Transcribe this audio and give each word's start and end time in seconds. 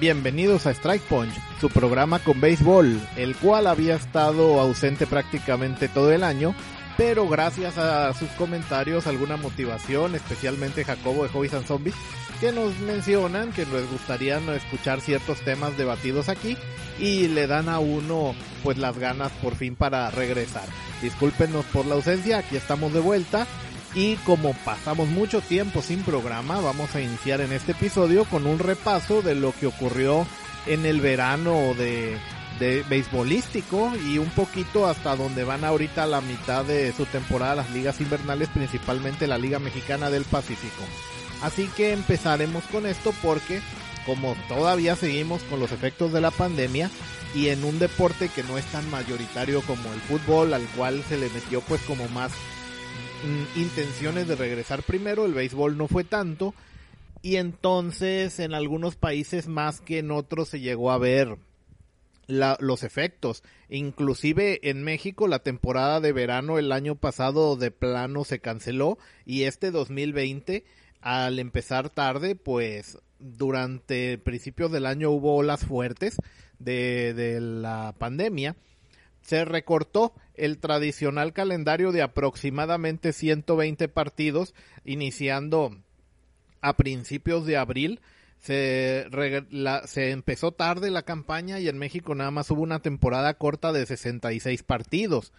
Bienvenidos 0.00 0.64
a 0.64 0.70
Strike 0.70 1.02
Punch, 1.02 1.34
su 1.60 1.68
programa 1.68 2.20
con 2.20 2.40
béisbol, 2.40 2.98
el 3.16 3.36
cual 3.36 3.66
había 3.66 3.96
estado 3.96 4.58
ausente 4.58 5.06
prácticamente 5.06 5.88
todo 5.88 6.10
el 6.10 6.24
año, 6.24 6.54
pero 6.96 7.28
gracias 7.28 7.76
a 7.76 8.14
sus 8.14 8.30
comentarios, 8.30 9.06
alguna 9.06 9.36
motivación, 9.36 10.14
especialmente 10.14 10.86
Jacobo 10.86 11.24
de 11.24 11.28
Hobbies 11.28 11.52
and 11.52 11.66
Zombies, 11.66 11.94
que 12.40 12.50
nos 12.50 12.78
mencionan 12.78 13.52
que 13.52 13.66
les 13.66 13.90
gustaría 13.90 14.38
escuchar 14.54 15.02
ciertos 15.02 15.38
temas 15.42 15.76
debatidos 15.76 16.30
aquí 16.30 16.56
y 16.98 17.28
le 17.28 17.46
dan 17.46 17.68
a 17.68 17.78
uno 17.78 18.34
pues 18.62 18.78
las 18.78 18.96
ganas 18.96 19.30
por 19.42 19.54
fin 19.54 19.76
para 19.76 20.10
regresar. 20.10 20.64
Discúlpenos 21.02 21.66
por 21.66 21.84
la 21.84 21.96
ausencia, 21.96 22.38
aquí 22.38 22.56
estamos 22.56 22.94
de 22.94 23.00
vuelta 23.00 23.46
y 23.94 24.16
como 24.16 24.54
pasamos 24.64 25.08
mucho 25.08 25.40
tiempo 25.40 25.82
sin 25.82 26.02
programa, 26.02 26.60
vamos 26.60 26.94
a 26.94 27.00
iniciar 27.00 27.40
en 27.40 27.52
este 27.52 27.72
episodio 27.72 28.24
con 28.24 28.46
un 28.46 28.58
repaso 28.58 29.22
de 29.22 29.34
lo 29.34 29.52
que 29.52 29.66
ocurrió 29.66 30.26
en 30.66 30.86
el 30.86 31.00
verano 31.00 31.74
de, 31.74 32.18
beisbolístico 32.88 33.90
y 34.06 34.18
un 34.18 34.28
poquito 34.30 34.86
hasta 34.86 35.16
donde 35.16 35.44
van 35.44 35.64
ahorita 35.64 36.06
la 36.06 36.20
mitad 36.20 36.64
de 36.64 36.92
su 36.92 37.06
temporada 37.06 37.56
las 37.56 37.70
ligas 37.70 38.00
invernales, 38.00 38.48
principalmente 38.50 39.26
la 39.26 39.38
Liga 39.38 39.58
Mexicana 39.58 40.10
del 40.10 40.24
Pacífico. 40.24 40.82
Así 41.42 41.68
que 41.74 41.92
empezaremos 41.92 42.64
con 42.64 42.86
esto 42.86 43.14
porque 43.22 43.60
como 44.04 44.36
todavía 44.48 44.94
seguimos 44.94 45.42
con 45.44 45.58
los 45.58 45.72
efectos 45.72 46.12
de 46.12 46.20
la 46.20 46.30
pandemia 46.30 46.90
y 47.34 47.48
en 47.48 47.64
un 47.64 47.78
deporte 47.78 48.28
que 48.28 48.42
no 48.42 48.58
es 48.58 48.64
tan 48.66 48.88
mayoritario 48.90 49.62
como 49.62 49.92
el 49.92 50.00
fútbol, 50.00 50.52
al 50.52 50.66
cual 50.76 51.02
se 51.08 51.16
le 51.16 51.30
metió 51.30 51.60
pues 51.62 51.80
como 51.82 52.08
más 52.08 52.32
intenciones 53.56 54.28
de 54.28 54.36
regresar 54.36 54.82
primero, 54.82 55.26
el 55.26 55.34
béisbol 55.34 55.76
no 55.76 55.88
fue 55.88 56.04
tanto 56.04 56.54
y 57.22 57.36
entonces 57.36 58.40
en 58.40 58.54
algunos 58.54 58.96
países 58.96 59.46
más 59.46 59.80
que 59.80 59.98
en 59.98 60.10
otros 60.10 60.48
se 60.48 60.60
llegó 60.60 60.90
a 60.90 60.98
ver 60.98 61.36
los 62.26 62.82
efectos. 62.84 63.42
Inclusive 63.68 64.70
en 64.70 64.84
México 64.84 65.28
la 65.28 65.40
temporada 65.40 66.00
de 66.00 66.12
verano 66.12 66.58
el 66.58 66.72
año 66.72 66.94
pasado 66.94 67.56
de 67.56 67.70
plano 67.70 68.24
se 68.24 68.38
canceló 68.38 68.98
y 69.26 69.42
este 69.42 69.70
2020 69.70 70.64
al 71.00 71.38
empezar 71.38 71.90
tarde 71.90 72.36
pues 72.36 72.98
durante 73.18 74.16
principios 74.18 74.70
del 74.72 74.86
año 74.86 75.10
hubo 75.10 75.36
olas 75.36 75.64
fuertes 75.64 76.16
de, 76.58 77.14
de 77.14 77.40
la 77.40 77.94
pandemia 77.98 78.56
se 79.22 79.44
recortó 79.44 80.14
el 80.40 80.58
tradicional 80.58 81.32
calendario 81.32 81.92
de 81.92 82.02
aproximadamente 82.02 83.12
120 83.12 83.88
partidos, 83.88 84.54
iniciando 84.84 85.76
a 86.60 86.76
principios 86.76 87.46
de 87.46 87.56
abril. 87.56 88.00
Se, 88.38 89.06
se, 89.84 90.10
empezó 90.10 90.52
tarde 90.52 90.90
la 90.90 91.02
campaña 91.02 91.60
y 91.60 91.68
en 91.68 91.76
México 91.76 92.14
nada 92.14 92.30
más 92.30 92.50
hubo 92.50 92.62
una 92.62 92.80
temporada 92.80 93.34
corta 93.34 93.72
de 93.72 93.84
66 93.84 94.62
partidos. 94.62 95.32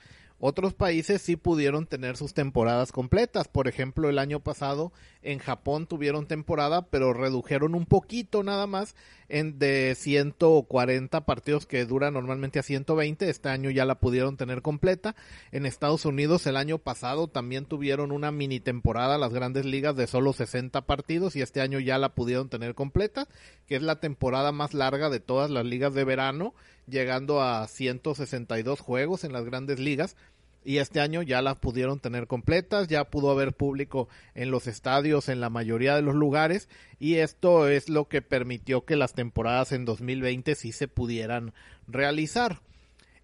Otros 0.44 0.73
países 0.73 1.22
sí 1.22 1.36
pudieron 1.36 1.86
tener 1.86 2.17
sus 2.17 2.34
temporadas 2.34 2.92
completas. 2.92 3.47
Por 3.47 3.67
ejemplo, 3.67 4.09
el 4.09 4.17
año 4.17 4.39
pasado 4.39 4.92
en 5.22 5.38
Japón 5.38 5.86
tuvieron 5.86 6.25
temporada, 6.25 6.88
pero 6.88 7.14
redujeron 7.14 7.75
un 7.75 7.86
poquito 7.86 8.42
nada 8.42 8.66
más 8.66 8.95
en 9.30 9.59
de 9.59 9.94
140 9.95 11.25
partidos 11.28 11.67
que 11.67 11.86
duran 11.86 12.16
normalmente 12.16 12.58
a 12.58 12.64
120. 12.64 13.30
Este 13.30 13.50
año 13.50 13.70
ya 13.70 13.86
la 13.86 14.00
pudieron 14.00 14.36
tener 14.36 14.64
completa. 14.64 15.16
En 15.52 15.67
Estados 15.67 16.06
Unidos 16.06 16.48
el 16.48 16.58
año 16.58 16.80
pasado 16.80 17.28
también 17.28 17.66
tuvieron 17.66 18.11
una 18.11 18.31
mini 18.31 18.59
temporada 18.59 19.20
las 19.20 19.33
grandes 19.33 19.66
ligas 19.66 19.95
de 19.95 20.08
solo 20.08 20.33
60 20.33 20.88
partidos 20.88 21.36
y 21.36 21.44
este 21.44 21.61
año 21.61 21.80
ya 21.80 22.00
la 22.00 22.16
pudieron 22.16 22.50
tener 22.50 22.73
completa, 22.73 23.27
que 23.67 23.76
es 23.76 23.83
la 23.83 23.99
temporada 23.99 24.52
más 24.52 24.73
larga 24.73 25.11
de 25.11 25.20
todas 25.20 25.52
las 25.52 25.65
ligas 25.65 25.94
de 25.94 26.04
verano, 26.04 26.55
llegando 26.88 27.44
a 27.44 27.67
162 27.67 28.80
juegos 28.80 29.23
en 29.23 29.33
las 29.33 29.45
grandes 29.45 29.80
ligas 29.80 30.15
y 30.64 30.77
este 30.77 30.99
año 30.99 31.22
ya 31.22 31.42
las 31.42 31.58
pudieron 31.58 31.99
tener 31.99 32.27
completas, 32.27 32.88
ya 32.88 33.05
pudo 33.05 33.32
haber 33.32 33.54
público 33.54 34.08
en 34.36 34.52
los 34.52 34.67
estadios 34.67 35.30
en 35.30 35.42
la 35.42 35.49
mayoría 35.49 35.95
de 35.95 36.02
los 36.02 36.16
lugares 36.16 36.70
y 36.99 37.16
esto 37.16 37.67
es 37.67 37.89
lo 37.89 38.08
que 38.08 38.22
permitió 38.22 38.86
que 38.86 38.95
las 38.95 39.14
temporadas 39.14 39.71
en 39.71 39.86
2020 39.86 40.55
sí 40.55 40.71
se 40.71 40.88
pudieran 40.88 41.54
realizar. 41.88 42.61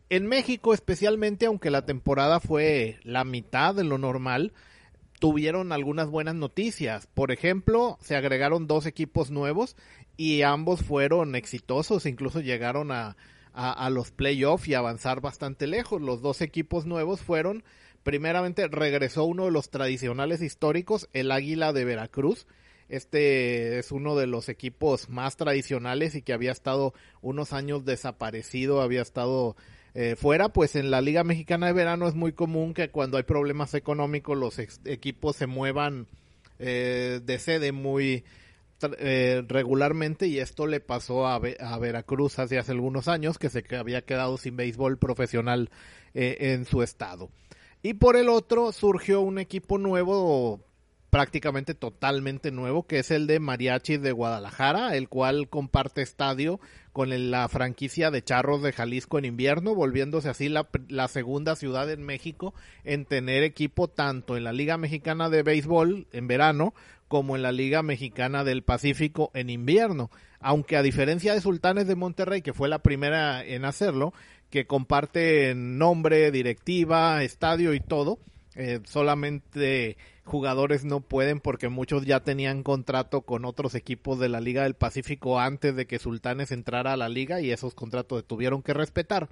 En 0.10 0.26
México 0.26 0.74
especialmente, 0.74 1.46
aunque 1.46 1.70
la 1.70 1.86
temporada 1.86 2.40
fue 2.40 3.00
la 3.04 3.24
mitad 3.24 3.76
de 3.76 3.84
lo 3.84 3.98
normal, 3.98 4.54
tuvieron 5.20 5.72
algunas 5.72 6.10
buenas 6.10 6.36
noticias. 6.36 7.08
Por 7.08 7.32
ejemplo, 7.32 7.98
se 8.02 8.16
agregaron 8.16 8.68
dos 8.68 8.86
equipos 8.86 9.32
nuevos 9.32 9.76
y 10.16 10.42
ambos 10.42 10.84
fueron 10.84 11.36
exitosos, 11.36 12.06
incluso 12.06 12.40
llegaron 12.40 12.92
a 12.92 13.18
a, 13.60 13.90
los 13.90 14.12
playoffs 14.12 14.68
y 14.68 14.76
avanzar 14.76 15.20
bastante 15.20 15.66
lejos. 15.66 16.00
Los 16.00 16.22
dos 16.22 16.42
equipos 16.42 16.86
nuevos 16.86 17.22
fueron, 17.22 17.64
primeramente 18.04 18.68
regresó 18.68 19.24
uno 19.24 19.46
de 19.46 19.52
los 19.52 19.72
tradicionales 19.72 20.44
históricos, 20.44 21.10
el 21.14 21.32
Águila 21.32 21.74
de 21.74 21.84
Veracruz. 21.84 22.46
Este 22.88 23.80
es 23.80 23.92
uno 23.92 24.16
de 24.16 24.28
los 24.28 24.48
equipos 24.48 25.10
más 25.10 25.38
tradicionales 25.38 26.14
y 26.14 26.22
que 26.22 26.34
había 26.34 26.52
estado 26.52 26.94
unos 27.22 27.52
años 27.52 27.84
desaparecido, 27.84 28.82
había 28.82 29.02
estado 29.02 29.56
eh, 29.96 30.16
fuera, 30.16 30.50
pues 30.50 30.76
en 30.76 30.92
la 30.92 31.02
Liga 31.02 31.24
Mexicana 31.24 31.66
de 31.66 31.74
Verano 31.74 32.08
es 32.08 32.14
muy 32.14 32.34
común 32.34 32.76
que 32.76 32.90
cuando 32.90 33.18
hay 33.18 33.24
problemas 33.24 33.74
económicos 33.74 34.38
los 34.38 34.60
equipos 34.60 35.36
se 35.36 35.48
muevan 35.48 36.06
eh, 36.60 37.20
de 37.24 37.40
sede 37.40 37.72
muy, 37.72 38.24
eh, 39.00 39.44
regularmente 39.48 40.28
y 40.28 40.40
esto 40.40 40.68
le 40.68 40.80
pasó 40.80 41.28
a, 41.28 41.36
a, 41.36 41.80
Veracruz 41.80 42.40
hace, 42.40 42.60
hace 42.60 42.72
algunos 42.72 43.08
años 43.08 43.38
que 43.38 43.50
se 43.50 43.64
había 43.76 44.04
quedado 44.04 44.38
sin 44.38 44.56
béisbol 44.56 44.98
profesional 44.98 45.70
eh, 46.14 46.38
en 46.40 46.66
su 46.66 46.84
estado. 46.84 47.30
Y 47.82 47.96
por 47.96 48.16
el 48.16 48.30
otro 48.30 48.72
surgió 48.72 49.22
un 49.22 49.40
equipo 49.40 49.78
nuevo, 49.78 50.62
prácticamente 51.10 51.74
totalmente 51.74 52.52
nuevo, 52.52 52.86
que 52.86 53.00
es 53.00 53.12
el 53.12 53.28
de 53.28 53.40
Mariachi 53.40 53.98
de 53.98 54.12
Guadalajara, 54.12 54.96
el 54.96 55.08
cual 55.08 55.48
comparte 55.50 56.02
estadio 56.02 56.60
con 56.92 57.32
la 57.32 57.48
franquicia 57.48 58.12
de 58.12 58.24
Charros 58.24 58.62
de 58.62 58.74
Jalisco 58.74 59.18
en 59.18 59.26
invierno, 59.26 59.76
volviéndose 59.76 60.30
así 60.30 60.50
la, 60.50 60.68
la, 60.90 61.08
segunda 61.08 61.56
ciudad 61.56 61.90
en 61.92 62.04
México 62.04 62.54
en 62.84 63.06
tener 63.06 63.44
equipo 63.44 63.88
tanto 63.88 64.36
en 64.36 64.44
la 64.44 64.52
Liga 64.52 64.78
Mexicana 64.78 65.30
de 65.30 65.44
Béisbol 65.44 66.08
en 66.12 66.28
verano 66.28 66.74
como 67.08 67.36
en 67.36 67.42
la 67.42 67.52
Liga 67.52 67.84
Mexicana 67.84 68.44
del 68.44 68.64
Pacífico 68.64 69.32
en 69.34 69.50
invierno. 69.50 70.10
Aunque 70.40 70.76
a 70.78 70.84
diferencia 70.84 71.34
de 71.34 71.42
Sultanes 71.42 71.88
de 71.88 71.96
Monterrey, 71.96 72.42
que 72.42 72.54
fue 72.54 72.68
la 72.68 72.80
primera 72.80 73.44
en 73.44 73.66
hacerlo, 73.66 74.14
que 74.50 74.66
comparte 74.66 75.54
nombre, 75.56 76.32
directiva, 76.32 77.24
estadio 77.24 77.74
y 77.74 77.80
todo, 77.80 78.20
eh, 78.56 78.80
solamente 78.86 79.98
jugadores 80.28 80.86
no 80.86 81.00
pueden 81.00 81.40
porque 81.40 81.70
muchos 81.70 82.06
ya 82.06 82.20
tenían 82.20 82.62
contrato 82.62 83.22
con 83.22 83.46
otros 83.46 83.74
equipos 83.74 84.20
de 84.20 84.30
la 84.30 84.42
Liga 84.42 84.64
del 84.64 84.76
Pacífico 84.76 85.40
antes 85.40 85.76
de 85.76 85.88
que 85.88 86.00
Sultanes 86.00 86.52
entrara 86.52 86.94
a 86.94 86.98
la 86.98 87.10
liga 87.10 87.42
y 87.42 87.52
esos 87.52 87.74
contratos 87.74 88.26
tuvieron 88.28 88.62
que 88.62 88.74
respetar. 88.74 89.30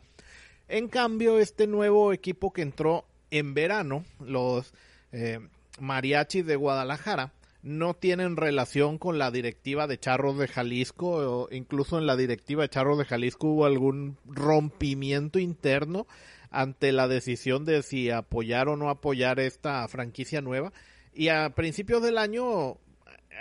En 0.68 0.88
cambio, 0.88 1.38
este 1.38 1.68
nuevo 1.68 2.14
equipo 2.14 2.52
que 2.54 2.62
entró 2.62 3.06
en 3.30 3.54
verano, 3.54 4.06
los 4.20 4.74
eh, 5.12 5.40
Mariachis 5.80 6.46
de 6.46 6.56
Guadalajara, 6.56 7.34
no 7.62 7.94
tienen 7.96 8.38
relación 8.38 8.98
con 8.98 9.18
la 9.18 9.32
directiva 9.32 9.88
de 9.88 10.00
Charros 10.00 10.38
de 10.38 10.48
Jalisco, 10.48 11.08
o 11.10 11.50
incluso 11.52 11.98
en 11.98 12.06
la 12.08 12.16
directiva 12.16 12.62
de 12.64 12.70
Charros 12.70 12.98
de 12.98 13.06
Jalisco 13.06 13.48
hubo 13.48 13.66
algún 13.66 14.18
rompimiento 14.26 15.40
interno 15.40 16.08
ante 16.56 16.94
la 16.94 17.10
decisión 17.10 17.66
de 17.66 17.84
si 17.84 18.10
apoyar 18.10 18.70
o 18.70 18.78
no 18.78 18.90
apoyar 18.90 19.41
esta 19.41 19.85
franquicia 19.90 20.40
nueva. 20.40 20.72
Y 21.14 21.28
a 21.28 21.50
principios 21.50 22.02
del 22.02 22.18
año, 22.18 22.78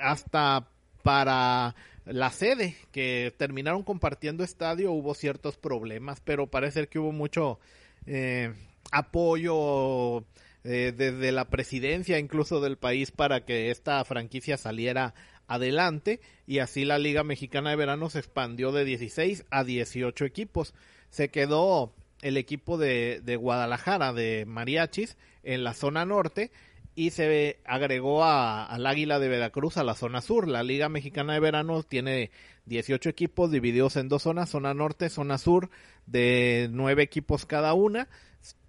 hasta 0.03 0.69
para 1.05 1.77
la 2.07 2.31
sede, 2.31 2.77
que 2.91 3.33
terminaron 3.37 3.85
compartiendo 3.85 4.43
estadio, 4.43 4.91
hubo 4.91 5.15
ciertos 5.15 5.57
problemas, 5.57 6.21
pero 6.21 6.49
parece 6.49 6.89
que 6.89 6.99
hubo 6.99 7.13
mucho 7.13 7.61
eh, 8.07 8.53
apoyo 8.91 10.25
eh, 10.65 10.93
desde 10.97 11.31
la 11.31 11.45
presidencia 11.49 12.19
incluso 12.19 12.61
del 12.61 12.79
país 12.79 13.13
para 13.13 13.45
que 13.45 13.71
esta 13.71 14.05
franquicia 14.05 14.57
saliera 14.57 15.15
adelante 15.47 16.21
y 16.47 16.59
así 16.59 16.85
la 16.85 16.99
Liga 16.99 17.23
Mexicana 17.23 17.71
de 17.71 17.77
Verano 17.77 18.11
se 18.11 18.19
expandió 18.19 18.73
de 18.73 18.85
16 18.85 19.45
a 19.51 19.63
18 19.63 20.25
equipos. 20.25 20.75
Se 21.11 21.29
quedó 21.29 21.93
el 22.25 22.37
equipo 22.37 22.79
de, 22.79 23.21
de 23.23 23.37
Guadalajara 23.37 24.13
de 24.13 24.45
Mariachis 24.47 25.17
en 25.43 25.63
la 25.63 25.75
zona 25.75 26.05
norte 26.05 26.51
y 26.97 27.11
se 27.11 27.59
agregó 27.65 28.25
al 28.25 28.87
Águila 28.87 29.19
de 29.19 29.29
Veracruz 29.29 29.77
a 29.77 29.85
la 29.85 29.95
zona 29.95 30.21
sur. 30.21 30.49
La 30.49 30.63
Liga 30.63 30.89
Mexicana 30.89 31.35
de 31.35 31.41
Verano 31.41 31.83
tiene 31.83 32.31
18 32.67 33.11
equipos 33.11 33.51
divididos 33.51 33.97
en 33.97 34.09
dos 34.09 34.23
zonas, 34.23 34.51
zona 34.51 34.75
norte, 34.75 35.09
zona 35.09 35.39
sur, 35.39 35.71
de 36.07 36.69
nueve 36.71 37.03
equipos 37.03 37.47
cada 37.47 37.75
una. 37.75 38.09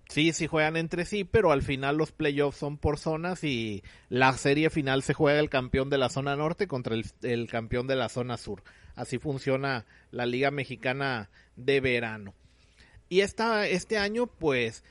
Sí, 0.10 0.34
sí 0.34 0.48
juegan 0.48 0.76
entre 0.78 1.06
sí, 1.06 1.24
pero 1.24 1.52
al 1.52 1.62
final 1.62 1.98
los 1.98 2.12
playoffs 2.12 2.58
son 2.58 2.78
por 2.78 3.00
zonas 3.00 3.44
y 3.44 3.84
la 4.10 4.34
serie 4.34 4.70
final 4.70 5.02
se 5.02 5.14
juega 5.14 5.40
el 5.40 5.50
campeón 5.50 5.90
de 5.90 5.98
la 5.98 6.10
zona 6.10 6.36
norte 6.36 6.68
contra 6.68 6.96
el, 7.22 7.48
campeón 7.48 7.88
de 7.88 7.96
la 7.96 8.10
zona 8.10 8.38
sur. 8.38 8.64
así 8.96 9.18
funciona 9.18 9.86
la 10.12 10.26
Liga 10.26 10.52
Mexicana 10.52 11.30
de 11.56 11.80
Verano. 11.80 12.34
Y 13.10 13.22
esta, 13.22 13.68
este 13.68 13.98
año, 13.98 14.28
pues, 14.28 14.84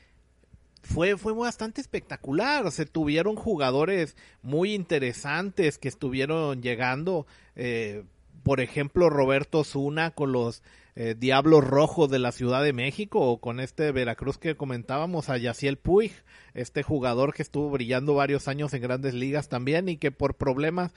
fue, 0.83 1.17
fue 1.17 1.33
bastante 1.33 1.81
espectacular. 1.81 2.71
Se 2.71 2.87
tuvieron 2.87 3.37
jugadores 3.37 4.17
muy 4.43 4.75
interesantes 4.75 5.79
que 5.79 5.89
estuvieron 5.89 6.63
llegando. 6.63 7.27
Eh, 7.57 8.05
por 8.43 8.61
ejemplo, 8.61 9.09
Roberto 9.09 9.65
Zuna 9.65 10.11
con 10.11 10.33
los 10.33 10.63
eh, 10.97 11.17
Diablos 11.19 11.65
Rojos 11.65 12.11
de 12.11 12.19
la 12.19 12.31
Ciudad 12.31 12.63
de 12.63 12.73
México 12.73 13.19
o 13.21 13.41
con 13.41 13.59
este 13.59 13.91
Veracruz 13.91 14.39
que 14.39 14.55
comentábamos, 14.55 15.31
a 15.31 15.39
Yaciel 15.39 15.79
Puig, 15.79 16.13
este 16.53 16.83
jugador 16.83 17.35
que 17.35 17.43
estuvo 17.43 17.71
brillando 17.71 18.15
varios 18.15 18.47
años 18.47 18.75
en 18.75 18.83
grandes 18.83 19.15
ligas 19.15 19.49
también 19.49 19.89
y 19.89 19.97
que 19.97 20.13
por 20.13 20.35
problemas 20.35 20.93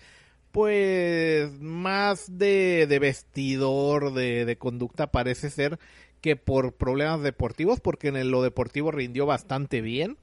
pues 0.51 1.51
más 1.59 2.37
de, 2.37 2.85
de 2.87 2.99
vestidor, 2.99 4.13
de, 4.13 4.45
de 4.45 4.57
conducta 4.57 5.07
parece 5.07 5.49
ser 5.49 5.79
que 6.21 6.35
por 6.35 6.73
problemas 6.73 7.21
deportivos, 7.21 7.79
porque 7.79 8.09
en 8.09 8.31
lo 8.31 8.41
deportivo 8.41 8.91
rindió 8.91 9.25
bastante 9.25 9.81
bien, 9.81 10.17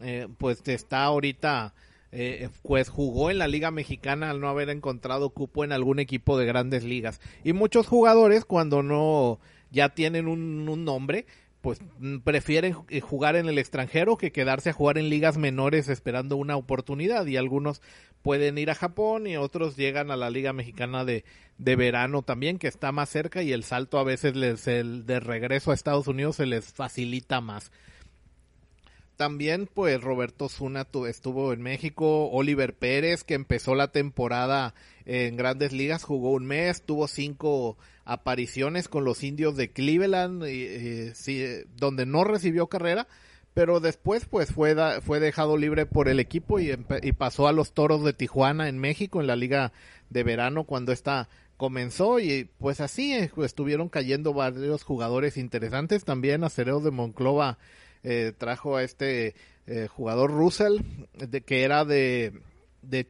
eh, 0.00 0.28
pues 0.38 0.62
está 0.66 1.04
ahorita, 1.04 1.74
eh, 2.12 2.48
pues 2.62 2.88
jugó 2.88 3.30
en 3.30 3.38
la 3.38 3.48
Liga 3.48 3.70
Mexicana 3.70 4.30
al 4.30 4.40
no 4.40 4.48
haber 4.48 4.70
encontrado 4.70 5.30
cupo 5.30 5.64
en 5.64 5.72
algún 5.72 5.98
equipo 5.98 6.38
de 6.38 6.46
grandes 6.46 6.84
ligas. 6.84 7.20
Y 7.44 7.52
muchos 7.52 7.86
jugadores 7.86 8.44
cuando 8.44 8.82
no 8.82 9.38
ya 9.70 9.90
tienen 9.90 10.26
un, 10.26 10.68
un 10.68 10.84
nombre, 10.84 11.26
pues 11.60 11.80
mm, 11.98 12.18
prefieren 12.18 12.76
eh, 12.88 13.00
jugar 13.00 13.36
en 13.36 13.48
el 13.48 13.58
extranjero 13.58 14.16
que 14.16 14.32
quedarse 14.32 14.70
a 14.70 14.74
jugar 14.74 14.98
en 14.98 15.10
ligas 15.10 15.36
menores 15.36 15.88
esperando 15.88 16.36
una 16.36 16.56
oportunidad 16.56 17.26
y 17.26 17.36
algunos 17.36 17.82
pueden 18.22 18.58
ir 18.58 18.70
a 18.70 18.74
Japón 18.74 19.26
y 19.26 19.36
otros 19.36 19.76
llegan 19.76 20.10
a 20.10 20.16
la 20.16 20.30
Liga 20.30 20.52
Mexicana 20.52 21.04
de, 21.04 21.24
de 21.58 21.76
verano 21.76 22.22
también 22.22 22.58
que 22.58 22.68
está 22.68 22.92
más 22.92 23.08
cerca 23.10 23.42
y 23.42 23.52
el 23.52 23.64
salto 23.64 23.98
a 23.98 24.04
veces 24.04 24.36
les 24.36 24.66
el 24.68 25.06
de 25.06 25.20
regreso 25.20 25.70
a 25.70 25.74
Estados 25.74 26.06
Unidos 26.06 26.36
se 26.36 26.46
les 26.46 26.72
facilita 26.72 27.40
más. 27.40 27.70
También 29.16 29.68
pues 29.72 30.00
Roberto 30.00 30.48
Zuna 30.48 30.86
estuvo 31.06 31.52
en 31.52 31.60
México, 31.60 32.30
Oliver 32.30 32.74
Pérez 32.74 33.22
que 33.22 33.34
empezó 33.34 33.74
la 33.74 33.92
temporada 33.92 34.74
en 35.04 35.36
grandes 35.36 35.72
ligas, 35.72 36.04
jugó 36.04 36.32
un 36.32 36.46
mes, 36.46 36.82
tuvo 36.82 37.06
cinco 37.06 37.76
apariciones 38.10 38.88
con 38.88 39.04
los 39.04 39.22
indios 39.22 39.56
de 39.56 39.70
Cleveland, 39.70 40.44
y, 40.46 41.12
donde 41.76 42.06
no 42.06 42.24
recibió 42.24 42.66
carrera, 42.66 43.06
pero 43.54 43.78
después 43.78 44.26
pues 44.26 44.50
fue, 44.52 44.74
fue 45.00 45.20
dejado 45.20 45.56
libre 45.56 45.86
por 45.86 46.08
el 46.08 46.18
equipo 46.18 46.58
y, 46.58 46.76
y, 47.02 47.12
pasó 47.12 47.46
a 47.46 47.52
los 47.52 47.72
Toros 47.72 48.02
de 48.04 48.12
Tijuana 48.12 48.68
en 48.68 48.78
México 48.78 49.20
en 49.20 49.28
la 49.28 49.36
liga 49.36 49.72
de 50.08 50.24
verano 50.24 50.64
cuando 50.64 50.92
esta 50.92 51.28
comenzó 51.56 52.18
y 52.18 52.48
pues 52.58 52.80
así 52.80 53.12
eh, 53.12 53.30
estuvieron 53.44 53.88
cayendo 53.88 54.32
varios 54.32 54.82
jugadores 54.82 55.36
interesantes, 55.36 56.04
también 56.04 56.42
Acereo 56.42 56.80
de 56.80 56.90
Monclova 56.90 57.58
eh, 58.02 58.32
trajo 58.36 58.76
a 58.76 58.82
este 58.82 59.34
eh, 59.66 59.86
jugador 59.86 60.32
Russell, 60.32 60.78
de, 61.12 61.42
que 61.42 61.62
era 61.62 61.84
de, 61.84 62.32
de, 62.82 63.04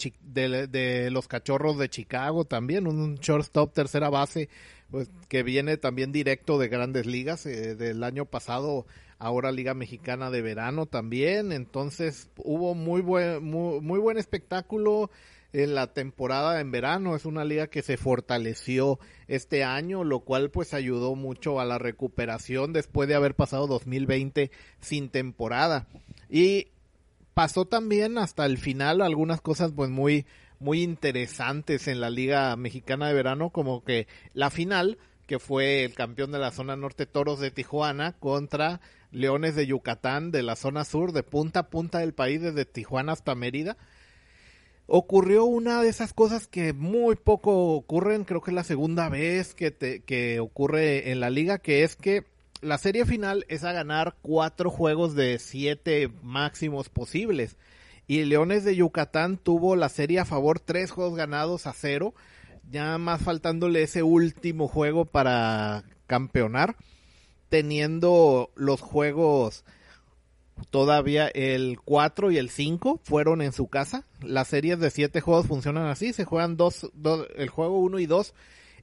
de, 0.67 1.11
los 1.11 1.29
cachorros 1.29 1.79
de 1.79 1.89
Chicago 1.89 2.45
también, 2.45 2.87
un 2.87 3.15
shortstop 3.15 3.73
tercera 3.73 4.11
base, 4.11 4.49
pues 4.91 5.11
que 5.29 5.43
viene 5.43 5.77
también 5.77 6.13
directo 6.13 6.59
de 6.59 6.69
grandes 6.69 7.07
ligas 7.07 7.47
eh, 7.47 7.75
del 7.75 8.03
año 8.03 8.27
pasado, 8.27 8.87
ahora 9.19 9.53
Liga 9.53 9.75
Mexicana 9.75 10.31
de 10.31 10.43
Verano 10.43 10.87
también, 10.87 11.53
entonces 11.53 12.31
hubo 12.37 12.75
muy 12.75 13.01
buen, 13.03 13.45
muy, 13.45 13.81
muy 13.81 13.99
buen 13.99 14.19
espectáculo 14.19 15.11
en 15.53 15.75
la 15.75 15.89
temporada 15.89 16.61
en 16.61 16.71
verano. 16.71 17.17
Es 17.17 17.25
una 17.25 17.45
liga 17.45 17.67
que 17.69 17.83
se 17.83 17.97
fortaleció 17.97 18.99
este 19.29 19.65
año, 19.65 20.05
lo 20.05 20.21
cual 20.21 20.51
pues 20.51 20.75
ayudó 20.75 21.15
mucho 21.15 21.61
a 21.61 21.65
la 21.65 21.79
recuperación 21.79 22.73
después 22.73 23.09
de 23.09 23.15
haber 23.15 23.35
pasado 23.35 23.67
2020 23.67 24.51
sin 24.81 25.11
temporada. 25.11 25.87
Y 26.29 26.69
pasó 27.35 27.65
también 27.65 28.19
hasta 28.19 28.47
el 28.47 28.59
final 28.59 29.01
algunas 29.01 29.41
cosas 29.41 29.73
pues 29.75 29.91
muy 29.91 30.27
muy 30.61 30.83
interesantes 30.83 31.89
en 31.89 32.01
la 32.01 32.11
Liga 32.11 32.55
Mexicana 32.57 33.09
de 33.09 33.15
Verano, 33.15 33.51
como 33.51 33.83
que 33.83 34.07
la 34.35 34.51
final, 34.51 34.99
que 35.27 35.39
fue 35.39 35.85
el 35.85 35.95
campeón 35.95 36.31
de 36.31 36.39
la 36.39 36.53
zona 36.53 36.77
norte 36.77 37.07
Toros 37.07 37.41
de 37.41 37.51
Tijuana 37.51 38.13
contra 38.13 38.81
Leones 39.11 39.57
de 39.57 39.67
Yucatán 39.67 40.31
de 40.31 40.43
la 40.43 40.55
zona 40.55 40.85
sur, 40.85 41.13
de 41.13 41.23
punta 41.23 41.61
a 41.61 41.71
punta 41.71 41.99
del 41.99 42.15
país, 42.15 42.41
desde 42.41 42.65
Tijuana 42.65 43.13
hasta 43.13 43.35
Mérida 43.35 43.77
ocurrió 44.93 45.45
una 45.45 45.83
de 45.83 45.89
esas 45.89 46.13
cosas 46.13 46.49
que 46.49 46.73
muy 46.73 47.15
poco 47.15 47.75
ocurren, 47.75 48.25
creo 48.25 48.41
que 48.41 48.51
es 48.51 48.57
la 48.57 48.65
segunda 48.65 49.09
vez 49.09 49.55
que, 49.55 49.73
que 50.05 50.41
ocurre 50.41 51.13
en 51.13 51.21
la 51.21 51.31
liga, 51.31 51.59
que 51.59 51.85
es 51.85 51.95
que 51.95 52.25
la 52.61 52.77
serie 52.77 53.07
final 53.07 53.47
es 53.49 53.63
a 53.63 53.73
ganar 53.73 54.17
cuatro 54.21 54.69
juegos 54.69 55.15
de 55.15 55.39
siete 55.39 56.11
máximos 56.23 56.89
posibles. 56.89 57.57
Y 58.11 58.25
Leones 58.25 58.65
de 58.65 58.75
Yucatán 58.75 59.39
tuvo 59.39 59.77
la 59.77 59.89
serie 59.89 60.19
a 60.19 60.25
favor 60.25 60.59
tres 60.59 60.91
juegos 60.91 61.15
ganados 61.15 61.69
a 61.69 61.73
cero, 61.73 62.13
ya 62.69 62.99
más 62.99 63.23
faltándole 63.23 63.85
ese 63.85 64.03
último 64.03 64.67
juego 64.67 65.05
para 65.05 65.85
campeonar, 66.09 66.75
teniendo 67.51 68.51
los 68.57 68.81
juegos 68.81 69.65
todavía 70.71 71.29
el 71.29 71.79
4 71.85 72.33
y 72.33 72.39
el 72.39 72.51
5 72.51 72.99
fueron 73.05 73.43
en 73.43 73.53
su 73.53 73.69
casa. 73.69 74.09
Las 74.23 74.49
series 74.49 74.81
de 74.81 74.91
7 74.91 75.21
juegos 75.21 75.47
funcionan 75.47 75.87
así, 75.87 76.13
se 76.13 76.25
juegan 76.25 76.57
dos, 76.57 76.91
dos 76.95 77.29
el 77.37 77.49
juego 77.49 77.79
1 77.79 78.01
y 78.01 78.07
2 78.07 78.35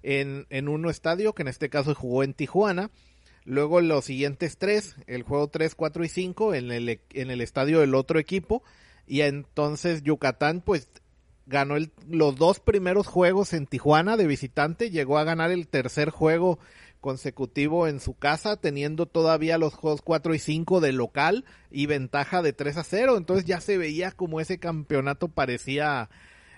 en, 0.04 0.48
en 0.50 0.70
uno 0.70 0.90
estadio, 0.90 1.34
que 1.34 1.42
en 1.42 1.50
este 1.50 1.68
caso 1.68 1.94
jugó 1.94 2.24
en 2.24 2.34
Tijuana. 2.34 2.92
Luego 3.44 3.82
los 3.82 4.06
siguientes 4.06 4.58
3, 4.58 4.96
el 5.06 5.24
juego 5.24 5.50
3, 5.50 5.76
4 5.76 6.06
y 6.06 6.08
5 6.08 6.54
en 6.54 6.72
el, 6.72 7.02
en 7.10 7.30
el 7.30 7.42
estadio 7.42 7.82
del 7.82 7.94
otro 7.94 8.20
equipo. 8.20 8.64
Y 9.08 9.22
entonces 9.22 10.04
Yucatán 10.04 10.62
pues 10.62 10.90
ganó 11.46 11.78
el, 11.78 11.92
los 12.10 12.36
dos 12.36 12.60
primeros 12.60 13.08
juegos 13.08 13.54
en 13.54 13.66
Tijuana 13.66 14.18
de 14.18 14.28
visitante, 14.28 14.92
llegó 14.92 15.18
a 15.18 15.24
ganar 15.24 15.52
el 15.52 15.68
tercer 15.68 16.10
juego 16.10 16.60
consecutivo 17.00 17.88
en 17.88 18.00
su 18.00 18.16
casa, 18.16 18.58
teniendo 18.58 19.06
todavía 19.06 19.58
los 19.58 19.74
juegos 19.74 20.02
4 20.02 20.34
y 20.36 20.40
5 20.40 20.82
de 20.82 20.92
local 20.92 21.46
y 21.72 21.86
ventaja 21.86 22.42
de 22.42 22.54
3 22.54 22.78
a 22.78 22.84
0. 22.84 23.18
Entonces 23.18 23.46
ya 23.46 23.62
se 23.62 23.78
veía 23.78 24.12
como 24.12 24.42
ese 24.42 24.60
campeonato 24.60 25.30
parecía 25.30 26.10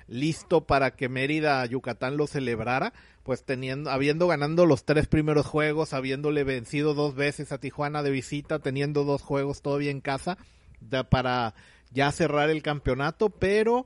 listo 0.07 0.65
para 0.65 0.95
que 0.95 1.07
Mérida 1.07 1.63
Yucatán 1.67 2.17
lo 2.17 2.25
celebrara, 2.25 2.93
pues 3.23 3.43
teniendo, 3.43 3.91
habiendo 3.91 4.27
ganando 4.27 4.65
los 4.65 4.83
tres 4.85 5.07
primeros 5.07 5.45
juegos, 5.45 5.93
habiéndole 5.93 6.43
vencido 6.43 6.95
dos 6.95 7.13
veces 7.13 7.51
a 7.51 7.59
Tijuana 7.59 8.01
de 8.01 8.09
visita, 8.09 8.57
teniendo 8.57 9.03
dos 9.03 9.21
juegos 9.21 9.61
todavía 9.61 9.91
en 9.91 10.01
casa 10.01 10.37
para 11.09 11.53
ya 11.91 12.11
cerrar 12.11 12.49
el 12.49 12.61
campeonato, 12.63 13.29
pero 13.29 13.85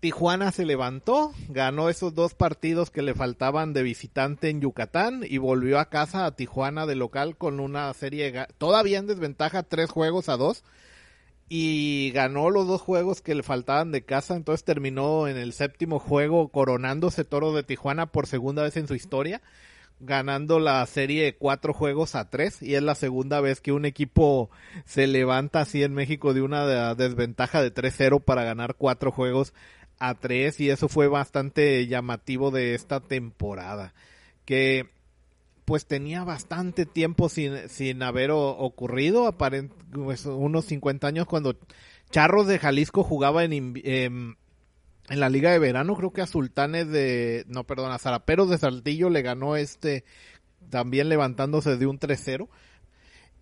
Tijuana 0.00 0.52
se 0.52 0.66
levantó, 0.66 1.32
ganó 1.48 1.88
esos 1.88 2.14
dos 2.14 2.34
partidos 2.34 2.90
que 2.90 3.00
le 3.00 3.14
faltaban 3.14 3.72
de 3.72 3.82
visitante 3.82 4.50
en 4.50 4.60
Yucatán 4.60 5.22
y 5.26 5.38
volvió 5.38 5.78
a 5.78 5.88
casa 5.88 6.26
a 6.26 6.36
Tijuana 6.36 6.84
de 6.84 6.94
local 6.94 7.38
con 7.38 7.58
una 7.58 7.90
serie 7.94 8.46
todavía 8.58 8.98
en 8.98 9.06
desventaja 9.06 9.62
tres 9.62 9.90
juegos 9.90 10.28
a 10.28 10.36
dos 10.36 10.62
y 11.48 12.10
ganó 12.12 12.50
los 12.50 12.66
dos 12.66 12.82
juegos 12.82 13.22
que 13.22 13.34
le 13.34 13.42
faltaban 13.42 13.92
de 13.92 14.04
casa, 14.04 14.36
entonces 14.36 14.64
terminó 14.64 15.26
en 15.26 15.38
el 15.38 15.54
séptimo 15.54 15.98
juego 15.98 16.48
coronándose 16.48 17.24
Toro 17.24 17.54
de 17.54 17.62
Tijuana 17.62 18.04
por 18.04 18.26
segunda 18.26 18.62
vez 18.62 18.76
en 18.76 18.88
su 18.88 18.94
historia, 18.94 19.40
ganando 20.00 20.58
la 20.58 20.84
serie 20.86 21.36
cuatro 21.36 21.72
juegos 21.72 22.14
a 22.14 22.28
tres 22.28 22.62
y 22.62 22.74
es 22.74 22.82
la 22.82 22.94
segunda 22.94 23.40
vez 23.40 23.60
que 23.60 23.72
un 23.72 23.84
equipo 23.84 24.50
se 24.84 25.06
levanta 25.06 25.60
así 25.60 25.82
en 25.82 25.94
México 25.94 26.34
de 26.34 26.42
una 26.42 26.94
desventaja 26.94 27.62
de 27.62 27.72
3-0 27.72 28.22
para 28.22 28.44
ganar 28.44 28.74
cuatro 28.76 29.10
juegos 29.10 29.54
a 29.98 30.14
3 30.14 30.60
y 30.60 30.70
eso 30.70 30.88
fue 30.88 31.08
bastante 31.08 31.86
llamativo 31.86 32.50
de 32.50 32.74
esta 32.74 33.00
temporada. 33.00 33.94
Que 34.44 34.88
pues 35.64 35.86
tenía 35.86 36.24
bastante 36.24 36.84
tiempo 36.84 37.28
sin, 37.30 37.68
sin 37.70 38.02
haber 38.02 38.30
ocurrido, 38.32 39.26
aparent, 39.26 39.72
pues, 39.92 40.26
unos 40.26 40.66
50 40.66 41.06
años 41.06 41.26
cuando 41.26 41.56
Charros 42.10 42.46
de 42.46 42.58
Jalisco 42.58 43.02
jugaba 43.02 43.44
en, 43.44 43.80
en 43.82 44.36
la 45.08 45.28
liga 45.28 45.50
de 45.52 45.58
verano, 45.58 45.94
creo 45.96 46.12
que 46.12 46.22
a 46.22 46.26
Sultanes 46.26 46.88
de, 46.88 47.44
no 47.48 47.64
perdón, 47.64 47.92
a 47.92 47.98
Zaraperos 47.98 48.48
de 48.48 48.58
Saltillo 48.58 49.10
le 49.10 49.22
ganó 49.22 49.56
este, 49.56 50.04
también 50.70 51.08
levantándose 51.08 51.76
de 51.76 51.86
un 51.86 51.98
3-0. 51.98 52.48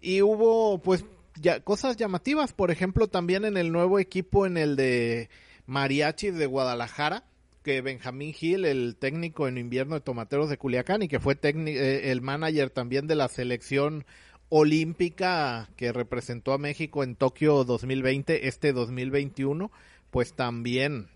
Y 0.00 0.22
hubo 0.22 0.78
pues 0.82 1.04
ya, 1.40 1.60
cosas 1.60 1.96
llamativas, 1.96 2.52
por 2.52 2.70
ejemplo 2.70 3.08
también 3.08 3.44
en 3.44 3.56
el 3.56 3.70
nuevo 3.70 3.98
equipo, 3.98 4.46
en 4.46 4.56
el 4.56 4.74
de 4.74 5.30
Mariachis 5.66 6.34
de 6.34 6.46
Guadalajara, 6.46 7.24
que 7.62 7.80
Benjamín 7.80 8.32
Gil, 8.32 8.64
el 8.64 8.96
técnico 8.96 9.46
en 9.46 9.56
invierno 9.56 9.94
de 9.94 10.00
Tomateros 10.00 10.50
de 10.50 10.58
Culiacán 10.58 11.02
y 11.02 11.08
que 11.08 11.20
fue 11.20 11.38
eh, 11.40 12.10
el 12.10 12.20
manager 12.20 12.70
también 12.70 13.06
de 13.06 13.14
la 13.14 13.28
selección 13.28 14.04
olímpica 14.48 15.70
que 15.76 15.92
representó 15.92 16.52
a 16.52 16.58
México 16.58 17.04
en 17.04 17.14
Tokio 17.14 17.62
2020, 17.64 18.48
este 18.48 18.72
2021, 18.72 19.70
pues 20.10 20.34
también 20.34 21.08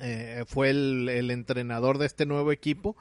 eh, 0.00 0.44
fue 0.46 0.70
el, 0.70 1.08
el, 1.08 1.30
entrenador 1.30 1.98
de 1.98 2.06
este 2.06 2.26
nuevo 2.26 2.52
equipo 2.52 2.96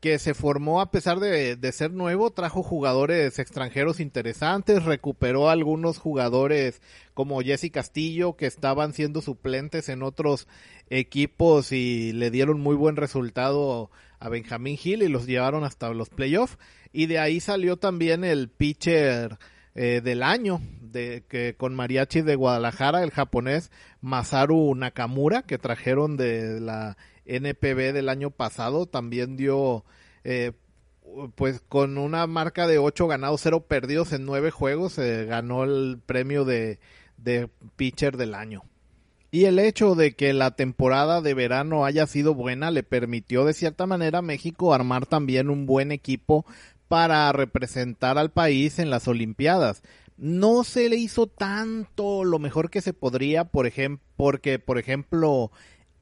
que 0.00 0.18
se 0.18 0.34
formó 0.34 0.80
a 0.80 0.90
pesar 0.90 1.20
de, 1.20 1.56
de, 1.56 1.72
ser 1.72 1.92
nuevo, 1.92 2.30
trajo 2.30 2.62
jugadores 2.62 3.38
extranjeros 3.38 3.98
interesantes, 3.98 4.84
recuperó 4.84 5.48
algunos 5.48 5.98
jugadores 5.98 6.82
como 7.14 7.40
Jesse 7.40 7.70
Castillo 7.72 8.36
que 8.36 8.46
estaban 8.46 8.92
siendo 8.92 9.22
suplentes 9.22 9.88
en 9.88 10.02
otros 10.02 10.48
equipos 10.90 11.72
y 11.72 12.12
le 12.12 12.30
dieron 12.30 12.60
muy 12.60 12.76
buen 12.76 12.96
resultado 12.96 13.90
a 14.18 14.28
Benjamín 14.28 14.78
Hill 14.82 15.02
y 15.02 15.08
los 15.08 15.26
llevaron 15.26 15.64
hasta 15.64 15.90
los 15.90 16.10
playoffs 16.10 16.58
y 16.92 17.06
de 17.06 17.18
ahí 17.18 17.40
salió 17.40 17.76
también 17.76 18.24
el 18.24 18.48
pitcher 18.48 19.38
eh, 19.76 20.00
del 20.02 20.22
año 20.22 20.60
de 20.80 21.24
que 21.28 21.54
con 21.54 21.74
mariachi 21.74 22.22
de 22.22 22.34
Guadalajara 22.34 23.02
el 23.02 23.10
japonés 23.10 23.70
Masaru 24.00 24.74
Nakamura 24.74 25.42
que 25.42 25.58
trajeron 25.58 26.16
de 26.16 26.60
la 26.60 26.96
NPB 27.26 27.92
del 27.92 28.08
año 28.08 28.30
pasado 28.30 28.86
también 28.86 29.36
dio 29.36 29.84
eh, 30.24 30.52
pues 31.34 31.60
con 31.68 31.98
una 31.98 32.26
marca 32.26 32.66
de 32.66 32.78
8 32.78 33.06
ganados 33.06 33.42
0 33.42 33.66
perdidos 33.68 34.12
en 34.14 34.24
9 34.24 34.50
juegos 34.50 34.98
eh, 34.98 35.26
ganó 35.26 35.64
el 35.64 36.00
premio 36.04 36.46
de, 36.46 36.78
de 37.18 37.50
pitcher 37.76 38.16
del 38.16 38.34
año. 38.34 38.62
Y 39.30 39.44
el 39.44 39.58
hecho 39.58 39.94
de 39.94 40.14
que 40.14 40.32
la 40.32 40.52
temporada 40.52 41.20
de 41.20 41.34
verano 41.34 41.84
haya 41.84 42.06
sido 42.06 42.34
buena 42.34 42.70
le 42.70 42.82
permitió 42.82 43.44
de 43.44 43.52
cierta 43.52 43.86
manera 43.86 44.20
a 44.20 44.22
México 44.22 44.72
armar 44.72 45.04
también 45.04 45.50
un 45.50 45.66
buen 45.66 45.92
equipo 45.92 46.46
para 46.88 47.30
representar 47.32 48.18
al 48.18 48.30
país 48.30 48.78
en 48.78 48.90
las 48.90 49.08
Olimpiadas. 49.08 49.82
No 50.16 50.64
se 50.64 50.88
le 50.88 50.96
hizo 50.96 51.26
tanto 51.26 52.24
lo 52.24 52.38
mejor 52.38 52.70
que 52.70 52.80
se 52.80 52.92
podría, 52.92 53.44
por 53.44 53.66
ejemplo, 53.66 54.04
porque 54.16 54.58
por 54.58 54.78
ejemplo 54.78 55.50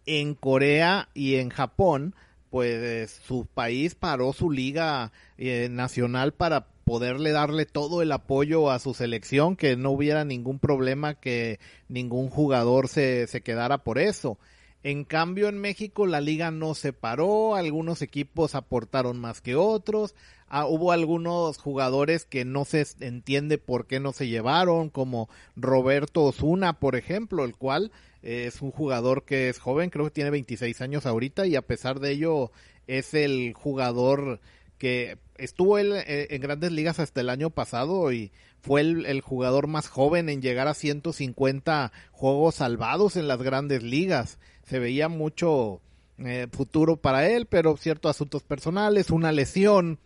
en 0.06 0.34
Corea 0.34 1.08
y 1.14 1.36
en 1.36 1.50
Japón, 1.50 2.14
pues 2.50 3.20
su 3.26 3.46
país 3.46 3.94
paró 3.94 4.32
su 4.32 4.50
liga 4.50 5.12
eh, 5.38 5.68
nacional 5.70 6.32
para 6.32 6.68
poderle 6.84 7.32
darle 7.32 7.66
todo 7.66 8.02
el 8.02 8.12
apoyo 8.12 8.70
a 8.70 8.78
su 8.78 8.94
selección, 8.94 9.56
que 9.56 9.76
no 9.76 9.90
hubiera 9.90 10.24
ningún 10.24 10.58
problema 10.58 11.14
que 11.14 11.58
ningún 11.88 12.28
jugador 12.28 12.88
se, 12.88 13.26
se 13.26 13.40
quedara 13.40 13.78
por 13.78 13.98
eso. 13.98 14.38
En 14.84 15.04
cambio, 15.04 15.48
en 15.48 15.58
México 15.58 16.06
la 16.06 16.20
liga 16.20 16.50
no 16.50 16.74
se 16.74 16.92
paró, 16.92 17.54
algunos 17.54 18.02
equipos 18.02 18.54
aportaron 18.54 19.18
más 19.18 19.40
que 19.40 19.56
otros, 19.56 20.14
ah, 20.46 20.66
hubo 20.66 20.92
algunos 20.92 21.56
jugadores 21.56 22.26
que 22.26 22.44
no 22.44 22.66
se 22.66 22.86
entiende 23.00 23.56
por 23.56 23.86
qué 23.86 23.98
no 23.98 24.12
se 24.12 24.28
llevaron, 24.28 24.90
como 24.90 25.30
Roberto 25.56 26.22
Osuna, 26.24 26.78
por 26.78 26.96
ejemplo, 26.96 27.46
el 27.46 27.56
cual 27.56 27.92
es 28.20 28.60
un 28.60 28.72
jugador 28.72 29.24
que 29.24 29.48
es 29.48 29.58
joven, 29.58 29.88
creo 29.88 30.04
que 30.04 30.10
tiene 30.10 30.28
26 30.28 30.78
años 30.82 31.06
ahorita 31.06 31.46
y 31.46 31.56
a 31.56 31.62
pesar 31.62 31.98
de 31.98 32.10
ello 32.12 32.52
es 32.86 33.14
el 33.14 33.54
jugador 33.54 34.38
que 34.76 35.16
estuvo 35.36 35.78
él 35.78 35.92
eh, 35.94 36.26
en 36.30 36.42
grandes 36.42 36.72
ligas 36.72 37.00
hasta 37.00 37.22
el 37.22 37.30
año 37.30 37.48
pasado 37.48 38.12
y 38.12 38.32
fue 38.60 38.80
el, 38.80 39.20
jugador 39.20 39.66
más 39.66 39.88
joven 39.88 40.28
en 40.28 40.40
llegar 40.40 40.68
a 40.68 40.74
150 40.74 41.92
juegos 42.12 42.56
salvados 42.56 43.16
en 43.16 43.28
las 43.28 43.42
grandes 43.42 43.82
ligas. 43.82 44.38
Se 44.66 44.78
veía 44.78 45.08
mucho 45.08 45.80
eh, 46.18 46.46
futuro 46.52 46.96
para 46.96 47.28
él, 47.28 47.46
pero 47.46 47.76
ciertos 47.76 48.10
asuntos 48.10 48.42
personales, 48.42 49.10
una 49.10 49.32
lesión, 49.32 49.98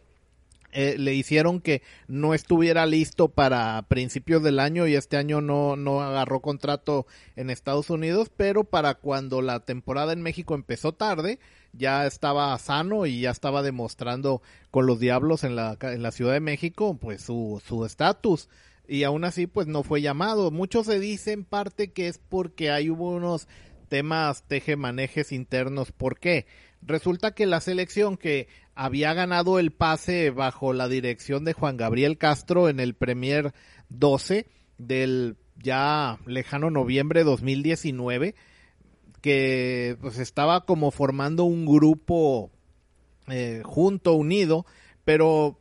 eh, 0.73 0.97
le 0.99 1.15
hicieron 1.15 1.61
que 1.61 1.83
no 2.09 2.35
estuviera 2.35 2.85
listo 2.85 3.29
para 3.29 3.83
principios 3.89 4.43
del 4.43 4.59
año 4.59 4.87
y 4.87 4.95
este 4.95 5.17
año 5.17 5.41
no, 5.41 5.77
no 5.77 6.03
agarró 6.03 6.41
contrato 6.41 7.07
en 7.37 7.49
Estados 7.49 7.89
Unidos, 7.89 8.31
pero 8.37 8.65
para 8.65 8.95
cuando 8.95 9.41
la 9.41 9.61
temporada 9.61 10.13
en 10.13 10.21
México 10.21 10.55
empezó 10.55 10.93
tarde, 10.93 11.39
ya 11.73 12.07
estaba 12.07 12.59
sano 12.59 13.07
y 13.07 13.23
ya 13.23 13.31
estaba 13.31 13.63
demostrando 13.63 14.43
con 14.71 14.87
los 14.87 15.01
Diablos 15.01 15.43
en 15.43 15.57
la, 15.57 15.79
en 15.81 16.03
la 16.03 16.11
Ciudad 16.11 16.35
de 16.35 16.41
México 16.41 16.99
pues 17.01 17.23
su 17.23 17.85
estatus 17.87 18.49
y 18.89 19.05
aún 19.05 19.25
así 19.25 19.47
pues 19.47 19.67
no 19.67 19.83
fue 19.83 20.01
llamado. 20.01 20.51
Muchos 20.51 20.87
se 20.87 20.99
dice 20.99 21.33
en 21.33 21.45
parte 21.45 21.93
que 21.93 22.09
es 22.09 22.19
porque 22.19 22.71
hay 22.71 22.91
hubo 22.91 23.11
unos 23.11 23.47
temas 23.89 24.45
teje-manejes 24.45 25.33
internos. 25.33 25.93
¿Por 25.93 26.19
qué? 26.19 26.47
Resulta 26.83 27.33
que 27.33 27.47
la 27.47 27.61
selección 27.61 28.17
que 28.17 28.49
había 28.75 29.13
ganado 29.15 29.59
el 29.59 29.73
pase 29.73 30.31
bajo 30.31 30.73
la 30.73 30.89
dirección 30.89 31.45
de 31.45 31.53
Juan 31.53 31.77
Gabriel 31.77 32.19
Castro 32.19 32.69
en 32.69 32.79
el 32.79 32.95
Premier 32.95 33.53
12 33.89 34.47
del 34.79 35.37
ya 35.57 36.19
lejano 36.27 36.71
noviembre 36.71 37.25
2019, 37.25 38.35
que 39.21 39.97
pues 40.01 40.19
estaba 40.19 40.65
como 40.65 40.91
formando 40.93 41.45
un 41.45 41.67
grupo 41.67 42.53
eh, 43.29 43.63
junto, 43.65 44.15
unido, 44.15 44.65
pero 45.05 45.59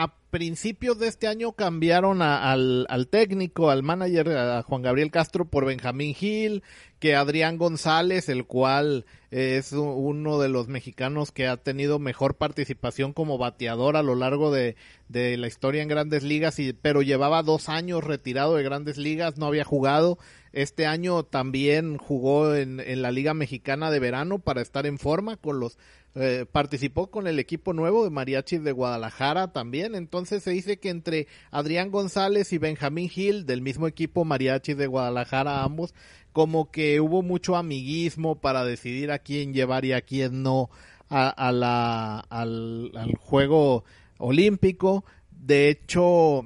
a 0.00 0.14
principios 0.30 0.98
de 0.98 1.08
este 1.08 1.26
año 1.26 1.52
cambiaron 1.52 2.22
al, 2.22 2.86
al, 2.88 3.08
técnico, 3.08 3.68
al 3.68 3.82
manager, 3.82 4.30
a 4.30 4.62
Juan 4.62 4.80
Gabriel 4.80 5.10
Castro 5.10 5.44
por 5.44 5.66
Benjamín 5.66 6.14
Gil, 6.14 6.62
que 7.00 7.14
Adrián 7.14 7.58
González, 7.58 8.30
el 8.30 8.46
cual 8.46 9.04
es 9.30 9.72
uno 9.72 10.38
de 10.40 10.48
los 10.48 10.68
mexicanos 10.68 11.32
que 11.32 11.48
ha 11.48 11.58
tenido 11.58 11.98
mejor 11.98 12.36
participación 12.36 13.12
como 13.12 13.36
bateador 13.36 13.96
a 13.96 14.02
lo 14.02 14.14
largo 14.14 14.50
de, 14.50 14.76
la 15.08 15.46
historia 15.46 15.82
en 15.82 15.88
grandes 15.88 16.22
ligas, 16.22 16.58
y, 16.58 16.72
pero 16.72 17.02
llevaba 17.02 17.42
dos 17.42 17.68
años 17.68 18.02
retirado 18.02 18.56
de 18.56 18.62
grandes 18.62 18.96
ligas, 18.96 19.36
no 19.36 19.46
había 19.46 19.64
jugado. 19.64 20.18
Este 20.52 20.86
año 20.86 21.24
también 21.24 21.98
jugó 21.98 22.54
en 22.54 23.02
la 23.02 23.12
Liga 23.12 23.34
Mexicana 23.34 23.90
de 23.90 24.00
Verano 24.00 24.38
para 24.38 24.62
estar 24.62 24.86
en 24.86 24.98
forma 24.98 25.36
con 25.36 25.60
los 25.60 25.78
eh, 26.16 26.44
participó 26.50 27.08
con 27.08 27.28
el 27.28 27.38
equipo 27.38 27.72
nuevo 27.72 28.02
de 28.02 28.10
Mariachi 28.10 28.58
de 28.58 28.72
Guadalajara 28.72 29.52
también. 29.52 29.94
Entonces 29.94 30.42
se 30.42 30.50
dice 30.50 30.78
que 30.78 30.90
entre 30.90 31.28
Adrián 31.52 31.90
González 31.90 32.52
y 32.52 32.58
Benjamín 32.58 33.08
Gil, 33.08 33.46
del 33.46 33.62
mismo 33.62 33.86
equipo 33.86 34.24
Mariachi 34.24 34.74
de 34.74 34.88
Guadalajara, 34.88 35.62
ambos, 35.62 35.94
como 36.32 36.70
que 36.72 37.00
hubo 37.00 37.22
mucho 37.22 37.56
amiguismo 37.56 38.40
para 38.40 38.64
decidir 38.64 39.12
a 39.12 39.20
quién 39.20 39.52
llevar 39.52 39.84
y 39.84 39.92
a 39.92 40.00
quién 40.00 40.42
no 40.42 40.68
a, 41.08 41.52
la, 41.52 42.20
al, 42.28 42.92
juego 43.20 43.84
olímpico. 44.18 45.04
De 45.30 45.68
hecho, 45.68 46.44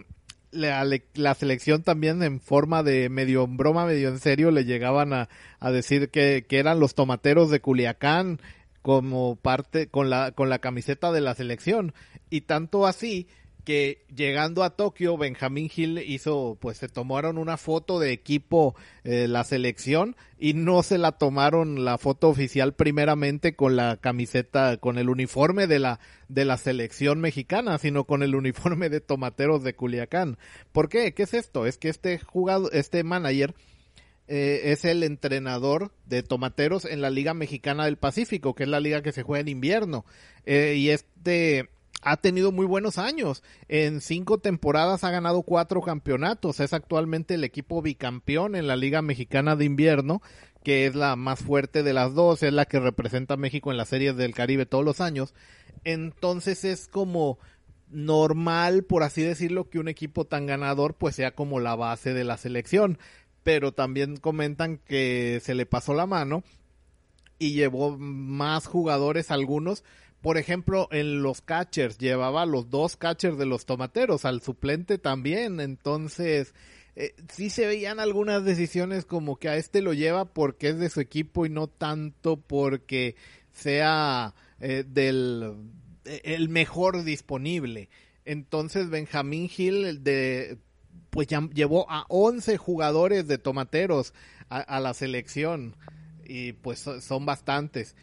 la, 0.50 1.35
selección 1.35 1.83
también 1.83 2.23
en 2.23 2.40
forma 2.40 2.83
de 2.83 3.09
medio 3.09 3.47
broma, 3.47 3.87
medio 3.87 4.09
en 4.09 4.18
serio, 4.18 4.50
le 4.50 4.64
llegaban 4.64 5.12
a, 5.12 5.28
a 5.59 5.71
decir 5.71 6.11
que, 6.11 6.44
que, 6.49 6.59
eran 6.59 6.80
los 6.80 6.94
tomateros 6.94 7.50
de 7.50 7.61
Culiacán 7.61 8.40
como 8.84 9.36
parte 9.36 9.86
con 9.88 10.10
la 10.10 10.32
con 10.32 10.50
la 10.50 10.58
camiseta 10.58 11.10
de 11.10 11.22
la 11.22 11.34
selección 11.34 11.94
y 12.28 12.42
tanto 12.42 12.86
así 12.86 13.28
que 13.64 14.04
llegando 14.14 14.62
a 14.62 14.76
Tokio 14.76 15.16
Benjamín 15.16 15.70
Hill 15.74 16.00
hizo 16.06 16.58
pues 16.60 16.76
se 16.76 16.90
tomaron 16.90 17.38
una 17.38 17.56
foto 17.56 17.98
de 17.98 18.12
equipo 18.12 18.76
eh, 19.04 19.26
la 19.26 19.42
selección 19.44 20.16
y 20.38 20.52
no 20.52 20.82
se 20.82 20.98
la 20.98 21.12
tomaron 21.12 21.86
la 21.86 21.96
foto 21.96 22.28
oficial 22.28 22.74
primeramente 22.74 23.56
con 23.56 23.74
la 23.74 23.96
camiseta 23.96 24.76
con 24.76 24.98
el 24.98 25.08
uniforme 25.08 25.66
de 25.66 25.78
la 25.78 25.98
de 26.28 26.44
la 26.44 26.58
selección 26.58 27.22
mexicana 27.22 27.78
sino 27.78 28.04
con 28.04 28.22
el 28.22 28.34
uniforme 28.34 28.90
de 28.90 29.00
tomateros 29.00 29.64
de 29.64 29.74
Culiacán 29.74 30.36
¿por 30.72 30.90
qué? 30.90 31.14
¿qué 31.14 31.22
es 31.22 31.32
esto? 31.32 31.64
es 31.64 31.78
que 31.78 31.88
este 31.88 32.18
jugador 32.18 32.68
este 32.74 33.02
manager 33.02 33.54
eh, 34.26 34.73
es 34.73 34.85
el 34.85 35.02
entrenador 35.02 35.93
de 36.07 36.23
tomateros 36.23 36.85
en 36.85 37.02
la 37.02 37.11
Liga 37.11 37.35
Mexicana 37.35 37.85
del 37.85 37.99
Pacífico, 37.99 38.54
que 38.54 38.62
es 38.62 38.69
la 38.69 38.81
liga 38.81 39.02
que 39.02 39.12
se 39.12 39.23
juega 39.23 39.43
en 39.43 39.49
invierno. 39.49 40.04
Eh, 40.47 40.75
y 40.76 40.90
este 40.90 41.69
ha 42.00 42.16
tenido 42.19 42.52
muy 42.52 42.66
buenos 42.66 42.99
años. 42.99 43.43
En 43.69 44.00
cinco 44.00 44.38
temporadas 44.38 45.04
ha 45.04 45.11
ganado 45.11 45.43
cuatro 45.43 45.81
campeonatos. 45.81 46.61
Es 46.61 46.73
actualmente 46.73 47.35
el 47.35 47.45
equipo 47.45 47.83
bicampeón 47.83 48.54
en 48.57 48.66
la 48.66 48.76
Liga 48.76 49.02
Mexicana 49.02 49.57
de 49.57 49.64
Invierno, 49.64 50.23
que 50.62 50.87
es 50.87 50.95
la 50.95 51.16
más 51.16 51.40
fuerte 51.40 51.83
de 51.83 51.93
las 51.93 52.14
dos, 52.14 52.43
es 52.43 52.52
la 52.52 52.66
que 52.66 52.81
representa 52.81 53.35
a 53.35 53.38
México 53.38 53.71
en 53.71 53.76
las 53.76 53.88
series 53.88 54.16
del 54.16 54.35
Caribe 54.35 54.66
todos 54.66 54.85
los 54.85 55.00
años. 55.00 55.35
Entonces 55.85 56.64
es 56.64 56.88
como 56.88 57.38
normal, 57.90 58.85
por 58.85 59.02
así 59.02 59.23
decirlo, 59.23 59.69
que 59.69 59.78
un 59.78 59.88
equipo 59.88 60.25
tan 60.25 60.47
ganador 60.47 60.95
pues 60.95 61.14
sea 61.14 61.35
como 61.35 61.61
la 61.61 61.76
base 61.76 62.12
de 62.12 62.25
la 62.25 62.37
selección 62.37 62.99
pero 63.44 63.72
también 63.72 64.16
comentan 64.16 64.78
que 64.78 65.40
se 65.42 65.54
le 65.54 65.66
pasó 65.66 65.94
la 65.94 66.06
mano 66.06 66.42
y 67.38 67.52
llevó 67.52 67.96
más 67.96 68.66
jugadores 68.66 69.30
algunos. 69.30 69.84
Por 70.22 70.38
ejemplo, 70.38 70.88
en 70.90 71.22
los 71.22 71.42
catchers 71.42 71.98
llevaba 71.98 72.46
los 72.46 72.70
dos 72.70 72.96
catchers 72.96 73.36
de 73.36 73.46
los 73.46 73.66
tomateros, 73.66 74.24
al 74.24 74.40
suplente 74.40 74.96
también. 74.96 75.60
Entonces, 75.60 76.54
eh, 76.96 77.14
sí 77.30 77.50
se 77.50 77.66
veían 77.66 78.00
algunas 78.00 78.44
decisiones 78.44 79.04
como 79.04 79.36
que 79.36 79.50
a 79.50 79.56
este 79.56 79.82
lo 79.82 79.92
lleva 79.92 80.24
porque 80.24 80.70
es 80.70 80.78
de 80.78 80.88
su 80.88 81.00
equipo 81.00 81.44
y 81.44 81.50
no 81.50 81.66
tanto 81.66 82.38
porque 82.38 83.16
sea 83.52 84.34
eh, 84.60 84.84
del 84.86 85.54
el 86.04 86.48
mejor 86.48 87.02
disponible. 87.04 87.88
Entonces 88.24 88.90
Benjamín 88.90 89.50
Hill 89.54 90.02
de 90.02 90.58
pues 91.10 91.28
ya 91.28 91.48
llevó 91.52 91.90
a 91.90 92.06
11 92.08 92.56
jugadores 92.56 93.28
de 93.28 93.38
tomateros 93.38 94.12
a, 94.48 94.80
la 94.80 94.94
selección 94.94 95.76
y 96.24 96.52
pues 96.52 96.84
son 97.00 97.26
bastantes. 97.26 97.96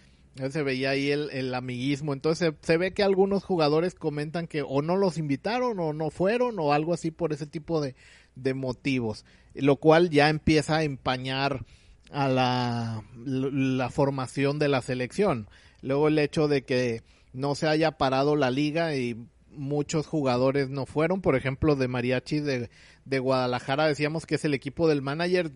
Se 0.50 0.63
veía 0.63 0.91
ahí 0.91 1.12
el, 1.12 1.53
amiguismo. 1.53 2.13
Entonces 2.13 2.53
se, 2.62 2.77
ve 2.77 2.93
que 2.93 3.03
algunos 3.03 3.43
jugadores 3.43 3.95
comentan 3.95 4.48
que 4.48 4.62
o 4.62 4.81
no 4.81 4.95
los 4.95 5.17
invitaron 5.17 5.79
o 5.79 5.91
no 5.91 6.10
fueron 6.10 6.57
o 6.60 6.71
algo 6.71 6.93
así 6.93 7.12
por 7.12 7.33
ese 7.33 7.45
tipo 7.45 7.81
de, 7.81 7.95
de 8.36 8.53
motivos. 8.53 9.25
Lo 9.53 9.75
cual 9.75 10.10
ya 10.10 10.29
empieza 10.29 10.77
a 10.77 10.83
empañar 10.83 11.65
a 12.12 12.27
la, 12.29 13.03
la 13.25 13.89
formación 13.89 14.57
de 14.57 14.69
la 14.69 14.81
selección. 14.81 15.50
Luego 15.81 16.07
el 16.07 16.19
hecho 16.19 16.48
de 16.48 16.63
que 16.63 17.03
no 17.33 17.55
se 17.55 17.67
haya 17.67 17.91
parado 17.91 18.36
la 18.36 18.51
liga 18.51 18.95
y 18.95 19.17
muchos 19.51 20.08
jugadores 20.08 20.70
no 20.70 20.86
fueron, 20.86 21.22
por 21.22 21.36
ejemplo, 21.36 21.75
de 21.75 21.88
Mariachi 21.88 22.39
de, 22.39 22.70
de 23.05 23.20
Guadalajara 23.20 23.88
decíamos 23.88 24.25
que 24.25 24.36
es 24.36 24.46
el 24.46 24.53
equipo 24.53 24.88
del 24.88 25.01
manager 25.01 25.51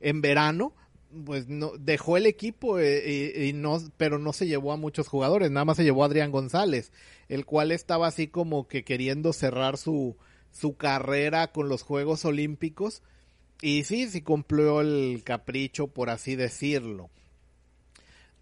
en 0.00 0.20
verano, 0.20 0.74
pues 1.24 1.48
no 1.48 1.72
dejó 1.78 2.16
el 2.16 2.26
equipo 2.26 2.78
eh, 2.78 3.46
y, 3.48 3.52
no 3.52 3.78
pero 3.96 4.18
no 4.18 4.32
se 4.32 4.46
llevó 4.46 4.72
a 4.72 4.76
muchos 4.76 5.08
jugadores 5.08 5.50
nada 5.50 5.64
más 5.64 5.76
se 5.76 5.84
llevó 5.84 6.02
a 6.02 6.06
Adrián 6.06 6.30
González 6.30 6.92
el 7.28 7.46
cual 7.46 7.72
estaba 7.72 8.08
así 8.08 8.26
como 8.26 8.66
que 8.66 8.84
queriendo 8.84 9.32
cerrar 9.32 9.76
su 9.76 10.16
su 10.50 10.76
carrera 10.76 11.52
con 11.52 11.68
los 11.68 11.82
Juegos 11.82 12.24
Olímpicos 12.24 13.02
y 13.62 13.84
sí 13.84 14.08
sí 14.08 14.20
cumplió 14.22 14.80
el 14.80 15.22
capricho 15.24 15.88
por 15.88 16.10
así 16.10 16.36
decirlo. 16.36 17.10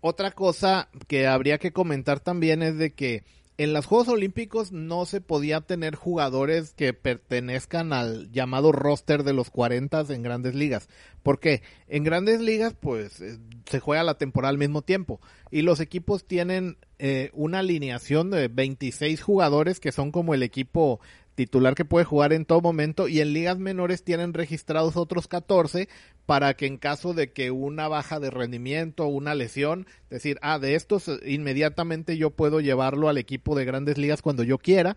Otra 0.01 0.33
cosa 0.33 0.91
que 1.07 1.27
habría 1.27 1.59
que 1.59 1.73
comentar 1.73 2.21
también 2.21 2.63
es 2.63 2.77
de 2.77 2.93
que 2.93 3.25
en 3.57 3.73
los 3.73 3.87
Juegos 3.87 4.09
Olímpicos 4.09 4.73
no 4.73 5.07
se 5.07 5.21
podía 5.21 5.61
tener 5.61 5.95
jugadores 5.95 6.75
que 6.75 6.93
pertenezcan 6.93 7.93
al 7.93 8.33
llamado 8.33 8.73
roster 8.73 9.23
de 9.23 9.33
los 9.33 9.51
40 9.51 10.05
en 10.09 10.23
grandes 10.23 10.55
ligas. 10.55 10.89
porque 11.23 11.63
En 11.87 12.05
grandes 12.05 12.41
ligas, 12.41 12.75
pues, 12.79 13.21
eh, 13.21 13.39
se 13.67 13.81
juega 13.81 14.03
la 14.03 14.19
temporada 14.19 14.51
al 14.51 14.59
mismo 14.59 14.83
tiempo. 14.83 15.21
Y 15.51 15.63
los 15.63 15.81
equipos 15.81 16.27
tienen 16.27 16.79
eh, 16.99 17.31
una 17.33 17.61
alineación 17.61 18.31
de 18.31 18.49
26 18.49 19.23
jugadores 19.23 19.79
que 19.79 19.93
son 19.93 20.11
como 20.11 20.35
el 20.35 20.43
equipo 20.43 21.01
titular 21.35 21.75
que 21.75 21.85
puede 21.85 22.05
jugar 22.05 22.33
en 22.33 22.45
todo 22.45 22.61
momento 22.61 23.09
y 23.09 23.21
en 23.21 23.33
ligas 23.33 23.59
menores 23.59 24.05
tienen 24.05 24.35
registrados 24.35 24.97
otros 24.97 25.29
14 25.29 25.89
para 26.27 26.55
que 26.55 26.67
en 26.67 26.79
caso 26.79 27.13
de 27.13 27.33
que 27.33 27.51
una 27.51 27.89
baja 27.89 28.21
de 28.21 28.31
rendimiento 28.31 29.05
o 29.05 29.09
una 29.09 29.35
lesión, 29.35 29.87
decir, 30.11 30.39
ah, 30.43 30.59
de 30.59 30.75
estos 30.75 31.11
inmediatamente 31.27 32.17
yo 32.17 32.31
puedo 32.31 32.61
llevarlo 32.61 33.09
al 33.09 33.19
equipo 33.19 33.57
de 33.57 33.65
grandes 33.65 33.99
ligas 33.99 34.23
cuando 34.23 34.43
yo 34.43 34.59
quiera. 34.59 34.97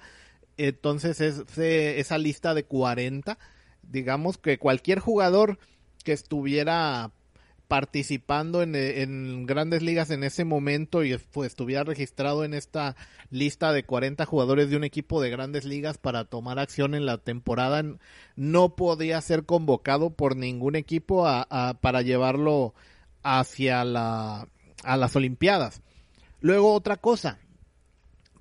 Entonces 0.57 1.21
es, 1.21 1.43
esa 1.57 2.17
lista 2.17 2.53
de 2.53 2.63
40, 2.63 3.37
digamos 3.83 4.37
que 4.37 4.57
cualquier 4.57 4.99
jugador 4.99 5.59
que 6.03 6.13
estuviera 6.13 7.11
participando 7.67 8.61
en, 8.61 9.45
grandes 9.45 9.81
ligas 9.81 10.09
en 10.09 10.23
ese 10.23 10.45
momento 10.45 11.03
y 11.03 11.17
pues, 11.31 11.47
estuviera 11.47 11.83
registrado 11.83 12.43
en 12.43 12.53
esta 12.53 12.95
lista 13.29 13.73
de 13.73 13.83
40 13.83 14.25
jugadores 14.25 14.69
de 14.69 14.77
un 14.77 14.83
equipo 14.83 15.21
de 15.21 15.29
grandes 15.29 15.65
ligas 15.65 15.97
para 15.97 16.25
tomar 16.25 16.59
acción 16.59 16.95
en 16.95 17.05
la 17.05 17.17
temporada, 17.17 17.83
no 18.35 18.75
podía 18.75 19.19
ser 19.21 19.45
convocado 19.45 20.11
por 20.11 20.35
ningún 20.35 20.75
equipo 20.75 21.27
para 21.81 22.01
llevarlo 22.01 22.73
hacia 23.23 23.83
la, 23.83 24.47
a 24.83 24.97
las 24.97 25.15
Olimpiadas. 25.15 25.81
Luego 26.39 26.73
otra 26.73 26.95
cosa, 26.97 27.39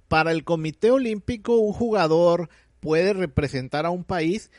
para 0.09 0.31
el 0.31 0.45
Comité 0.45 0.91
Olímpico 0.91 1.57
un 1.57 1.73
jugador 1.73 2.49
puede 2.79 3.13
representar 3.13 3.87
a 3.87 3.91
un 3.91 4.05
país, 4.05 4.51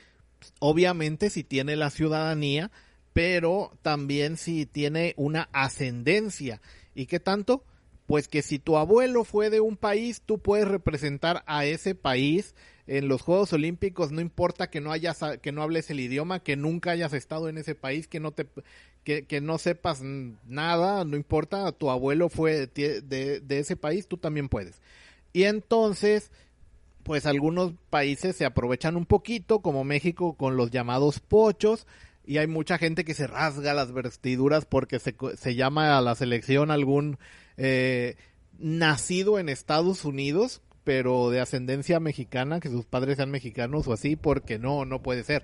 obviamente 0.60 1.30
si 1.30 1.44
tiene 1.46 1.78
la 1.78 1.90
ciudadanía, 1.90 2.72
pero 3.18 3.72
también 3.82 4.38
si 4.38 4.68
tiene 4.68 5.16
una 5.18 5.50
ascendencia. 5.52 6.62
¿Y 6.94 7.08
qué 7.08 7.20
tanto? 7.20 7.64
Pues 8.06 8.28
que 8.28 8.44
si 8.44 8.60
tu 8.60 8.78
abuelo 8.78 9.24
fue 9.24 9.50
de 9.50 9.60
un 9.60 9.76
país, 9.76 10.22
tú 10.24 10.38
puedes 10.38 10.68
representar 10.68 11.44
a 11.48 11.66
ese 11.66 11.96
país 11.96 12.54
en 12.86 13.08
los 13.08 13.24
Juegos 13.24 13.54
Olímpicos, 13.54 14.12
no 14.12 14.22
importa 14.22 14.70
que 14.70 14.82
no 14.82 14.92
hayas, 14.92 15.20
que 15.42 15.52
no 15.52 15.64
hables 15.64 15.90
el 15.90 16.00
idioma, 16.00 16.44
que 16.44 16.56
nunca 16.58 16.92
hayas 16.92 17.12
estado 17.14 17.50
en 17.50 17.58
ese 17.58 17.74
país, 17.74 18.08
que 18.08 18.20
no 18.20 18.34
te, 18.34 18.46
que, 19.04 19.26
que 19.26 19.42
no 19.42 19.58
sepas 19.58 20.04
nada, 20.46 21.04
no 21.04 21.18
importa, 21.18 21.72
tu 21.72 21.90
abuelo 21.90 22.30
fue 22.30 22.68
de, 22.68 23.02
de 23.42 23.60
ese 23.60 23.76
país, 23.76 24.08
tú 24.08 24.18
también 24.18 24.48
puedes. 24.48 24.80
Y 25.34 25.46
entonces, 25.46 26.30
pues 27.02 27.26
algunos 27.26 27.74
países 27.90 28.36
se 28.36 28.46
aprovechan 28.46 28.96
un 28.96 29.08
poquito, 29.08 29.62
como 29.64 29.84
México 29.84 30.36
con 30.36 30.56
los 30.56 30.70
llamados 30.70 31.20
pochos, 31.20 31.88
y 32.28 32.40
hay 32.40 32.48
mucha 32.48 32.78
gente 32.78 33.06
que 33.06 33.14
se 33.14 33.26
rasga 33.26 33.74
las 33.74 33.94
vestiduras 33.94 34.66
porque 34.66 35.00
se, 35.00 35.16
se 35.38 35.56
llama 35.56 35.98
a 35.98 36.02
la 36.02 36.14
selección 36.14 36.72
algún 36.72 37.18
eh, 37.56 38.18
nacido 38.60 39.40
en 39.40 39.48
Estados 39.48 40.04
Unidos, 40.04 40.62
pero 40.84 41.30
de 41.30 41.40
ascendencia 41.40 42.02
mexicana, 42.02 42.60
que 42.60 42.70
sus 42.70 42.86
padres 42.86 43.16
sean 43.16 43.32
mexicanos 43.32 43.88
o 43.88 43.94
así, 43.94 44.18
porque 44.18 44.60
no, 44.60 44.84
no 44.84 45.02
puede 45.02 45.24
ser. 45.24 45.44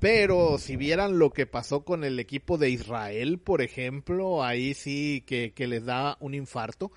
Pero 0.00 0.58
si 0.58 0.74
vieran 0.74 1.20
lo 1.20 1.30
que 1.30 1.46
pasó 1.46 1.84
con 1.84 2.02
el 2.02 2.18
equipo 2.18 2.58
de 2.58 2.70
Israel, 2.70 3.38
por 3.38 3.62
ejemplo, 3.62 4.42
ahí 4.42 4.74
sí 4.74 5.22
que, 5.24 5.52
les 5.56 5.84
da 5.84 6.16
un 6.18 6.34
infarto. 6.34 6.90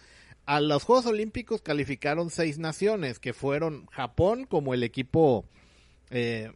A 0.48 0.60
los 0.60 0.84
Juegos 0.84 1.06
Olímpicos 1.06 1.62
calificaron 1.62 2.32
seis 2.32 2.58
naciones, 2.58 3.20
que 3.20 3.34
fueron 3.34 3.86
Japón 3.92 4.46
como 4.46 4.74
el 4.74 4.82
equipo, 4.82 5.46
eh, 6.10 6.52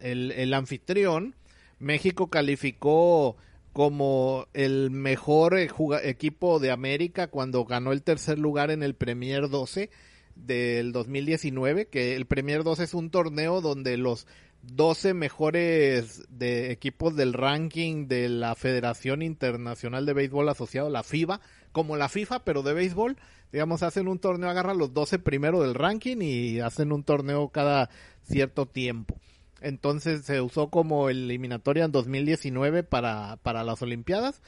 el 0.00 0.52
anfitrión, 0.54 1.36
México 1.82 2.28
calificó 2.28 3.36
como 3.72 4.46
el 4.54 4.90
mejor 4.92 5.58
eh, 5.58 5.68
equipo 6.04 6.60
de 6.60 6.70
América 6.70 7.26
cuando 7.26 7.64
ganó 7.64 7.90
el 7.90 8.02
tercer 8.02 8.38
lugar 8.38 8.70
en 8.70 8.84
el 8.84 8.94
Premier 8.94 9.48
12 9.48 9.90
del 10.36 10.92
2019, 10.92 11.88
que 11.88 12.14
el 12.14 12.26
Premier 12.26 12.62
12 12.62 12.84
es 12.84 12.94
un 12.94 13.10
torneo 13.10 13.60
donde 13.60 13.96
los 13.96 14.28
12 14.62 15.12
mejores 15.12 16.22
de 16.28 16.70
equipos 16.70 17.16
del 17.16 17.32
ranking 17.32 18.06
de 18.06 18.28
la 18.28 18.54
Federación 18.54 19.20
Internacional 19.20 20.06
de 20.06 20.12
Béisbol 20.12 20.48
Asociado, 20.50 20.88
la 20.88 21.02
FIBA, 21.02 21.40
como 21.72 21.96
la 21.96 22.08
FIFA, 22.08 22.44
pero 22.44 22.62
de 22.62 22.74
béisbol, 22.74 23.16
digamos, 23.50 23.82
hacen 23.82 24.06
un 24.06 24.20
torneo, 24.20 24.48
agarran 24.48 24.78
los 24.78 24.94
12 24.94 25.18
primero 25.18 25.62
del 25.62 25.74
ranking 25.74 26.18
y 26.20 26.60
hacen 26.60 26.92
un 26.92 27.02
torneo 27.02 27.48
cada 27.48 27.90
cierto 28.22 28.66
tiempo. 28.66 29.18
Entonces 29.62 30.24
se 30.24 30.40
usó 30.40 30.68
como 30.68 31.08
eliminatoria 31.08 31.84
en 31.84 31.92
2019 31.92 32.82
para, 32.82 33.38
para 33.42 33.62
las 33.62 33.80
Olimpiadas. 33.80 34.42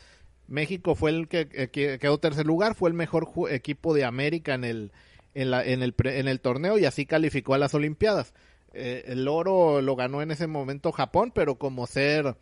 México 0.49 0.95
fue 0.95 1.11
el 1.11 1.29
que, 1.29 1.47
quedó 1.71 2.19
tercer 2.19 2.47
lugar, 2.47 2.75
fue 2.75 2.91
el 2.91 2.95
mejor 2.95 3.29
equipo 3.51 3.95
de 3.95 4.05
América 4.05 4.55
en 4.55 4.65
el, 4.65 4.93
en, 5.35 5.51
la, 5.51 5.65
en, 5.65 5.83
el, 5.83 5.95
en 6.05 6.29
el 6.29 6.41
torneo 6.41 6.79
y 6.79 6.85
así 6.85 7.07
calificó 7.07 7.55
a 7.55 7.59
las 7.59 7.75
Olimpiadas. 7.75 8.35
Eh, 8.73 9.05
el 9.07 9.29
oro 9.29 9.81
lo 9.81 9.95
ganó 9.95 10.21
en 10.21 10.33
ese 10.33 10.49
momento 10.49 10.91
Japón, 10.91 11.31
pero 11.35 11.57
como 11.57 11.87
ser 11.87 12.37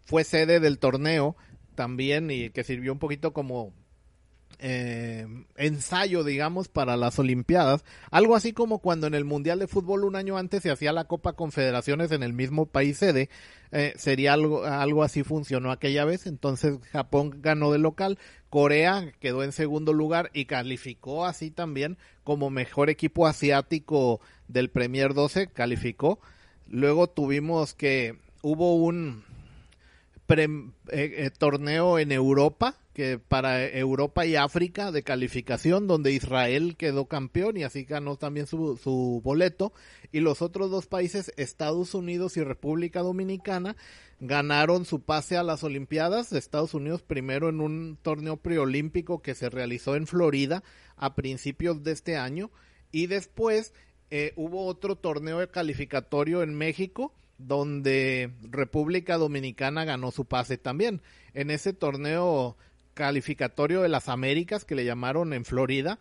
fue 0.00 0.24
sede 0.24 0.58
del 0.58 0.78
torneo 0.78 1.36
también 1.74 2.30
y 2.30 2.50
que 2.50 2.64
sirvió 2.64 2.92
un 2.92 2.98
poquito 2.98 3.32
como 3.32 3.72
eh, 4.58 5.26
ensayo, 5.56 6.24
digamos, 6.24 6.68
para 6.68 6.96
las 6.96 7.18
Olimpiadas. 7.18 7.84
Algo 8.10 8.36
así 8.36 8.52
como 8.52 8.78
cuando 8.78 9.06
en 9.06 9.14
el 9.14 9.24
Mundial 9.24 9.58
de 9.58 9.66
Fútbol 9.66 10.04
un 10.04 10.16
año 10.16 10.36
antes 10.36 10.62
se 10.62 10.70
hacía 10.70 10.92
la 10.92 11.04
Copa 11.04 11.34
Confederaciones 11.34 12.12
en 12.12 12.22
el 12.22 12.32
mismo 12.32 12.66
país 12.66 12.98
sede. 12.98 13.28
Eh, 13.72 13.94
sería 13.96 14.32
algo, 14.32 14.64
algo 14.64 15.02
así 15.02 15.22
funcionó 15.22 15.70
aquella 15.70 16.04
vez. 16.04 16.26
Entonces 16.26 16.78
Japón 16.92 17.38
ganó 17.40 17.72
de 17.72 17.78
local. 17.78 18.18
Corea 18.50 19.12
quedó 19.20 19.42
en 19.42 19.52
segundo 19.52 19.92
lugar 19.92 20.30
y 20.32 20.44
calificó 20.44 21.24
así 21.24 21.50
también 21.50 21.98
como 22.22 22.50
mejor 22.50 22.90
equipo 22.90 23.26
asiático 23.26 24.20
del 24.48 24.70
Premier 24.70 25.14
12. 25.14 25.48
Calificó. 25.48 26.20
Luego 26.68 27.08
tuvimos 27.08 27.74
que 27.74 28.16
hubo 28.42 28.76
un 28.76 29.24
eh, 30.28 31.30
torneo 31.38 31.98
en 31.98 32.12
Europa 32.12 32.76
que 32.94 33.18
para 33.18 33.66
Europa 33.66 34.24
y 34.24 34.36
África 34.36 34.92
de 34.92 35.02
calificación, 35.02 35.88
donde 35.88 36.12
Israel 36.12 36.76
quedó 36.78 37.06
campeón 37.06 37.56
y 37.56 37.64
así 37.64 37.84
ganó 37.84 38.16
también 38.16 38.46
su, 38.46 38.76
su 38.76 39.20
boleto, 39.22 39.72
y 40.12 40.20
los 40.20 40.40
otros 40.40 40.70
dos 40.70 40.86
países, 40.86 41.32
Estados 41.36 41.94
Unidos 41.94 42.36
y 42.36 42.44
República 42.44 43.00
Dominicana, 43.00 43.76
ganaron 44.20 44.84
su 44.84 45.00
pase 45.00 45.36
a 45.36 45.42
las 45.42 45.64
Olimpiadas. 45.64 46.32
Estados 46.32 46.72
Unidos 46.72 47.02
primero 47.02 47.48
en 47.48 47.60
un 47.60 47.98
torneo 48.00 48.36
preolímpico 48.36 49.20
que 49.20 49.34
se 49.34 49.50
realizó 49.50 49.96
en 49.96 50.06
Florida 50.06 50.62
a 50.96 51.16
principios 51.16 51.82
de 51.82 51.92
este 51.92 52.16
año, 52.16 52.52
y 52.92 53.08
después 53.08 53.74
eh, 54.10 54.32
hubo 54.36 54.66
otro 54.66 54.94
torneo 54.94 55.50
calificatorio 55.50 56.44
en 56.44 56.54
México, 56.54 57.12
donde 57.38 58.30
República 58.42 59.16
Dominicana 59.16 59.84
ganó 59.84 60.12
su 60.12 60.26
pase 60.26 60.58
también. 60.58 61.02
En 61.34 61.50
ese 61.50 61.72
torneo 61.72 62.56
calificatorio 62.94 63.82
de 63.82 63.88
las 63.88 64.08
Américas 64.08 64.64
que 64.64 64.74
le 64.74 64.84
llamaron 64.84 65.32
en 65.32 65.44
Florida, 65.44 65.98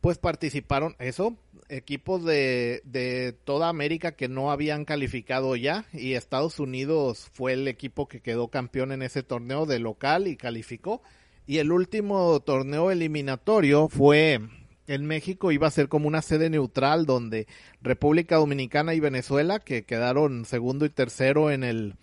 pues 0.00 0.18
participaron 0.18 0.96
eso, 0.98 1.36
equipos 1.70 2.24
de, 2.24 2.82
de 2.84 3.32
toda 3.44 3.70
América 3.70 4.12
que 4.12 4.28
no 4.28 4.50
habían 4.50 4.84
calificado 4.84 5.56
ya 5.56 5.86
y 5.94 6.12
Estados 6.12 6.60
Unidos 6.60 7.30
fue 7.32 7.54
el 7.54 7.66
equipo 7.68 8.06
que 8.06 8.20
quedó 8.20 8.48
campeón 8.48 8.92
en 8.92 9.00
ese 9.00 9.22
torneo 9.22 9.64
de 9.64 9.78
local 9.78 10.28
y 10.28 10.36
calificó. 10.36 11.02
Y 11.46 11.58
el 11.58 11.72
último 11.72 12.40
torneo 12.40 12.90
eliminatorio 12.90 13.88
fue 13.88 14.40
en 14.86 15.06
México, 15.06 15.52
iba 15.52 15.66
a 15.66 15.70
ser 15.70 15.88
como 15.88 16.08
una 16.08 16.22
sede 16.22 16.50
neutral 16.50 17.06
donde 17.06 17.46
República 17.80 18.36
Dominicana 18.36 18.94
y 18.94 19.00
Venezuela, 19.00 19.58
que 19.58 19.84
quedaron 19.84 20.44
segundo 20.44 20.84
y 20.84 20.90
tercero 20.90 21.50
en 21.50 21.64
el 21.64 21.94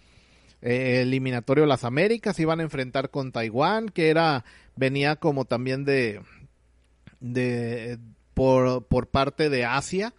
eh, 0.61 1.01
eliminatorio 1.01 1.65
las 1.65 1.83
Américas, 1.83 2.39
iban 2.39 2.59
a 2.59 2.63
enfrentar 2.63 3.09
con 3.09 3.31
Taiwán, 3.31 3.89
que 3.89 4.09
era, 4.09 4.45
venía 4.75 5.15
como 5.15 5.45
también 5.45 5.85
de, 5.85 6.21
de, 7.19 7.97
por, 8.33 8.85
por 8.85 9.07
parte 9.07 9.49
de 9.49 9.65
Asia, 9.65 10.13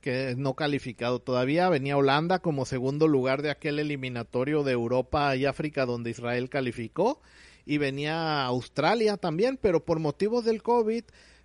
que 0.00 0.34
no 0.36 0.54
calificado 0.54 1.20
todavía. 1.20 1.68
Venía 1.68 1.96
Holanda 1.96 2.40
como 2.40 2.66
segundo 2.66 3.08
lugar 3.08 3.42
de 3.42 3.50
aquel 3.50 3.78
eliminatorio 3.78 4.62
de 4.62 4.72
Europa 4.72 5.34
y 5.36 5.46
África 5.46 5.86
donde 5.86 6.10
Israel 6.10 6.50
calificó. 6.50 7.20
Y 7.66 7.78
venía 7.78 8.44
Australia 8.44 9.16
también, 9.16 9.58
pero 9.60 9.84
por 9.84 9.98
motivos 9.98 10.44
del 10.44 10.62
COVID, 10.62 11.04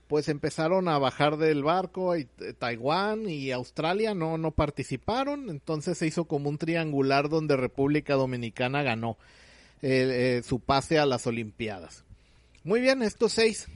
pues 0.09 0.27
empezaron 0.27 0.87
a 0.87 0.97
bajar 0.97 1.37
del 1.37 1.63
barco 1.63 2.17
y 2.17 2.25
Taiwán 2.57 3.29
y 3.29 3.51
Australia 3.51 4.15
no, 4.15 4.39
no 4.39 4.49
participaron. 4.49 5.51
Entonces 5.51 5.99
se 5.99 6.07
hizo 6.07 6.25
como 6.25 6.49
un 6.49 6.57
triangular 6.57 7.29
donde 7.29 7.55
República 7.55 8.15
Dominicana 8.15 8.81
ganó 8.81 9.19
eh, 9.83 10.41
su 10.43 10.61
pase 10.61 10.97
a 10.97 11.05
las 11.05 11.27
Olimpiadas. 11.27 12.05
Muy 12.63 12.81
bien, 12.81 13.03
estos 13.03 13.33
seis 13.33 13.67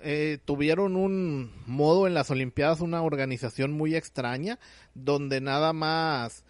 eh, 0.00 0.38
tuvieron 0.44 0.96
un 0.96 1.52
modo 1.66 2.08
en 2.08 2.14
las 2.14 2.32
Olimpiadas, 2.32 2.80
una 2.80 3.02
organización 3.02 3.70
muy 3.70 3.94
extraña, 3.94 4.58
donde 4.94 5.40
nada 5.40 5.72
más 5.72 6.42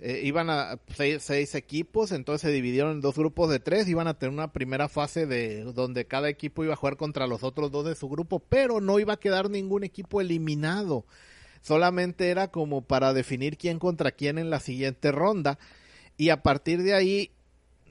eh, 0.00 0.20
iban 0.24 0.50
a 0.50 0.78
seis, 0.88 1.54
equipos, 1.54 2.12
entonces 2.12 2.42
se 2.42 2.50
dividieron 2.50 2.92
en 2.92 3.00
dos 3.00 3.16
grupos 3.16 3.50
de 3.50 3.60
tres, 3.60 3.88
iban 3.88 4.08
a 4.08 4.18
tener 4.18 4.32
una 4.32 4.52
primera 4.52 4.88
fase 4.88 5.26
de 5.26 5.64
donde 5.64 6.06
cada 6.06 6.28
equipo 6.28 6.64
iba 6.64 6.74
a 6.74 6.76
jugar 6.76 6.96
contra 6.96 7.26
los 7.26 7.42
otros 7.42 7.70
dos 7.70 7.86
de 7.86 7.94
su 7.94 8.08
grupo, 8.08 8.40
pero 8.40 8.80
no 8.80 8.98
iba 8.98 9.14
a 9.14 9.20
quedar 9.20 9.50
ningún 9.50 9.84
equipo 9.84 10.20
eliminado, 10.20 11.04
solamente 11.62 12.30
era 12.30 12.48
como 12.48 12.82
para 12.82 13.12
definir 13.12 13.56
quién 13.56 13.78
contra 13.78 14.12
quién 14.12 14.38
en 14.38 14.50
la 14.50 14.60
siguiente 14.60 15.12
ronda, 15.12 15.58
y 16.16 16.30
a 16.30 16.42
partir 16.42 16.82
de 16.82 16.94
ahí, 16.94 17.30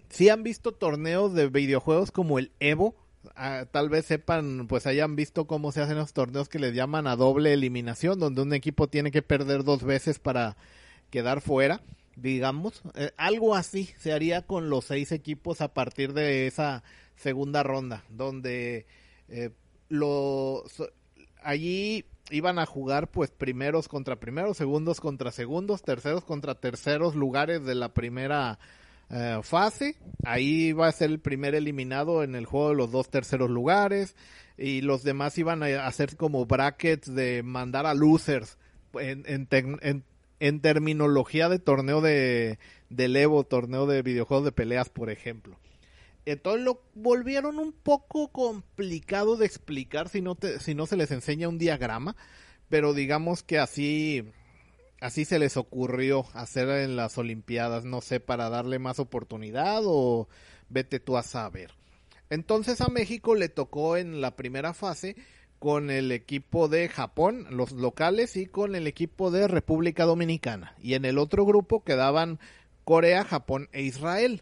si 0.09 0.29
han 0.29 0.43
visto 0.43 0.71
torneos 0.71 1.33
de 1.33 1.47
videojuegos 1.47 2.11
como 2.11 2.39
el 2.39 2.51
Evo, 2.59 2.95
Ah, 3.35 3.65
tal 3.71 3.89
vez 3.89 4.05
sepan, 4.05 4.67
pues 4.67 4.85
hayan 4.85 5.15
visto 5.15 5.47
cómo 5.47 5.71
se 5.71 5.81
hacen 5.81 5.97
los 5.97 6.13
torneos 6.13 6.49
que 6.49 6.59
les 6.59 6.73
llaman 6.73 7.07
a 7.07 7.15
doble 7.15 7.53
eliminación, 7.53 8.19
donde 8.19 8.41
un 8.41 8.53
equipo 8.53 8.87
tiene 8.89 9.11
que 9.11 9.21
perder 9.21 9.63
dos 9.63 9.83
veces 9.83 10.19
para 10.19 10.57
quedar 11.13 11.41
fuera, 11.41 11.79
digamos. 12.15 12.81
Eh, 12.95 13.11
algo 13.17 13.53
así 13.53 13.93
se 13.99 14.13
haría 14.13 14.41
con 14.41 14.71
los 14.71 14.85
seis 14.85 15.11
equipos 15.11 15.61
a 15.61 15.75
partir 15.75 16.13
de 16.13 16.47
esa 16.47 16.83
segunda 17.15 17.61
ronda, 17.61 18.03
donde 18.09 18.87
eh, 19.29 19.51
allí 21.43 22.05
iban 22.31 22.57
a 22.57 22.65
jugar 22.65 23.11
pues 23.11 23.29
primeros 23.29 23.87
contra 23.87 24.15
primeros, 24.15 24.57
segundos 24.57 24.99
contra 24.99 25.31
segundos, 25.31 25.83
terceros 25.83 26.25
contra 26.25 26.55
terceros 26.55 27.13
lugares 27.13 27.63
de 27.63 27.75
la 27.75 27.93
primera 27.93 28.57
eh, 29.11 29.39
fase. 29.43 29.95
Ahí 30.23 30.71
va 30.71 30.87
a 30.87 30.91
ser 30.93 31.11
el 31.11 31.19
primer 31.19 31.53
eliminado 31.53 32.23
en 32.23 32.33
el 32.33 32.47
juego 32.47 32.69
de 32.69 32.75
los 32.75 32.91
dos 32.91 33.11
terceros 33.11 33.51
lugares. 33.51 34.15
Y 34.57 34.81
los 34.81 35.03
demás 35.03 35.37
iban 35.37 35.61
a 35.61 35.85
hacer 35.85 36.17
como 36.17 36.47
brackets 36.47 37.13
de 37.13 37.43
mandar 37.43 37.85
a 37.85 37.93
losers. 37.93 38.57
En, 38.93 39.23
en, 39.27 40.03
terminología 40.61 41.49
de 41.49 41.59
torneo 41.59 42.01
de, 42.01 42.59
de 42.89 43.21
Evo, 43.21 43.43
torneo 43.43 43.85
de 43.85 44.01
videojuegos 44.01 44.45
de 44.45 44.51
peleas, 44.51 44.89
por 44.89 45.09
ejemplo. 45.09 45.57
Entonces 46.25 46.63
lo 46.63 46.81
volvieron 46.95 47.59
un 47.59 47.73
poco 47.73 48.29
complicado 48.29 49.35
de 49.35 49.45
explicar 49.45 50.09
si 50.09 50.21
no, 50.21 50.37
si 50.59 50.73
no 50.73 50.85
se 50.85 50.97
les 50.97 51.11
enseña 51.11 51.49
un 51.49 51.57
diagrama, 51.57 52.15
pero 52.69 52.93
digamos 52.93 53.43
que 53.43 53.59
así 53.59 54.23
así 55.03 55.25
se 55.25 55.37
les 55.37 55.57
ocurrió 55.57 56.25
hacer 56.33 56.69
en 56.69 56.95
las 56.95 57.17
Olimpiadas, 57.17 57.83
no 57.83 57.99
sé, 57.99 58.21
para 58.21 58.49
darle 58.49 58.79
más 58.79 58.99
oportunidad 58.99 59.81
o 59.83 60.29
vete 60.69 61.01
tú 61.01 61.17
a 61.17 61.23
saber. 61.23 61.71
Entonces 62.29 62.79
a 62.79 62.87
México 62.87 63.35
le 63.35 63.49
tocó 63.49 63.97
en 63.97 64.21
la 64.21 64.37
primera 64.37 64.73
fase 64.73 65.17
con 65.63 65.89
el 65.89 66.11
equipo 66.11 66.67
de 66.67 66.89
Japón, 66.89 67.47
los 67.49 67.71
locales, 67.71 68.35
y 68.35 68.47
con 68.47 68.75
el 68.75 68.85
equipo 68.85 69.31
de 69.31 69.47
República 69.47 70.03
Dominicana. 70.03 70.75
Y 70.81 70.93
en 70.95 71.05
el 71.05 71.17
otro 71.17 71.45
grupo 71.45 71.85
quedaban 71.85 72.37
Corea, 72.83 73.23
Japón 73.23 73.69
e 73.71 73.83
Israel. 73.83 74.41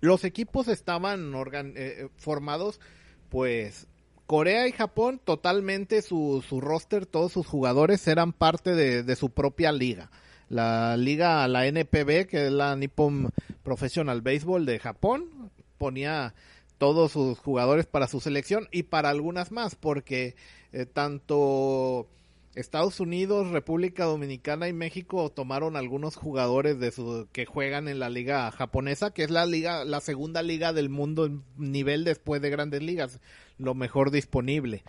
Los 0.00 0.24
equipos 0.24 0.66
estaban 0.66 1.32
eh, 1.32 1.72
eh, 1.76 2.08
formados 2.16 2.80
pues 3.28 3.86
Corea 4.26 4.66
y 4.66 4.72
Japón 4.72 5.20
totalmente 5.24 6.02
su, 6.02 6.44
su 6.44 6.60
roster, 6.60 7.06
todos 7.06 7.30
sus 7.30 7.46
jugadores 7.46 8.08
eran 8.08 8.32
parte 8.32 8.74
de, 8.74 9.14
su 9.14 9.30
propia 9.30 9.70
liga. 9.70 10.10
La 10.48 10.96
liga, 10.96 11.46
la 11.46 11.68
NPB, 11.68 12.26
que 12.26 12.46
es 12.46 12.52
la 12.52 12.74
Nippon 12.74 13.30
Professional 13.62 14.22
Baseball 14.22 14.66
de 14.66 14.80
Japón, 14.80 15.52
ponía 15.78 16.34
todos 16.78 17.12
sus 17.12 17.38
jugadores 17.38 17.86
para 17.86 18.08
su 18.08 18.20
selección 18.20 18.68
y 18.70 18.84
para 18.84 19.10
algunas 19.10 19.52
más, 19.52 19.74
porque 19.74 20.36
eh, 20.72 20.86
tanto 20.86 22.08
Estados 22.56 23.00
Unidos, 23.00 23.50
República 23.50 24.04
Dominicana 24.04 24.66
y 24.66 24.72
México 24.72 25.30
tomaron 25.30 25.76
algunos 25.76 26.16
jugadores 26.16 26.80
de 26.80 26.90
su 26.90 27.28
que 27.30 27.44
juegan 27.44 27.86
en 27.86 27.98
la 27.98 28.08
liga 28.08 28.50
japonesa, 28.50 29.12
que 29.12 29.24
es 29.24 29.30
la 29.30 29.44
liga, 29.44 29.84
la 29.84 30.00
segunda 30.00 30.42
liga 30.42 30.72
del 30.72 30.88
mundo 30.88 31.26
en 31.26 31.44
nivel 31.58 32.04
después 32.04 32.40
de 32.40 32.50
Grandes 32.50 32.82
Ligas, 32.82 33.20
lo 33.58 33.74
mejor 33.74 34.10
disponible. 34.10 34.84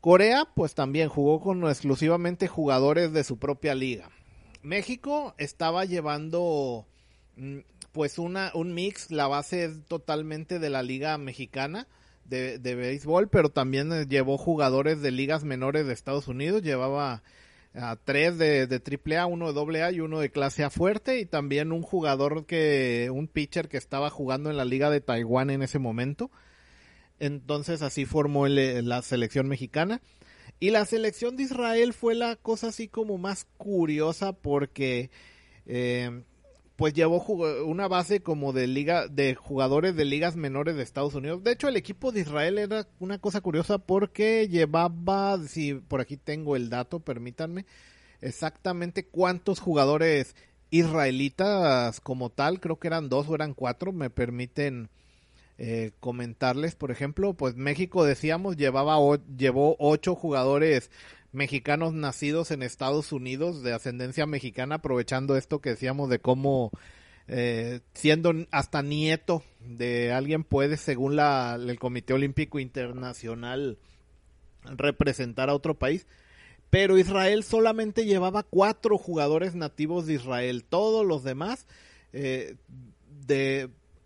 Corea, 0.00 0.48
pues 0.54 0.74
también 0.74 1.08
jugó 1.08 1.40
con 1.40 1.66
exclusivamente 1.68 2.48
jugadores 2.48 3.12
de 3.12 3.24
su 3.24 3.38
propia 3.38 3.74
liga. 3.74 4.10
México 4.62 5.34
estaba 5.36 5.84
llevando 5.84 6.86
mm, 7.36 7.58
pues 7.94 8.18
una 8.18 8.50
un 8.54 8.74
mix, 8.74 9.12
la 9.12 9.28
base 9.28 9.64
es 9.64 9.86
totalmente 9.86 10.58
de 10.58 10.68
la 10.68 10.82
liga 10.82 11.16
mexicana 11.16 11.86
de, 12.24 12.58
de 12.58 12.74
béisbol, 12.74 13.28
pero 13.28 13.50
también 13.50 13.92
eh, 13.92 14.06
llevó 14.06 14.36
jugadores 14.36 15.00
de 15.00 15.12
ligas 15.12 15.44
menores 15.44 15.86
de 15.86 15.92
Estados 15.92 16.26
Unidos, 16.26 16.62
llevaba 16.62 17.22
a 17.72 17.96
tres 17.96 18.36
de, 18.36 18.66
de 18.66 18.82
AAA, 19.16 19.26
uno 19.26 19.46
de 19.46 19.52
doble 19.52 19.84
A 19.84 19.92
y 19.92 20.00
uno 20.00 20.18
de 20.18 20.30
clase 20.30 20.64
A 20.64 20.70
fuerte 20.70 21.20
y 21.20 21.24
también 21.24 21.70
un 21.70 21.82
jugador 21.82 22.46
que, 22.46 23.10
un 23.12 23.28
pitcher 23.28 23.68
que 23.68 23.76
estaba 23.76 24.10
jugando 24.10 24.50
en 24.50 24.56
la 24.56 24.64
liga 24.64 24.90
de 24.90 25.00
Taiwán 25.00 25.50
en 25.50 25.62
ese 25.62 25.78
momento. 25.78 26.32
Entonces 27.20 27.80
así 27.82 28.06
formó 28.06 28.48
la 28.48 29.02
selección 29.02 29.46
mexicana. 29.46 30.00
Y 30.58 30.70
la 30.70 30.84
selección 30.84 31.36
de 31.36 31.44
Israel 31.44 31.92
fue 31.92 32.16
la 32.16 32.34
cosa 32.34 32.68
así 32.68 32.88
como 32.88 33.18
más 33.18 33.46
curiosa 33.56 34.32
porque 34.32 35.10
eh, 35.66 36.22
pues 36.76 36.92
llevó 36.92 37.22
una 37.64 37.86
base 37.88 38.20
como 38.20 38.52
de 38.52 38.66
liga 38.66 39.06
de 39.08 39.34
jugadores 39.34 39.94
de 39.94 40.04
ligas 40.04 40.34
menores 40.34 40.76
de 40.76 40.82
Estados 40.82 41.14
Unidos. 41.14 41.44
De 41.44 41.52
hecho, 41.52 41.68
el 41.68 41.76
equipo 41.76 42.10
de 42.10 42.20
Israel 42.20 42.58
era 42.58 42.88
una 42.98 43.18
cosa 43.18 43.40
curiosa 43.40 43.78
porque 43.78 44.48
llevaba, 44.48 45.38
si 45.46 45.74
por 45.74 46.00
aquí 46.00 46.16
tengo 46.16 46.56
el 46.56 46.70
dato, 46.70 47.00
permítanme, 47.00 47.64
exactamente 48.20 49.06
cuántos 49.06 49.60
jugadores 49.60 50.34
israelitas 50.70 52.00
como 52.00 52.30
tal, 52.30 52.58
creo 52.58 52.80
que 52.80 52.88
eran 52.88 53.08
dos 53.08 53.28
o 53.28 53.34
eran 53.36 53.54
cuatro, 53.54 53.92
me 53.92 54.10
permiten 54.10 54.90
eh, 55.56 55.92
comentarles, 56.00 56.74
por 56.74 56.90
ejemplo, 56.90 57.34
pues 57.34 57.54
México 57.54 58.04
decíamos 58.04 58.56
llevaba 58.56 58.96
llevó 59.36 59.76
ocho 59.78 60.16
jugadores 60.16 60.90
mexicanos 61.34 61.92
nacidos 61.92 62.50
en 62.50 62.62
Estados 62.62 63.12
Unidos 63.12 63.62
de 63.62 63.74
ascendencia 63.74 64.24
mexicana, 64.26 64.76
aprovechando 64.76 65.36
esto 65.36 65.60
que 65.60 65.70
decíamos 65.70 66.08
de 66.08 66.20
cómo 66.20 66.70
eh, 67.26 67.80
siendo 67.94 68.32
hasta 68.50 68.82
nieto 68.82 69.42
de 69.60 70.12
alguien 70.12 70.44
puede, 70.44 70.76
según 70.76 71.16
la, 71.16 71.56
el 71.60 71.78
Comité 71.78 72.12
Olímpico 72.12 72.58
Internacional, 72.58 73.78
representar 74.64 75.50
a 75.50 75.54
otro 75.54 75.74
país. 75.74 76.06
Pero 76.70 76.98
Israel 76.98 77.44
solamente 77.44 78.04
llevaba 78.04 78.42
cuatro 78.42 78.98
jugadores 78.98 79.54
nativos 79.54 80.06
de 80.06 80.14
Israel. 80.14 80.64
Todos 80.64 81.06
los 81.06 81.22
demás, 81.22 81.66
eh, 82.12 82.56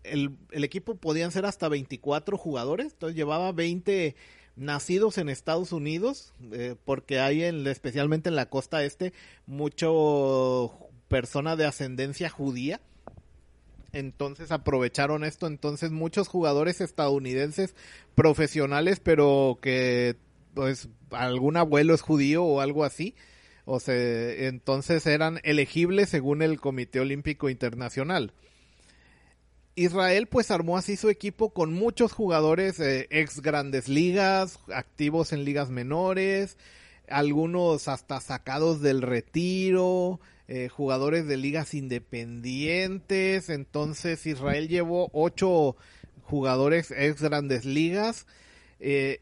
el, 0.03 0.37
equipo 0.51 0.95
podían 0.95 1.31
ser 1.31 1.45
hasta 1.45 1.67
24 1.67 2.37
jugadores. 2.37 2.93
Entonces 2.93 3.15
llevaba 3.15 3.51
20 3.51 4.15
nacidos 4.59 5.17
en 5.17 5.29
Estados 5.29 5.71
Unidos, 5.71 6.33
eh, 6.51 6.75
porque 6.85 7.19
hay 7.19 7.43
en, 7.43 7.65
especialmente 7.65 8.29
en 8.29 8.35
la 8.35 8.49
costa 8.49 8.83
este 8.83 9.13
mucho 9.47 10.89
persona 11.07 11.55
de 11.55 11.65
ascendencia 11.65 12.29
judía. 12.29 12.81
Entonces 13.91 14.51
aprovecharon 14.51 15.23
esto, 15.23 15.47
entonces 15.47 15.91
muchos 15.91 16.27
jugadores 16.27 16.79
estadounidenses 16.79 17.73
profesionales, 18.13 18.99
pero 18.99 19.57
que 19.61 20.15
pues 20.53 20.89
algún 21.09 21.57
abuelo 21.57 21.95
es 21.95 22.01
judío 22.01 22.43
o 22.43 22.61
algo 22.61 22.83
así, 22.83 23.15
o 23.65 23.79
sea, 23.79 23.95
entonces 24.47 25.05
eran 25.07 25.39
elegibles 25.43 26.09
según 26.09 26.41
el 26.41 26.59
Comité 26.59 26.99
Olímpico 26.99 27.49
Internacional. 27.49 28.33
Israel 29.79 30.27
pues 30.27 30.51
armó 30.51 30.75
así 30.75 30.97
su 30.97 31.09
equipo 31.09 31.51
con 31.51 31.71
muchos 31.71 32.11
jugadores 32.11 32.81
eh, 32.81 33.07
ex 33.11 33.41
grandes 33.41 33.87
ligas, 33.87 34.59
activos 34.73 35.31
en 35.31 35.45
ligas 35.45 35.69
menores, 35.69 36.57
algunos 37.07 37.87
hasta 37.87 38.19
sacados 38.19 38.81
del 38.81 39.01
retiro, 39.01 40.19
eh, 40.49 40.67
jugadores 40.67 41.27
de 41.27 41.37
ligas 41.37 41.73
independientes. 41.73 43.49
Entonces 43.49 44.25
Israel 44.25 44.67
llevó 44.67 45.09
ocho 45.13 45.77
jugadores 46.23 46.91
ex 46.91 47.21
grandes 47.21 47.63
ligas. 47.63 48.27
Eh, 48.81 49.21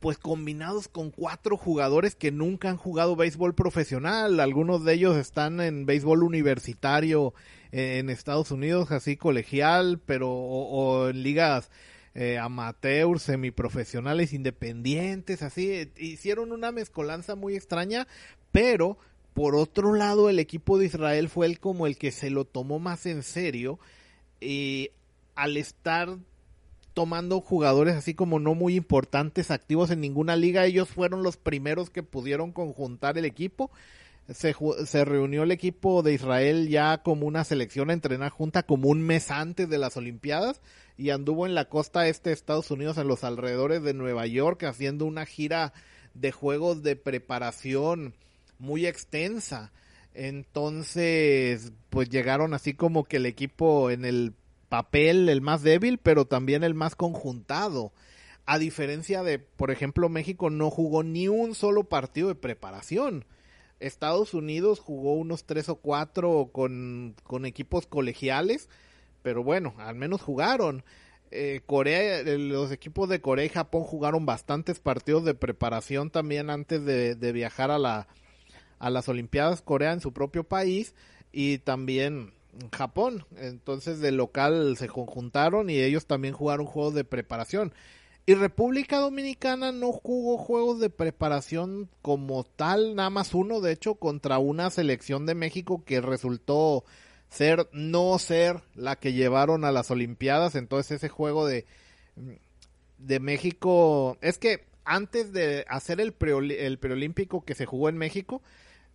pues 0.00 0.16
combinados 0.16 0.88
con 0.88 1.10
cuatro 1.10 1.58
jugadores 1.58 2.14
que 2.14 2.32
nunca 2.32 2.70
han 2.70 2.78
jugado 2.78 3.16
béisbol 3.16 3.54
profesional. 3.54 4.40
Algunos 4.40 4.82
de 4.84 4.94
ellos 4.94 5.16
están 5.16 5.60
en 5.60 5.84
béisbol 5.84 6.22
universitario 6.22 7.34
en 7.70 8.08
Estados 8.08 8.50
Unidos, 8.50 8.90
así 8.90 9.16
colegial, 9.16 10.00
pero 10.04 10.30
o, 10.30 11.10
en 11.10 11.22
ligas 11.22 11.70
eh, 12.14 12.38
amateurs, 12.38 13.22
semiprofesionales, 13.22 14.32
independientes, 14.32 15.42
así. 15.42 15.92
Hicieron 15.98 16.50
una 16.50 16.72
mezcolanza 16.72 17.36
muy 17.36 17.54
extraña, 17.54 18.08
pero 18.52 18.98
por 19.34 19.54
otro 19.54 19.92
lado 19.92 20.30
el 20.30 20.38
equipo 20.38 20.78
de 20.78 20.86
Israel 20.86 21.28
fue 21.28 21.46
el 21.46 21.60
como 21.60 21.86
el 21.86 21.98
que 21.98 22.10
se 22.10 22.30
lo 22.30 22.46
tomó 22.46 22.78
más 22.78 23.04
en 23.04 23.22
serio 23.22 23.78
y 24.40 24.90
al 25.34 25.58
estar 25.58 26.16
tomando 27.00 27.40
jugadores 27.40 27.96
así 27.96 28.12
como 28.12 28.38
no 28.40 28.54
muy 28.54 28.76
importantes, 28.76 29.50
activos 29.50 29.90
en 29.90 30.02
ninguna 30.02 30.36
liga. 30.36 30.66
Ellos 30.66 30.90
fueron 30.90 31.22
los 31.22 31.38
primeros 31.38 31.88
que 31.88 32.02
pudieron 32.02 32.52
conjuntar 32.52 33.16
el 33.16 33.24
equipo. 33.24 33.70
Se, 34.28 34.54
se 34.84 35.04
reunió 35.06 35.44
el 35.44 35.50
equipo 35.50 36.02
de 36.02 36.12
Israel 36.12 36.68
ya 36.68 36.98
como 36.98 37.26
una 37.26 37.44
selección 37.44 37.88
a 37.88 37.94
entrenar 37.94 38.30
junta 38.32 38.64
como 38.64 38.90
un 38.90 39.00
mes 39.00 39.30
antes 39.30 39.70
de 39.70 39.78
las 39.78 39.96
Olimpiadas 39.96 40.60
y 40.98 41.08
anduvo 41.08 41.46
en 41.46 41.54
la 41.54 41.70
costa 41.70 42.06
este 42.06 42.28
de 42.28 42.34
Estados 42.34 42.70
Unidos, 42.70 42.98
en 42.98 43.08
los 43.08 43.24
alrededores 43.24 43.82
de 43.82 43.94
Nueva 43.94 44.26
York, 44.26 44.62
haciendo 44.64 45.06
una 45.06 45.24
gira 45.24 45.72
de 46.12 46.32
juegos 46.32 46.82
de 46.82 46.96
preparación 46.96 48.12
muy 48.58 48.84
extensa. 48.86 49.72
Entonces, 50.12 51.72
pues 51.88 52.10
llegaron 52.10 52.52
así 52.52 52.74
como 52.74 53.04
que 53.04 53.16
el 53.16 53.24
equipo 53.24 53.90
en 53.90 54.04
el 54.04 54.34
papel 54.70 55.28
el 55.28 55.42
más 55.42 55.62
débil, 55.62 55.98
pero 55.98 56.24
también 56.24 56.64
el 56.64 56.72
más 56.74 56.94
conjuntado. 56.94 57.92
A 58.46 58.58
diferencia 58.58 59.22
de, 59.22 59.38
por 59.38 59.70
ejemplo, 59.70 60.08
México 60.08 60.48
no 60.48 60.70
jugó 60.70 61.02
ni 61.02 61.28
un 61.28 61.54
solo 61.54 61.84
partido 61.84 62.28
de 62.28 62.36
preparación. 62.36 63.26
Estados 63.80 64.32
Unidos 64.32 64.78
jugó 64.78 65.14
unos 65.14 65.44
tres 65.44 65.68
o 65.68 65.76
cuatro 65.76 66.50
con, 66.52 67.16
con 67.24 67.44
equipos 67.46 67.86
colegiales, 67.86 68.68
pero 69.22 69.42
bueno, 69.42 69.74
al 69.78 69.96
menos 69.96 70.22
jugaron. 70.22 70.84
Eh, 71.32 71.60
Corea, 71.66 72.22
los 72.22 72.72
equipos 72.72 73.08
de 73.08 73.20
Corea 73.20 73.44
y 73.44 73.50
Japón 73.50 73.82
jugaron 73.82 74.24
bastantes 74.24 74.80
partidos 74.80 75.24
de 75.24 75.34
preparación 75.34 76.10
también 76.10 76.48
antes 76.48 76.84
de, 76.84 77.14
de 77.14 77.32
viajar 77.32 77.70
a, 77.70 77.78
la, 77.78 78.08
a 78.78 78.90
las 78.90 79.08
Olimpiadas 79.08 79.62
Corea 79.62 79.92
en 79.92 80.00
su 80.00 80.12
propio 80.12 80.44
país 80.44 80.94
y 81.32 81.58
también 81.58 82.32
Japón. 82.72 83.24
Entonces 83.36 84.00
de 84.00 84.12
local 84.12 84.76
se 84.76 84.88
conjuntaron 84.88 85.70
y 85.70 85.78
ellos 85.80 86.06
también 86.06 86.34
jugaron 86.34 86.66
juegos 86.66 86.94
de 86.94 87.04
preparación. 87.04 87.72
Y 88.26 88.34
República 88.34 88.98
Dominicana 88.98 89.72
no 89.72 89.92
jugó 89.92 90.38
juegos 90.38 90.78
de 90.78 90.90
preparación 90.90 91.88
como 92.02 92.44
tal, 92.44 92.94
nada 92.94 93.10
más 93.10 93.34
uno, 93.34 93.60
de 93.60 93.72
hecho, 93.72 93.96
contra 93.96 94.38
una 94.38 94.70
selección 94.70 95.26
de 95.26 95.34
México 95.34 95.82
que 95.84 96.00
resultó 96.00 96.84
ser, 97.28 97.68
no 97.72 98.18
ser 98.18 98.60
la 98.74 98.96
que 98.96 99.14
llevaron 99.14 99.64
a 99.64 99.72
las 99.72 99.90
Olimpiadas. 99.90 100.54
Entonces 100.54 100.98
ese 100.98 101.08
juego 101.08 101.46
de, 101.46 101.66
de 102.98 103.20
México, 103.20 104.18
es 104.20 104.38
que 104.38 104.66
antes 104.84 105.32
de 105.32 105.64
hacer 105.68 106.00
el, 106.00 106.14
el 106.52 106.78
preolímpico 106.78 107.44
que 107.44 107.54
se 107.54 107.66
jugó 107.66 107.88
en 107.88 107.96
México, 107.96 108.42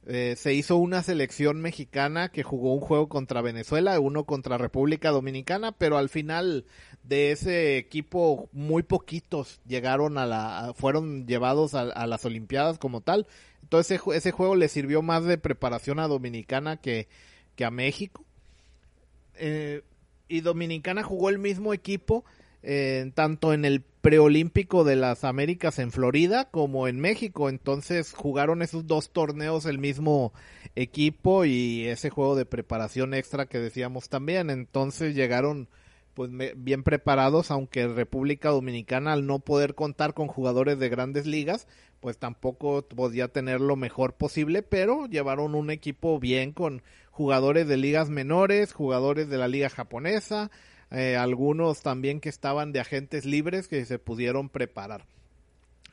eh, 0.08 0.36
se 0.38 0.54
hizo 0.54 0.78
una 0.78 1.02
selección 1.02 1.62
mexicana 1.62 2.30
que 2.30 2.44
jugó 2.44 2.74
un 2.74 2.80
juego 2.80 3.10
contra 3.10 3.41
Venezuela, 3.41 4.00
uno 4.00 4.26
contra 4.26 4.60
República 4.60 5.10
Dominicana, 5.10 5.72
pero 5.72 5.98
al 5.98 6.10
final 6.10 6.65
de 7.04 7.32
ese 7.32 7.78
equipo 7.78 8.48
muy 8.52 8.84
poquitos 8.84 9.62
llegaron 9.65 10.20
a 10.20 10.28
la, 10.28 10.74
fueron 10.76 11.26
llevados 11.26 11.74
a, 11.74 12.06
las 12.06 12.24
Olimpiadas 12.24 12.78
como 12.78 13.02
tal. 13.02 13.26
Entonces 13.63 14.00
ese, 14.13 14.32
juego 14.32 14.56
le 14.56 14.68
sirvió 14.68 15.02
más 15.02 15.26
de 15.26 15.39
preparación 15.39 16.00
a 16.00 16.08
Dominicana 16.08 16.78
que, 16.78 17.08
que 17.56 17.65
a 17.65 17.72
México. 17.72 18.24
Eh, 19.36 19.82
y 20.28 20.41
Dominicana 20.41 21.02
jugó 21.02 21.30
el 21.30 21.39
mismo 21.39 21.74
equipo 21.74 22.26
eh, 22.67 23.12
tanto 23.13 23.54
en 23.54 23.63
el 23.63 23.82
preolímpico 23.82 24.84
de 24.84 24.95
las 24.95 25.23
Américas 25.23 25.78
en 25.78 25.91
Florida 25.91 26.49
como 26.49 26.88
en 26.88 26.99
México. 26.99 27.47
Entonces 27.47 28.12
jugaron 28.12 28.63
esos 28.63 28.88
dos 28.88 29.12
torneos 29.12 29.67
el 29.67 29.78
mismo 29.78 30.34
equipo 30.75 31.45
y 31.45 31.86
ese 31.86 32.10
juego 32.10 32.36
de 32.36 32.45
preparación 32.45 33.13
extra 33.13 33.45
que 33.45 33.60
decíamos 33.60 34.10
también. 34.10 34.49
Entonces 34.49 35.13
llegaron 35.13 35.69
pues 36.15 36.32
bien 36.56 36.82
preparados, 36.82 37.51
aunque 37.51 37.88
República 37.88 38.49
Dominicana 38.49 39.13
al 39.13 39.28
no 39.28 39.39
poder 39.39 39.75
contar 39.75 40.13
con 40.13 40.28
jugadores 40.28 40.80
de 40.80 40.89
grandes 40.89 41.28
ligas, 41.28 41.67
pues 41.99 42.17
tampoco 42.17 42.88
podía 42.88 43.28
tener 43.28 43.60
lo 43.60 43.75
mejor 43.75 44.13
posible, 44.13 44.63
pero 44.63 45.08
llevaron 45.08 45.56
un 45.56 45.69
equipo 45.69 46.19
bien 46.19 46.54
con 46.54 46.84
jugadores 47.12 47.67
de 47.67 47.78
ligas 47.78 48.10
menores, 48.10 48.71
jugadores 48.71 49.30
de 49.30 49.38
la 49.38 49.49
liga 49.49 49.69
japonesa, 49.69 50.51
eh, 50.96 51.18
algunos 51.18 51.82
también 51.82 52.20
que 52.20 52.30
estaban 52.30 52.72
de 52.72 52.80
agentes 52.80 53.26
libres 53.26 53.68
que 53.68 53.84
se 53.86 54.00
pudieron 54.00 54.50
preparar. 54.50 55.06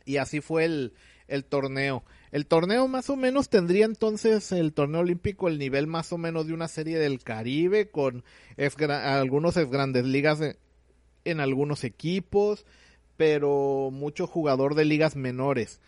Y 0.05 0.17
así 0.19 0.41
fue 0.41 0.65
el, 0.65 0.93
el 1.29 1.45
torneo. 1.45 2.05
El 2.31 2.47
torneo 2.47 2.87
más 2.88 3.11
o 3.11 3.17
menos 3.17 3.49
tendría 3.49 3.85
entonces 3.85 4.53
el 4.53 4.73
torneo 4.73 5.01
olímpico 5.01 5.49
el 5.49 5.59
nivel 5.59 5.87
más 5.87 6.12
o 6.12 6.19
menos 6.19 6.47
de 6.47 6.55
una 6.55 6.69
serie 6.69 6.99
del 6.99 7.23
Caribe 7.23 7.91
con 7.91 8.25
algunos 8.88 9.57
grandes 9.71 10.05
ligas 10.05 10.41
en 11.25 11.41
algunos 11.41 11.85
equipos, 11.85 12.65
pero 13.17 13.91
mucho 13.93 14.27
jugador 14.27 14.75
de 14.75 14.85
ligas 14.85 15.17
menores 15.17 15.81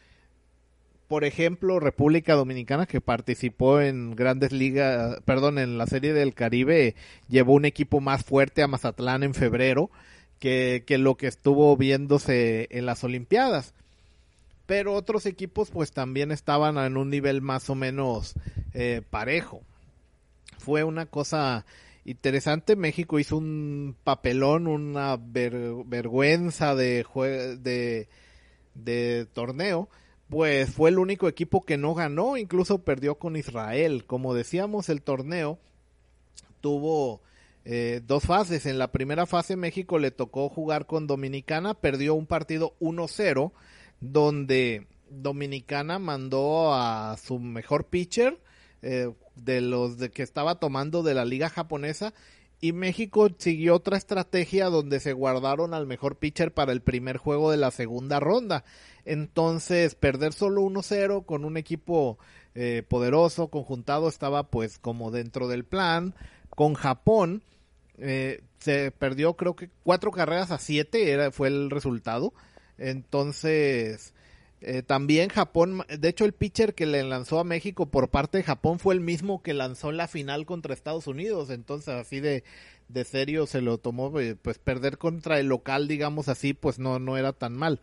por 1.09 1.25
ejemplo, 1.25 1.81
República 1.81 2.35
Dominicana, 2.35 2.87
que 2.87 3.01
participó 3.01 3.81
en 3.81 4.17
grandes 4.17 4.53
ligas, 4.53 5.21
perdón, 5.25 5.59
en 5.59 5.77
la 5.77 5.87
Serie 5.87 6.13
del 6.13 6.35
Caribe, 6.35 6.95
llevó 7.29 7.55
un 7.55 7.67
equipo 7.67 8.01
más 8.01 8.25
fuerte 8.25 8.63
a 8.63 8.69
Mazatlán 8.69 9.23
en 9.23 9.35
febrero 9.35 9.91
que, 10.39 10.85
que 10.87 10.99
lo 10.99 11.17
que 11.17 11.27
estuvo 11.27 11.77
viéndose 11.77 12.69
en 12.71 12.87
las 12.87 13.05
Olimpiadas. 13.05 13.75
Pero 14.67 14.95
otros 14.95 15.27
equipos 15.27 15.71
pues 15.71 15.93
también 15.93 16.33
estaban 16.33 16.79
en 16.79 16.97
un 16.97 17.11
nivel 17.11 17.43
más 17.43 17.69
o 17.69 17.75
menos 17.75 18.35
eh, 18.73 19.03
parejo. 19.11 19.61
Fue 20.59 20.85
una 20.85 21.05
cosa 21.05 21.67
interesante. 22.07 22.77
México 22.77 23.19
hizo 23.19 23.37
un 23.37 23.95
papelón, 24.05 24.67
una 24.67 25.19
vergüenza 25.19 26.75
de, 26.75 27.05
de, 27.61 28.09
de 28.75 29.27
torneo 29.35 29.91
pues 30.35 30.69
fue 30.69 30.91
el 30.91 30.99
único 30.99 31.29
equipo 31.29 31.65
que 31.65 31.79
no 31.79 31.95
ganó, 31.95 32.37
incluso 32.37 32.83
perdió 32.83 33.15
con 33.21 33.37
Israel. 33.37 34.05
Como 34.05 34.35
decíamos, 34.35 34.89
el 34.89 35.01
torneo 35.01 35.61
tuvo 36.61 37.21
eh, 37.65 38.01
dos 38.05 38.25
fases. 38.25 38.67
En 38.67 38.77
la 38.79 38.91
primera 38.91 39.27
fase 39.27 39.55
México 39.55 40.01
le 40.01 40.11
tocó 40.11 40.49
jugar 40.49 40.87
con 40.87 41.07
Dominicana, 41.07 41.75
perdió 41.75 42.17
un 42.17 42.27
partido 42.27 42.75
1-0, 42.81 43.53
donde 44.01 44.89
Dominicana 45.09 46.01
mandó 46.01 46.75
a 46.75 47.17
su 47.17 47.39
mejor 47.39 47.87
pitcher 47.87 48.41
eh, 48.83 49.13
de 49.37 49.61
los 49.61 49.99
de 49.99 50.11
que 50.11 50.25
estaba 50.25 50.57
tomando 50.57 51.05
de 51.05 51.15
la 51.15 51.25
liga 51.25 51.49
japonesa 51.49 52.13
y 52.65 52.73
México 52.73 53.29
siguió 53.37 53.75
otra 53.75 53.99
estrategia 53.99 54.71
donde 54.71 54.99
se 54.99 55.13
guardaron 55.13 55.75
al 55.75 55.87
mejor 55.87 56.17
pitcher 56.17 56.55
para 56.55 56.73
el 56.73 56.81
primer 56.81 57.19
juego 57.19 57.51
de 57.51 57.59
la 57.59 57.71
segunda 57.71 58.21
ronda. 58.21 58.65
Entonces, 59.05 59.95
perder 59.95 60.33
solo 60.33 60.63
1-0 60.63 61.27
con 61.27 61.45
un 61.45 61.59
equipo 61.59 62.19
eh, 62.55 62.83
poderoso, 62.89 63.49
conjuntado, 63.49 64.09
estaba 64.09 64.45
pues 64.45 64.79
como 64.79 65.11
dentro 65.11 65.47
del 65.47 65.67
plan. 65.67 66.15
Con 66.49 66.73
Japón, 66.73 67.43
eh, 67.99 68.43
se 68.61 68.91
perdió 68.93 69.35
creo 69.35 69.57
que 69.57 69.69
cuatro 69.83 70.11
carreras 70.11 70.51
a 70.51 70.57
siete, 70.57 71.13
era, 71.13 71.31
fue 71.33 71.49
el 71.49 71.69
resultado. 71.69 72.33
Entonces, 72.79 74.15
eh, 74.65 74.83
también 74.83 75.29
Japón, 75.29 75.83
de 75.89 76.09
hecho 76.09 76.25
el 76.25 76.33
pitcher 76.33 76.75
que 76.75 76.87
le 76.87 77.03
lanzó 77.03 77.39
a 77.39 77.45
México 77.45 77.87
por 77.87 78.11
parte 78.11 78.39
de 78.39 78.45
Japón 78.45 78.79
fue 78.79 78.95
el 78.95 79.01
mismo 79.01 79.43
que 79.43 79.55
lanzó 79.55 79.93
la 79.93 80.09
final 80.09 80.47
contra 80.47 80.75
Estados 80.75 81.07
Unidos, 81.07 81.51
entonces 81.51 81.89
así 81.95 82.21
de, 82.21 82.45
de 82.89 83.05
serio 83.05 83.47
se 83.47 83.61
lo 83.61 83.79
tomó, 83.79 84.13
pues 84.13 84.59
perder 84.59 84.99
contra 84.99 85.39
el 85.39 85.47
local, 85.47 85.89
digamos 85.89 86.29
así, 86.29 86.55
pues 86.55 86.79
no, 86.79 86.99
no 86.99 87.17
era 87.17 87.33
tan 87.33 87.55
mal. 87.55 87.81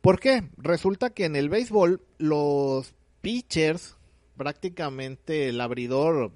¿Por 0.00 0.20
qué? 0.20 0.44
Resulta 0.58 1.10
que 1.10 1.24
en 1.24 1.36
el 1.36 1.48
béisbol 1.48 2.02
los 2.18 2.94
pitchers, 3.22 3.96
prácticamente 4.36 5.48
el 5.48 5.60
abridor 5.60 6.32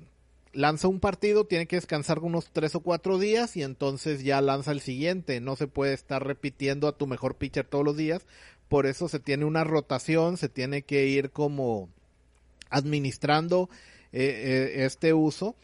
lanza 0.52 0.88
un 0.88 1.00
partido, 1.00 1.44
tiene 1.44 1.66
que 1.66 1.76
descansar 1.76 2.18
unos 2.20 2.50
tres 2.52 2.74
o 2.74 2.80
cuatro 2.80 3.18
días 3.18 3.56
y 3.56 3.62
entonces 3.62 4.24
ya 4.24 4.40
lanza 4.40 4.72
el 4.72 4.80
siguiente. 4.80 5.40
No 5.40 5.54
se 5.56 5.66
puede 5.66 5.92
estar 5.92 6.26
repitiendo 6.26 6.88
a 6.88 6.96
tu 6.96 7.06
mejor 7.06 7.36
pitcher 7.36 7.66
todos 7.66 7.84
los 7.84 7.96
días. 7.96 8.26
Por 8.68 8.86
eso 8.86 9.08
se 9.08 9.20
tiene 9.20 9.44
una 9.44 9.64
rotación, 9.64 10.36
se 10.36 10.48
tiene 10.48 10.82
que 10.82 11.06
ir 11.06 11.30
como 11.30 11.88
administrando 12.70 13.68
eh, 14.12 14.72
eh, 14.76 14.84
este 14.84 15.14
uso. 15.14 15.56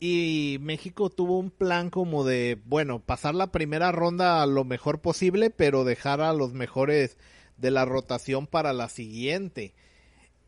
Y 0.00 0.58
México 0.60 1.08
tuvo 1.08 1.38
un 1.38 1.50
plan 1.50 1.88
como 1.88 2.24
de, 2.24 2.58
bueno, 2.66 2.98
pasar 2.98 3.34
la 3.34 3.52
primera 3.52 3.92
ronda 3.92 4.44
lo 4.46 4.64
mejor 4.64 5.00
posible, 5.00 5.50
pero 5.50 5.84
dejar 5.84 6.20
a 6.20 6.32
los 6.32 6.52
mejores 6.52 7.16
de 7.56 7.70
la 7.70 7.84
rotación 7.84 8.46
para 8.46 8.72
la 8.72 8.88
siguiente. 8.88 9.74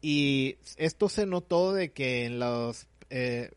Y 0.02 0.56
esto 0.76 1.08
se 1.08 1.26
notó 1.26 1.72
de 1.72 1.92
que 1.92 2.26
en 2.26 2.38
los 2.38 2.86
eh, 3.08 3.50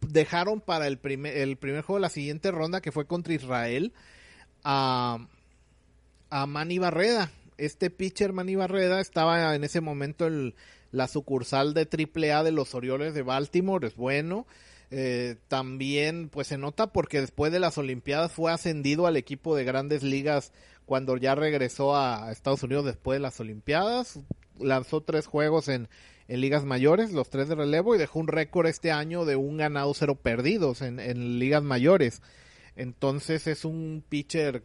dejaron 0.00 0.60
para 0.60 0.86
el 0.86 0.98
primer, 0.98 1.36
el 1.36 1.56
primer 1.56 1.82
juego 1.82 1.98
de 1.98 2.02
la 2.02 2.08
siguiente 2.10 2.50
ronda, 2.50 2.80
que 2.80 2.92
fue 2.92 3.06
contra 3.06 3.34
Israel, 3.34 3.92
a, 4.62 5.26
a 6.32 6.46
Manny 6.46 6.78
Barreda. 6.78 7.30
Este 7.58 7.90
pitcher 7.90 8.32
Manny 8.32 8.56
Barreda 8.56 9.00
estaba 9.00 9.54
en 9.54 9.64
ese 9.64 9.82
momento 9.82 10.26
en 10.26 10.54
la 10.90 11.06
sucursal 11.06 11.74
de 11.74 11.82
AAA 11.82 12.42
de 12.42 12.52
los 12.52 12.74
Orioles 12.74 13.12
de 13.12 13.22
Baltimore, 13.22 13.86
es 13.86 13.96
bueno. 13.96 14.46
Eh, 14.90 15.36
también 15.48 16.30
pues 16.30 16.48
se 16.48 16.56
nota 16.58 16.86
porque 16.86 17.20
después 17.20 17.52
de 17.52 17.60
las 17.60 17.76
Olimpiadas 17.76 18.32
fue 18.32 18.50
ascendido 18.50 19.06
al 19.06 19.16
equipo 19.16 19.54
de 19.54 19.64
grandes 19.64 20.02
ligas 20.02 20.52
cuando 20.86 21.16
ya 21.18 21.34
regresó 21.34 21.96
a 21.96 22.32
Estados 22.32 22.62
Unidos 22.62 22.86
después 22.86 23.16
de 23.16 23.20
las 23.20 23.38
Olimpiadas. 23.38 24.18
Lanzó 24.58 25.02
tres 25.02 25.26
juegos 25.26 25.68
en 25.68 25.88
ligas 26.28 26.64
mayores, 26.64 27.12
los 27.12 27.28
tres 27.28 27.48
de 27.48 27.56
relevo, 27.56 27.94
y 27.94 27.98
dejó 27.98 28.20
un 28.20 28.28
récord 28.28 28.66
este 28.66 28.90
año 28.90 29.26
de 29.26 29.36
un 29.36 29.58
ganado, 29.58 29.92
cero 29.92 30.14
perdidos 30.14 30.80
en 30.80 31.38
ligas 31.38 31.62
mayores. 31.62 32.22
Entonces 32.74 33.46
es 33.46 33.66
un 33.66 34.02
pitcher 34.08 34.64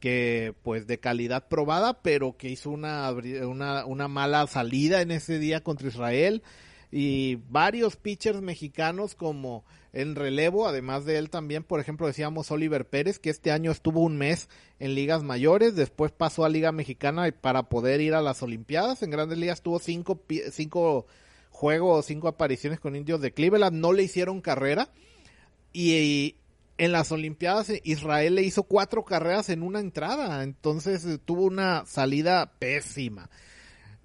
que 0.00 0.54
pues 0.62 0.86
de 0.86 1.00
calidad 1.00 1.48
probada, 1.48 2.02
pero 2.02 2.36
que 2.36 2.48
hizo 2.48 2.70
una, 2.70 3.10
una, 3.10 3.84
una 3.84 4.08
mala 4.08 4.46
salida 4.46 5.00
en 5.02 5.10
ese 5.10 5.38
día 5.38 5.62
contra 5.62 5.88
Israel. 5.88 6.42
Y 6.90 7.36
varios 7.50 7.96
pitchers 7.96 8.40
mexicanos 8.40 9.14
como 9.14 9.64
en 9.92 10.14
relevo, 10.14 10.68
además 10.68 11.04
de 11.04 11.18
él 11.18 11.30
también, 11.30 11.62
por 11.64 11.80
ejemplo, 11.80 12.06
decíamos 12.06 12.50
Oliver 12.50 12.86
Pérez, 12.86 13.18
que 13.18 13.30
este 13.30 13.50
año 13.50 13.70
estuvo 13.70 14.00
un 14.00 14.16
mes 14.16 14.48
en 14.78 14.94
ligas 14.94 15.22
mayores, 15.22 15.74
después 15.74 16.12
pasó 16.12 16.44
a 16.44 16.48
Liga 16.48 16.72
Mexicana 16.72 17.30
para 17.40 17.64
poder 17.64 18.00
ir 18.00 18.14
a 18.14 18.22
las 18.22 18.42
Olimpiadas, 18.42 19.02
en 19.02 19.10
grandes 19.10 19.38
ligas 19.38 19.62
tuvo 19.62 19.78
cinco, 19.78 20.22
cinco 20.52 21.06
juegos, 21.50 22.06
cinco 22.06 22.28
apariciones 22.28 22.80
con 22.80 22.96
indios 22.96 23.20
de 23.20 23.32
Cleveland, 23.32 23.76
no 23.76 23.92
le 23.92 24.02
hicieron 24.04 24.40
carrera, 24.40 24.90
y, 25.72 26.36
en 26.78 26.92
las 26.92 27.12
Olimpiadas 27.12 27.72
Israel 27.82 28.36
le 28.36 28.42
hizo 28.42 28.62
cuatro 28.62 29.04
carreras 29.04 29.50
en 29.50 29.62
una 29.62 29.80
entrada, 29.80 30.42
entonces 30.44 31.06
tuvo 31.24 31.42
una 31.42 31.84
salida 31.86 32.52
pésima. 32.58 33.28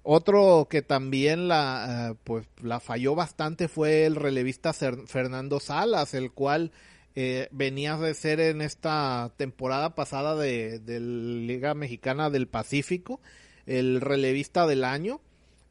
Otro 0.02 0.66
que 0.68 0.82
también 0.82 1.48
la, 1.48 2.10
eh, 2.10 2.14
pues, 2.24 2.46
la 2.60 2.80
falló 2.80 3.14
bastante 3.14 3.68
fue 3.68 4.04
el 4.04 4.16
relevista 4.16 4.74
Fernando 4.74 5.60
Salas, 5.60 6.12
el 6.12 6.30
cual 6.32 6.72
eh, 7.14 7.48
venía 7.52 7.96
de 7.96 8.12
ser 8.12 8.40
en 8.40 8.60
esta 8.60 9.32
temporada 9.38 9.94
pasada 9.94 10.34
de, 10.36 10.78
de 10.80 11.00
Liga 11.00 11.72
Mexicana 11.72 12.28
del 12.28 12.48
Pacífico, 12.48 13.20
el 13.66 14.02
relevista 14.02 14.66
del 14.66 14.84
año, 14.84 15.22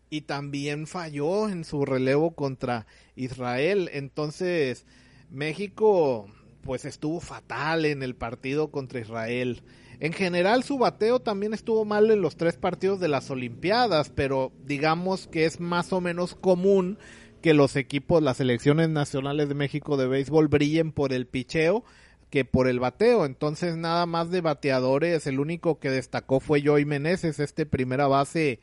y 0.09 0.21
también 0.21 0.87
falló 0.87 1.49
en 1.49 1.63
su 1.63 1.85
relevo 1.85 2.31
contra 2.31 2.87
Israel. 3.15 3.89
Entonces, 3.93 4.85
México 5.29 6.27
pues 6.63 6.85
estuvo 6.85 7.19
fatal 7.19 7.85
en 7.85 8.01
el 8.01 8.15
partido 8.15 8.71
contra 8.71 8.99
Israel. 8.99 9.61
En 9.99 10.13
general 10.13 10.63
su 10.63 10.77
bateo 10.77 11.19
también 11.19 11.53
estuvo 11.53 11.85
mal 11.85 12.09
en 12.09 12.21
los 12.21 12.35
tres 12.35 12.57
partidos 12.57 12.99
de 12.99 13.07
las 13.07 13.29
Olimpiadas, 13.29 14.09
pero 14.09 14.51
digamos 14.65 15.27
que 15.27 15.45
es 15.45 15.59
más 15.59 15.93
o 15.93 16.01
menos 16.01 16.35
común 16.35 16.97
que 17.41 17.53
los 17.53 17.75
equipos, 17.75 18.23
las 18.23 18.37
selecciones 18.37 18.89
nacionales 18.89 19.49
de 19.49 19.55
México 19.55 19.97
de 19.97 20.07
béisbol 20.07 20.47
brillen 20.47 20.91
por 20.91 21.13
el 21.13 21.27
picheo 21.27 21.83
que 22.29 22.45
por 22.45 22.67
el 22.67 22.79
bateo. 22.79 23.25
Entonces 23.25 23.77
nada 23.77 24.05
más 24.05 24.31
de 24.31 24.41
bateadores, 24.41 25.27
el 25.27 25.39
único 25.39 25.79
que 25.79 25.91
destacó 25.91 26.39
fue 26.39 26.63
Joey 26.65 26.85
Meneses, 26.85 27.39
este 27.39 27.65
primera 27.65 28.07
base 28.07 28.59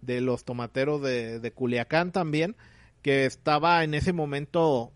de 0.00 0.20
los 0.20 0.44
tomateros 0.44 1.00
de, 1.02 1.38
de 1.38 1.52
Culiacán 1.52 2.10
también, 2.10 2.56
que 3.02 3.24
estaba 3.26 3.84
en 3.84 3.94
ese 3.94 4.12
momento 4.12 4.92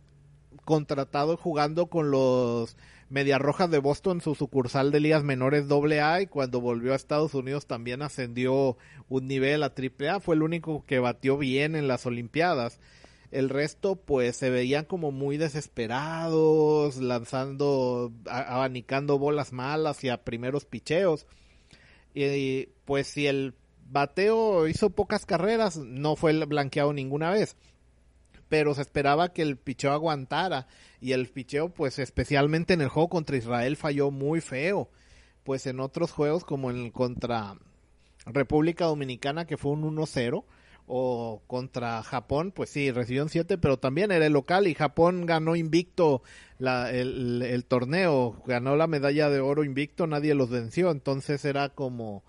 contratado 0.65 1.37
jugando 1.37 1.87
con 1.87 2.11
los 2.11 2.77
Medias 3.09 3.41
Rojas 3.41 3.71
de 3.71 3.79
Boston, 3.79 4.21
su 4.21 4.35
sucursal 4.35 4.91
de 4.91 5.01
ligas 5.01 5.23
menores 5.23 5.67
AA, 5.71 6.23
y 6.23 6.27
cuando 6.27 6.61
volvió 6.61 6.93
a 6.93 6.97
Estados 6.97 7.35
Unidos 7.35 7.67
también 7.67 8.03
ascendió 8.03 8.77
un 9.09 9.29
nivel 9.29 9.63
a 9.63 9.73
AAA, 9.77 10.21
fue 10.21 10.35
el 10.35 10.43
único 10.43 10.85
que 10.85 10.99
batió 10.99 11.39
bien 11.39 11.77
en 11.77 11.87
las 11.87 12.07
Olimpiadas. 12.07 12.81
El 13.31 13.49
resto, 13.49 13.97
pues, 13.97 14.37
se 14.37 14.51
veían 14.51 14.85
como 14.85 15.13
muy 15.13 15.37
desesperados, 15.37 16.97
lanzando, 16.97 18.13
abanicando 18.27 19.19
bolas 19.19 19.53
malas 19.53 20.03
y 20.05 20.09
a 20.09 20.25
primeros 20.25 20.65
picheos. 20.65 21.27
Y, 22.15 22.69
pues, 22.85 23.09
si 23.09 23.27
el 23.27 23.55
bateo 23.89 24.67
hizo 24.69 24.91
pocas 24.91 25.27
carreras, 25.27 25.77
no 25.77 26.17
fue 26.17 26.45
blanqueado 26.45 26.93
ninguna 26.93 27.31
vez 27.31 27.57
pero 28.49 28.75
se 28.75 28.83
esperaba 28.83 29.33
que 29.33 29.43
el 29.43 29.57
picheo 29.57 29.93
aguantara. 29.93 30.67
Y 31.01 31.13
el 31.13 31.29
picheo 31.29 31.71
pues 31.71 31.99
especialmente 31.99 32.75
en 32.75 32.81
el 32.81 32.89
juego 32.89 33.09
contra 33.09 33.37
Israel 33.37 33.77
falló 33.77 34.11
muy 34.11 34.41
feo. 34.41 34.89
Pues 35.45 35.67
en 35.67 35.81
otros 35.81 36.13
juegos 36.13 36.45
como 36.45 36.71
en 36.71 36.91
contra 36.91 37.57
República 38.27 38.87
Dominicana 38.87 39.47
que 39.47 39.57
fue 39.57 39.73
un 39.73 39.97
1-0 39.97 40.45
o 40.89 41.43
contra 41.47 42.03
Japón, 42.03 42.53
pues 42.53 42.71
sí, 42.71 42.93
recibió 42.93 43.25
un 43.25 43.29
7, 43.29 43.59
pero 43.59 43.77
también 43.77 44.13
era 44.13 44.27
el 44.27 44.33
local 44.33 44.69
y 44.69 44.75
Japón 44.75 45.27
ganó 45.27 45.57
invicto 45.57 46.23
la, 46.59 46.93
el, 46.93 47.43
el, 47.43 47.65
torneo, 47.65 48.41
ganó 48.47 48.77
la 48.77 48.87
medalla 48.87 49.29
de 49.29 49.41
oro 49.41 49.65
invicto, 49.65 50.07
nadie 50.07 50.35
los 50.35 50.49
venció, 50.49 50.93
entonces 50.93 51.45
era 51.45 51.71
como 51.71 52.23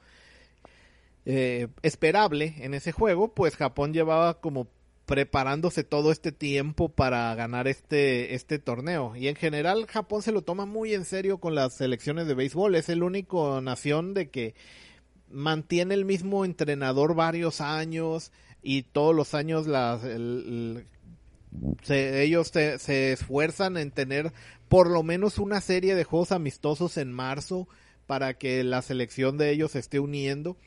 eh, 1.25 1.67
esperable 1.84 2.56
en 2.60 2.73
ese 2.73 2.91
juego, 2.91 3.34
pues 3.34 3.56
Japón 3.56 3.93
llevaba 3.93 4.39
como 4.39 4.67
preparándose 5.07 5.85
todo 5.85 6.11
este 6.11 6.33
tiempo 6.33 6.89
para 6.89 7.33
ganar 7.33 7.69
este, 7.69 8.35
este 8.35 8.59
torneo. 8.59 9.15
Y 9.15 9.29
en 9.29 9.35
general 9.35 9.87
Japón 9.87 10.21
se 10.21 10.33
lo 10.33 10.41
toma 10.41 10.65
muy 10.65 10.93
en 10.93 11.05
serio 11.05 11.37
con 11.37 11.55
las 11.55 11.75
selecciones 11.75 12.27
de 12.27 12.33
béisbol. 12.33 12.75
Es 12.75 12.89
el 12.89 13.01
único 13.01 13.61
nación 13.61 14.13
de 14.13 14.29
que 14.29 14.53
mantiene 15.31 15.93
el 15.93 16.03
mismo 16.03 16.43
entrenador 16.43 17.15
varios 17.15 17.61
años 17.61 18.33
y 18.61 18.83
todos 18.83 19.15
los 19.15 19.33
años 19.33 19.65
ellos 21.87 22.47
se, 22.49 22.77
se 22.77 23.13
esfuerzan 23.13 23.77
en 23.77 23.91
tener 23.91 24.33
por 24.67 24.89
lo 24.89 25.03
menos 25.03 25.37
una 25.37 25.61
serie 25.61 25.95
de 25.95 26.03
juegos 26.03 26.33
amistosos 26.33 26.97
en 26.97 27.13
marzo 27.13 27.69
para 28.07 28.33
que 28.33 28.61
la 28.65 28.81
selección 28.81 29.37
de 29.37 29.51
ellos 29.51 29.71
se 29.71 29.79
esté 29.79 30.01
uniendo 30.01 30.57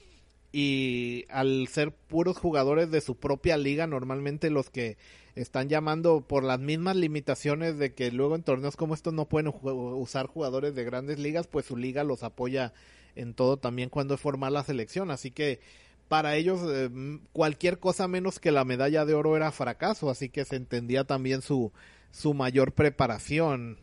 y 0.53 1.27
al 1.29 1.69
ser 1.69 1.93
puros 1.93 2.37
jugadores 2.37 2.91
de 2.91 3.01
su 3.01 3.17
propia 3.17 3.57
liga, 3.57 3.87
normalmente 3.87 4.51
los 4.51 4.71
que 4.71 4.97
están 5.37 5.69
llamando 5.69 6.23
por 6.23 6.43
las 6.43 6.59
mismas 6.59 6.97
limitaciones 6.97 7.79
de 7.79 7.95
que 7.95 8.11
luego 8.11 8.35
en 8.35 8.43
torneos 8.43 8.77
como 8.77 8.95
estos 8.95 9.15
no 9.15 9.27
pueden 9.27 9.53
usar 9.63 10.27
jugadores 10.27 10.75
de 10.75 10.85
grandes 10.85 11.19
ligas, 11.19 11.47
pues 11.47 11.67
su 11.67 11.77
liga 11.77 12.03
los 12.05 12.23
apoya 12.23 12.73
en 13.15 13.35
todo 13.35 13.57
también 13.57 13.91
cuando 13.91 14.15
es 14.15 14.21
formar 14.21 14.53
la 14.53 14.65
selección. 14.65 15.11
Así 15.11 15.31
que 15.31 15.61
para 16.09 16.35
ellos 16.35 16.61
eh, 16.69 16.91
cualquier 17.33 17.79
cosa 17.79 18.09
menos 18.09 18.41
que 18.41 18.51
la 18.51 18.65
medalla 18.65 19.05
de 19.05 19.15
oro 19.15 19.37
era 19.37 19.53
fracaso, 19.53 20.11
así 20.11 20.29
que 20.29 20.45
se 20.45 20.57
entendía 20.57 21.05
también 21.05 21.43
su, 21.43 21.73
su 22.11 22.35
mayor 22.35 22.73
preparación. 22.73 23.79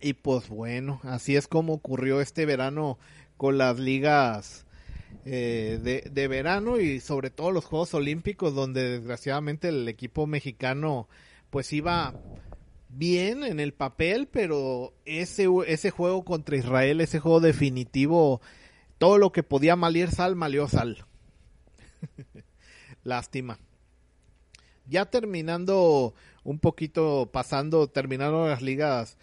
Y 0.00 0.14
pues 0.14 0.48
bueno, 0.48 1.00
así 1.04 1.36
es 1.36 1.46
como 1.46 1.74
ocurrió 1.74 2.20
este 2.20 2.46
verano 2.46 2.98
con 3.36 3.58
las 3.58 3.78
ligas 3.78 4.66
eh, 5.30 6.02
de, 6.10 6.28
verano 6.28 6.80
y 6.80 7.00
sobre 7.00 7.28
todo 7.28 7.52
los 7.52 7.66
Juegos 7.66 7.92
Olímpicos 7.92 8.54
donde 8.54 8.98
desgraciadamente 8.98 9.68
el 9.68 9.86
equipo 9.86 10.26
mexicano 10.26 11.06
pues 11.50 11.70
iba 11.74 12.14
bien 12.88 13.44
en 13.44 13.60
el 13.60 13.74
papel, 13.74 14.26
pero 14.26 14.94
ese, 15.04 15.46
ese 15.66 15.90
juego 15.90 16.24
contra 16.24 16.56
Israel, 16.56 17.02
ese 17.02 17.20
juego 17.20 17.40
definitivo, 17.40 18.40
todo 18.96 19.18
lo 19.18 19.30
que 19.30 19.42
podía 19.42 19.76
malir 19.76 20.10
sal, 20.10 20.34
malió 20.34 20.66
sal. 20.66 21.04
Lástima. 23.04 23.58
Ya 24.86 25.04
terminando 25.10 26.14
un 26.42 26.58
poquito, 26.58 27.28
pasando, 27.30 27.88
terminaron 27.88 28.48
las 28.48 28.62
ligas, 28.62 29.18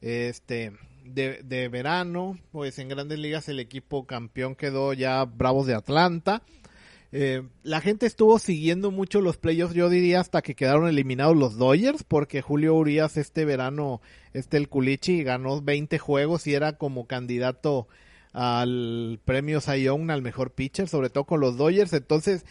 este, 0.00 0.72
de, 1.04 1.42
de, 1.42 1.68
verano, 1.68 2.38
pues 2.50 2.78
en 2.78 2.88
grandes 2.88 3.18
ligas 3.18 3.48
el 3.48 3.60
equipo 3.60 4.06
campeón 4.06 4.54
quedó 4.54 4.92
ya 4.92 5.24
Bravos 5.24 5.66
de 5.66 5.74
Atlanta. 5.74 6.42
Eh, 7.14 7.42
la 7.62 7.82
gente 7.82 8.06
estuvo 8.06 8.38
siguiendo 8.38 8.90
mucho 8.90 9.20
los 9.20 9.36
playoffs, 9.36 9.74
yo 9.74 9.90
diría, 9.90 10.20
hasta 10.20 10.40
que 10.40 10.54
quedaron 10.54 10.88
eliminados 10.88 11.36
los 11.36 11.58
Dodgers, 11.58 12.04
porque 12.04 12.40
Julio 12.40 12.74
Urias 12.74 13.18
este 13.18 13.44
verano, 13.44 14.00
este 14.32 14.56
el 14.56 14.70
Culichi, 14.70 15.22
ganó 15.22 15.60
20 15.60 15.98
juegos 15.98 16.46
y 16.46 16.54
era 16.54 16.78
como 16.78 17.06
candidato 17.06 17.86
al 18.32 19.20
premio 19.24 19.60
Young 19.60 20.10
al 20.10 20.22
mejor 20.22 20.52
pitcher, 20.52 20.88
sobre 20.88 21.10
todo 21.10 21.24
con 21.24 21.40
los 21.40 21.56
Dodgers. 21.56 21.92
Entonces, 21.92 22.44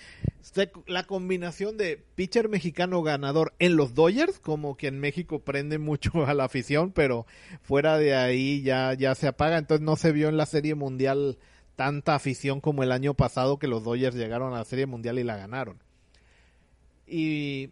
la 0.88 1.04
combinación 1.04 1.78
de 1.78 2.04
pitcher 2.16 2.50
mexicano 2.50 3.02
ganador 3.02 3.54
en 3.60 3.76
los 3.76 3.94
Dodgers, 3.96 4.40
como 4.40 4.78
que 4.78 4.88
en 4.88 5.00
México 5.00 5.40
prende 5.40 5.80
mucho 5.80 6.12
a 6.26 6.34
la 6.34 6.46
afición, 6.46 6.92
pero 6.92 7.26
fuera 7.62 7.98
de 7.98 8.16
ahí 8.16 8.62
ya, 8.62 8.94
ya 8.94 9.16
se 9.16 9.28
apaga. 9.28 9.58
Entonces 9.58 9.84
no 9.84 9.96
se 9.96 10.12
vio 10.12 10.30
en 10.30 10.38
la 10.38 10.46
Serie 10.46 10.76
Mundial 10.76 11.38
tanta 11.76 12.16
afición 12.16 12.62
como 12.62 12.84
el 12.84 12.92
año 12.92 13.16
pasado 13.16 13.58
que 13.58 13.68
los 13.68 13.84
Dodgers 13.84 14.16
llegaron 14.16 14.54
a 14.54 14.60
la 14.60 14.66
Serie 14.66 14.86
Mundial 14.86 15.18
y 15.18 15.24
la 15.24 15.38
ganaron. 15.38 15.80
Y 17.08 17.72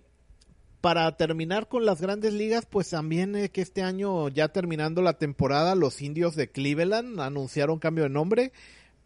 para 0.81 1.17
terminar 1.17 1.67
con 1.67 1.85
las 1.85 2.01
grandes 2.01 2.33
ligas, 2.33 2.65
pues 2.65 2.89
también 2.89 3.35
eh, 3.35 3.49
que 3.49 3.61
este 3.61 3.83
año, 3.83 4.29
ya 4.29 4.49
terminando 4.49 5.01
la 5.01 5.13
temporada, 5.13 5.75
los 5.75 6.01
indios 6.01 6.35
de 6.35 6.49
Cleveland 6.49 7.19
anunciaron 7.19 7.79
cambio 7.79 8.05
de 8.05 8.09
nombre 8.09 8.51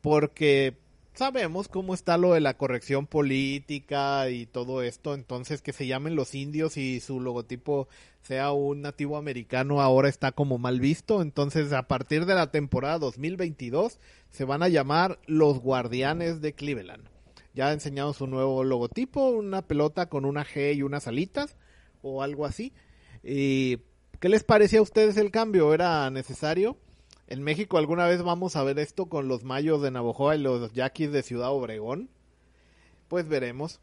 porque 0.02 0.78
sabemos 1.14 1.68
cómo 1.68 1.94
está 1.94 2.18
lo 2.18 2.34
de 2.34 2.42
la 2.42 2.58
corrección 2.58 3.08
política 3.08 4.30
y 4.30 4.46
todo 4.46 4.82
esto, 4.84 5.14
entonces 5.14 5.62
que 5.62 5.74
se 5.74 5.88
llamen 5.88 6.16
los 6.16 6.36
indios 6.36 6.78
y 6.78 7.00
su 7.00 7.20
logotipo 7.20 7.88
sea 8.22 8.52
un 8.52 8.82
nativo 8.82 9.18
americano 9.18 9.82
ahora 9.82 10.10
está 10.10 10.32
como 10.32 10.58
mal 10.58 10.80
visto, 10.80 11.22
entonces 11.22 11.74
a 11.74 11.88
partir 11.88 12.26
de 12.26 12.36
la 12.36 12.52
temporada 12.52 13.00
2022 13.00 14.00
se 14.30 14.46
van 14.46 14.64
a 14.64 14.70
llamar 14.70 15.20
los 15.26 15.60
guardianes 15.60 16.42
de 16.42 16.54
Cleveland. 16.54 17.08
Ya 17.56 17.68
ha 17.68 17.74
enseñado 17.74 18.14
su 18.14 18.26
nuevo 18.26 18.64
logotipo, 18.64 19.30
una 19.30 19.62
pelota 19.62 20.10
con 20.10 20.26
una 20.26 20.44
G 20.44 20.76
y 20.76 20.82
unas 20.82 21.08
alitas 21.08 21.56
o 22.04 22.22
algo 22.22 22.46
así. 22.46 22.72
¿Y 23.24 23.80
qué 24.20 24.30
les 24.30 24.44
parecía 24.44 24.80
a 24.80 24.84
ustedes 24.84 25.18
el 25.18 25.32
cambio? 25.32 25.74
¿Era 25.74 26.12
necesario? 26.12 26.78
En 27.28 27.42
México 27.42 27.80
alguna 27.80 28.06
vez 28.06 28.22
vamos 28.22 28.56
a 28.56 28.64
ver 28.64 28.78
esto 28.78 29.08
con 29.08 29.28
los 29.28 29.44
mayos 29.44 29.82
de 29.82 29.90
Navojoa 29.90 30.36
y 30.36 30.42
los 30.42 30.72
yaquis 30.74 31.12
de 31.12 31.24
Ciudad 31.24 31.52
Obregón. 31.52 32.10
Pues 33.08 33.28
veremos. 33.28 33.80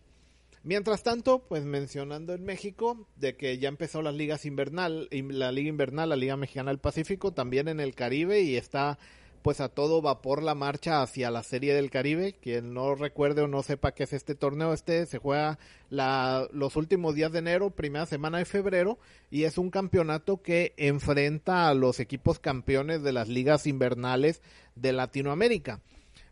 Mientras 0.62 1.02
tanto, 1.02 1.38
pues 1.48 1.64
mencionando 1.64 2.34
en 2.34 2.44
México 2.44 3.08
de 3.16 3.34
que 3.34 3.58
ya 3.58 3.68
empezó 3.70 4.02
las 4.02 4.14
ligas 4.14 4.44
invernal, 4.44 5.08
la 5.10 5.52
liga 5.52 5.70
invernal, 5.70 6.10
la 6.10 6.16
liga 6.16 6.36
mexicana 6.36 6.70
del 6.70 6.78
Pacífico, 6.78 7.32
también 7.32 7.66
en 7.68 7.80
el 7.80 7.94
Caribe 7.94 8.42
y 8.42 8.56
está 8.56 8.98
pues 9.42 9.60
a 9.60 9.68
todo 9.68 10.02
vapor 10.02 10.42
la 10.42 10.54
marcha 10.54 11.02
hacia 11.02 11.30
la 11.30 11.42
Serie 11.42 11.74
del 11.74 11.90
Caribe. 11.90 12.34
Quien 12.40 12.74
no 12.74 12.94
recuerde 12.94 13.42
o 13.42 13.48
no 13.48 13.62
sepa 13.62 13.92
qué 13.92 14.04
es 14.04 14.12
este 14.12 14.34
torneo, 14.34 14.72
este 14.72 15.06
se 15.06 15.18
juega 15.18 15.58
la, 15.88 16.46
los 16.52 16.76
últimos 16.76 17.14
días 17.14 17.32
de 17.32 17.40
enero, 17.40 17.70
primera 17.70 18.06
semana 18.06 18.38
de 18.38 18.44
febrero, 18.44 18.98
y 19.30 19.44
es 19.44 19.58
un 19.58 19.70
campeonato 19.70 20.42
que 20.42 20.74
enfrenta 20.76 21.68
a 21.68 21.74
los 21.74 22.00
equipos 22.00 22.38
campeones 22.38 23.02
de 23.02 23.12
las 23.12 23.28
ligas 23.28 23.66
invernales 23.66 24.42
de 24.74 24.92
Latinoamérica. 24.92 25.80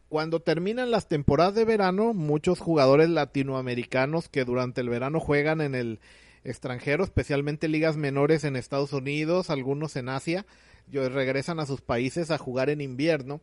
Cuando 0.09 0.41
terminan 0.41 0.91
las 0.91 1.07
temporadas 1.07 1.55
de 1.55 1.67
verano, 1.67 2.15
muchos 2.15 2.61
jugadores 2.61 3.11
latinoamericanos 3.11 4.29
que 4.29 4.45
durante 4.45 4.81
el 4.81 4.89
verano 4.89 5.21
juegan 5.21 5.61
en 5.61 5.75
el 5.75 6.01
extranjero, 6.45 7.05
especialmente 7.05 7.69
ligas 7.69 7.97
menores 7.97 8.45
en 8.45 8.57
Estados 8.57 8.93
Unidos, 8.95 9.51
algunos 9.51 9.97
en 9.97 10.09
Asia, 10.09 10.47
regresan 10.93 11.61
a 11.61 11.67
sus 11.67 11.81
países 11.81 12.31
a 12.31 12.39
jugar 12.39 12.71
en 12.71 12.81
invierno. 12.81 13.41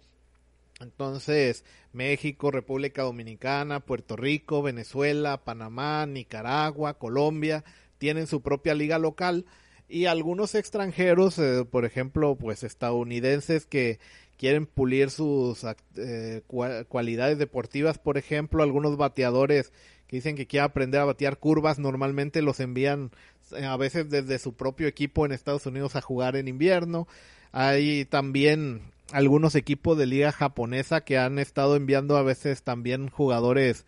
Entonces, 0.81 1.63
México, 1.93 2.51
República 2.51 3.03
Dominicana, 3.03 3.79
Puerto 3.79 4.15
Rico, 4.15 4.61
Venezuela, 4.61 5.43
Panamá, 5.43 6.05
Nicaragua, 6.05 6.97
Colombia, 6.97 7.63
tienen 7.97 8.27
su 8.27 8.41
propia 8.41 8.73
liga 8.73 8.99
local 8.99 9.45
y 9.87 10.05
algunos 10.05 10.55
extranjeros, 10.55 11.37
eh, 11.39 11.65
por 11.69 11.85
ejemplo, 11.85 12.35
pues 12.35 12.63
estadounidenses 12.63 13.65
que 13.65 13.99
quieren 14.37 14.65
pulir 14.65 15.11
sus 15.11 15.65
eh, 15.95 16.41
cualidades 16.89 17.37
deportivas, 17.37 17.97
por 17.97 18.17
ejemplo, 18.17 18.63
algunos 18.63 18.97
bateadores 18.97 19.71
que 20.07 20.17
dicen 20.17 20.35
que 20.35 20.47
quieren 20.47 20.65
aprender 20.65 21.01
a 21.01 21.05
batear 21.05 21.37
curvas, 21.37 21.79
normalmente 21.79 22.41
los 22.41 22.59
envían 22.59 23.11
a 23.53 23.77
veces 23.77 24.09
desde 24.09 24.39
su 24.39 24.53
propio 24.53 24.87
equipo 24.87 25.25
en 25.25 25.31
Estados 25.31 25.65
Unidos 25.65 25.95
a 25.95 26.01
jugar 26.01 26.35
en 26.35 26.47
invierno. 26.47 27.07
Hay 27.51 28.05
también 28.05 28.81
algunos 29.11 29.55
equipos 29.55 29.97
de 29.97 30.05
liga 30.05 30.31
japonesa 30.31 31.01
que 31.01 31.17
han 31.17 31.39
estado 31.39 31.75
enviando 31.75 32.17
a 32.17 32.23
veces 32.23 32.63
también 32.63 33.09
jugadores 33.09 33.85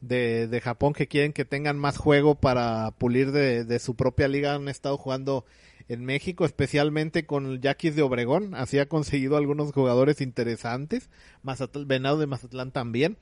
de, 0.00 0.48
de 0.48 0.60
Japón 0.60 0.92
que 0.92 1.06
quieren 1.06 1.32
que 1.32 1.44
tengan 1.44 1.78
más 1.78 1.96
juego 1.96 2.34
para 2.34 2.90
pulir 2.92 3.32
de, 3.32 3.64
de, 3.64 3.78
su 3.78 3.94
propia 3.94 4.28
liga. 4.28 4.54
Han 4.54 4.68
estado 4.68 4.96
jugando 4.98 5.44
en 5.88 6.04
México, 6.04 6.44
especialmente 6.44 7.26
con 7.26 7.60
Yaquis 7.60 7.96
de 7.96 8.02
Obregón. 8.02 8.54
Así 8.54 8.78
ha 8.78 8.88
conseguido 8.88 9.36
algunos 9.36 9.72
jugadores 9.72 10.20
interesantes. 10.20 11.10
Mazatlán, 11.42 11.88
Venado 11.88 12.18
de 12.18 12.26
Mazatlán 12.26 12.70
también. 12.70 13.16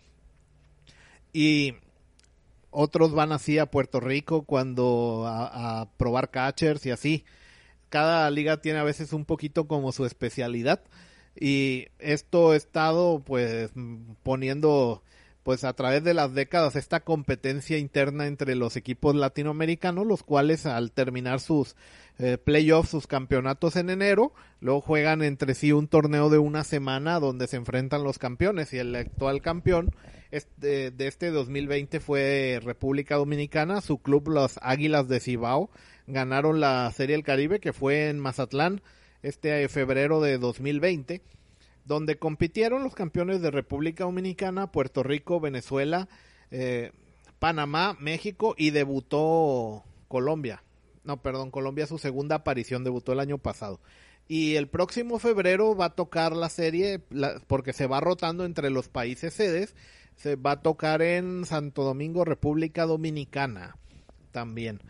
Y 1.32 1.74
otros 2.72 3.12
van 3.12 3.30
así 3.30 3.58
a 3.58 3.66
Puerto 3.66 4.00
Rico 4.00 4.42
cuando 4.42 5.24
a, 5.26 5.88
probar 5.96 6.30
catchers 6.30 6.84
y 6.86 6.90
así. 6.90 7.24
Cada 7.90 8.28
liga 8.30 8.60
tiene 8.60 8.80
a 8.80 8.84
veces 8.84 9.12
un 9.12 9.24
poquito 9.24 9.68
como 9.68 9.92
su 9.92 10.04
especialidad 10.06 10.82
y 11.38 11.86
esto 11.98 12.50
ha 12.50 12.56
estado 12.56 13.20
pues 13.20 13.70
poniendo 14.22 15.02
pues 15.42 15.64
a 15.64 15.72
través 15.72 16.04
de 16.04 16.14
las 16.14 16.34
décadas 16.34 16.76
esta 16.76 17.00
competencia 17.00 17.78
interna 17.78 18.26
entre 18.26 18.54
los 18.54 18.76
equipos 18.76 19.14
latinoamericanos, 19.14 20.06
los 20.06 20.22
cuales 20.22 20.66
al 20.66 20.92
terminar 20.92 21.40
sus 21.40 21.74
eh, 22.18 22.38
playoffs, 22.38 22.90
sus 22.90 23.06
campeonatos 23.06 23.76
en 23.76 23.90
enero, 23.90 24.32
luego 24.60 24.80
juegan 24.80 25.22
entre 25.22 25.54
sí 25.54 25.72
un 25.72 25.88
torneo 25.88 26.30
de 26.30 26.38
una 26.38 26.62
semana 26.62 27.18
donde 27.18 27.48
se 27.48 27.56
enfrentan 27.56 28.04
los 28.04 28.18
campeones. 28.18 28.72
Y 28.72 28.78
el 28.78 28.94
actual 28.94 29.42
campeón 29.42 29.90
este, 30.30 30.90
de 30.90 31.06
este 31.08 31.30
2020 31.30 32.00
fue 32.00 32.60
República 32.62 33.16
Dominicana, 33.16 33.80
su 33.80 33.98
club 33.98 34.28
los 34.28 34.58
Águilas 34.62 35.08
de 35.08 35.20
Cibao, 35.20 35.70
ganaron 36.06 36.60
la 36.60 36.90
Serie 36.92 37.16
del 37.16 37.24
Caribe 37.24 37.60
que 37.60 37.72
fue 37.72 38.08
en 38.08 38.18
Mazatlán 38.18 38.82
este 39.22 39.68
febrero 39.68 40.20
de 40.20 40.38
2020, 40.38 41.22
donde 41.84 42.18
compitieron 42.18 42.82
los 42.82 42.94
campeones 42.94 43.42
de 43.42 43.50
República 43.50 44.04
Dominicana, 44.04 44.70
Puerto 44.70 45.02
Rico, 45.02 45.40
Venezuela, 45.40 46.08
eh, 46.50 46.92
Panamá, 47.38 47.96
México 47.98 48.54
y 48.56 48.70
debutó 48.70 49.84
Colombia. 50.08 50.62
No, 51.04 51.20
perdón, 51.20 51.50
Colombia 51.50 51.86
su 51.86 51.98
segunda 51.98 52.36
aparición, 52.36 52.84
debutó 52.84 53.12
el 53.12 53.20
año 53.20 53.38
pasado. 53.38 53.80
Y 54.28 54.54
el 54.54 54.68
próximo 54.68 55.18
febrero 55.18 55.74
va 55.74 55.86
a 55.86 55.94
tocar 55.94 56.36
la 56.36 56.48
serie, 56.48 57.00
porque 57.48 57.72
se 57.72 57.86
va 57.86 58.00
rotando 58.00 58.44
entre 58.44 58.70
los 58.70 58.88
países 58.88 59.34
sedes, 59.34 59.74
se 60.16 60.36
va 60.36 60.52
a 60.52 60.62
tocar 60.62 61.02
en 61.02 61.44
Santo 61.44 61.82
Domingo, 61.82 62.24
República 62.24 62.86
Dominicana, 62.86 63.76
también. 64.30 64.80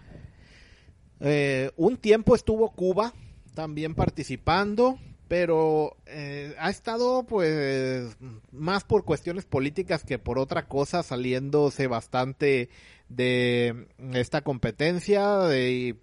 Eh, 1.21 1.71
un 1.77 1.97
tiempo 1.97 2.35
estuvo 2.35 2.71
Cuba 2.73 3.15
también 3.55 3.95
participando, 3.95 4.99
pero 5.33 5.97
eh, 6.05 6.55
ha 6.59 6.69
estado 6.69 7.25
pues 7.25 8.19
más 8.51 8.85
por 8.85 9.07
cuestiones 9.07 9.47
políticas 9.47 10.05
que 10.05 10.19
por 10.19 10.39
otra 10.39 10.67
cosa, 10.67 11.03
saliéndose 11.03 11.87
bastante 11.87 12.69
de 13.09 13.87
esta 14.13 14.43
competencia 14.43 15.49
y 15.59 15.99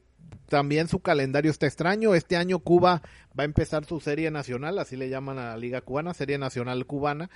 también 0.48 0.88
su 0.88 1.02
calendario 1.02 1.52
está 1.52 1.68
extraño. 1.68 2.16
Este 2.16 2.38
año 2.38 2.58
Cuba 2.58 3.04
va 3.40 3.44
a 3.44 3.46
empezar 3.46 3.86
su 3.86 4.00
serie 4.00 4.32
nacional, 4.32 4.80
así 4.80 4.96
le 4.96 5.10
llaman 5.10 5.38
a 5.38 5.50
la 5.50 5.58
Liga 5.58 5.82
Cubana, 5.82 6.16
Serie 6.16 6.40
Nacional 6.40 6.88
Cubana. 6.88 7.30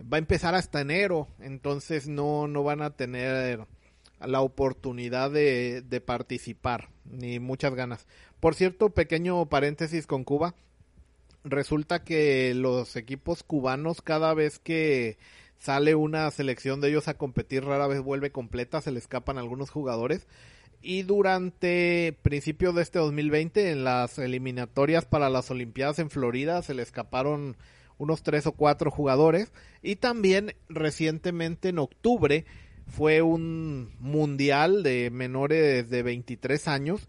Va 0.00 0.18
a 0.18 0.20
empezar 0.20 0.54
hasta 0.54 0.80
enero, 0.80 1.26
entonces 1.40 2.06
no, 2.06 2.46
no 2.46 2.62
van 2.62 2.82
a 2.82 2.90
tener 2.90 3.66
la 4.20 4.42
oportunidad 4.42 5.32
de, 5.32 5.82
de 5.82 6.00
participar, 6.00 6.90
ni 7.04 7.40
muchas 7.40 7.74
ganas. 7.74 8.06
Por 8.38 8.54
cierto, 8.54 8.90
pequeño 8.90 9.46
paréntesis 9.46 10.06
con 10.06 10.22
Cuba. 10.22 10.54
Resulta 11.44 12.04
que 12.04 12.54
los 12.54 12.94
equipos 12.96 13.42
cubanos 13.42 14.00
cada 14.00 14.32
vez 14.32 14.58
que 14.58 15.18
sale 15.58 15.94
una 15.94 16.30
selección 16.30 16.80
de 16.80 16.88
ellos 16.88 17.08
a 17.08 17.14
competir 17.14 17.64
rara 17.64 17.86
vez 17.86 18.00
vuelve 18.00 18.30
completa, 18.30 18.80
se 18.80 18.92
le 18.92 18.98
escapan 18.98 19.38
algunos 19.38 19.70
jugadores. 19.70 20.26
Y 20.82 21.02
durante 21.02 22.16
principios 22.22 22.74
de 22.74 22.82
este 22.82 22.98
2020, 22.98 23.70
en 23.70 23.84
las 23.84 24.18
eliminatorias 24.18 25.04
para 25.04 25.30
las 25.30 25.50
Olimpiadas 25.50 26.00
en 26.00 26.10
Florida, 26.10 26.62
se 26.62 26.74
le 26.74 26.82
escaparon 26.82 27.56
unos 27.98 28.22
tres 28.24 28.46
o 28.46 28.52
cuatro 28.52 28.90
jugadores. 28.90 29.52
Y 29.82 29.96
también 29.96 30.54
recientemente 30.68 31.68
en 31.68 31.78
octubre 31.78 32.44
fue 32.88 33.22
un 33.22 33.92
mundial 34.00 34.82
de 34.82 35.10
menores 35.10 35.88
de 35.88 36.02
23 36.02 36.66
años 36.68 37.06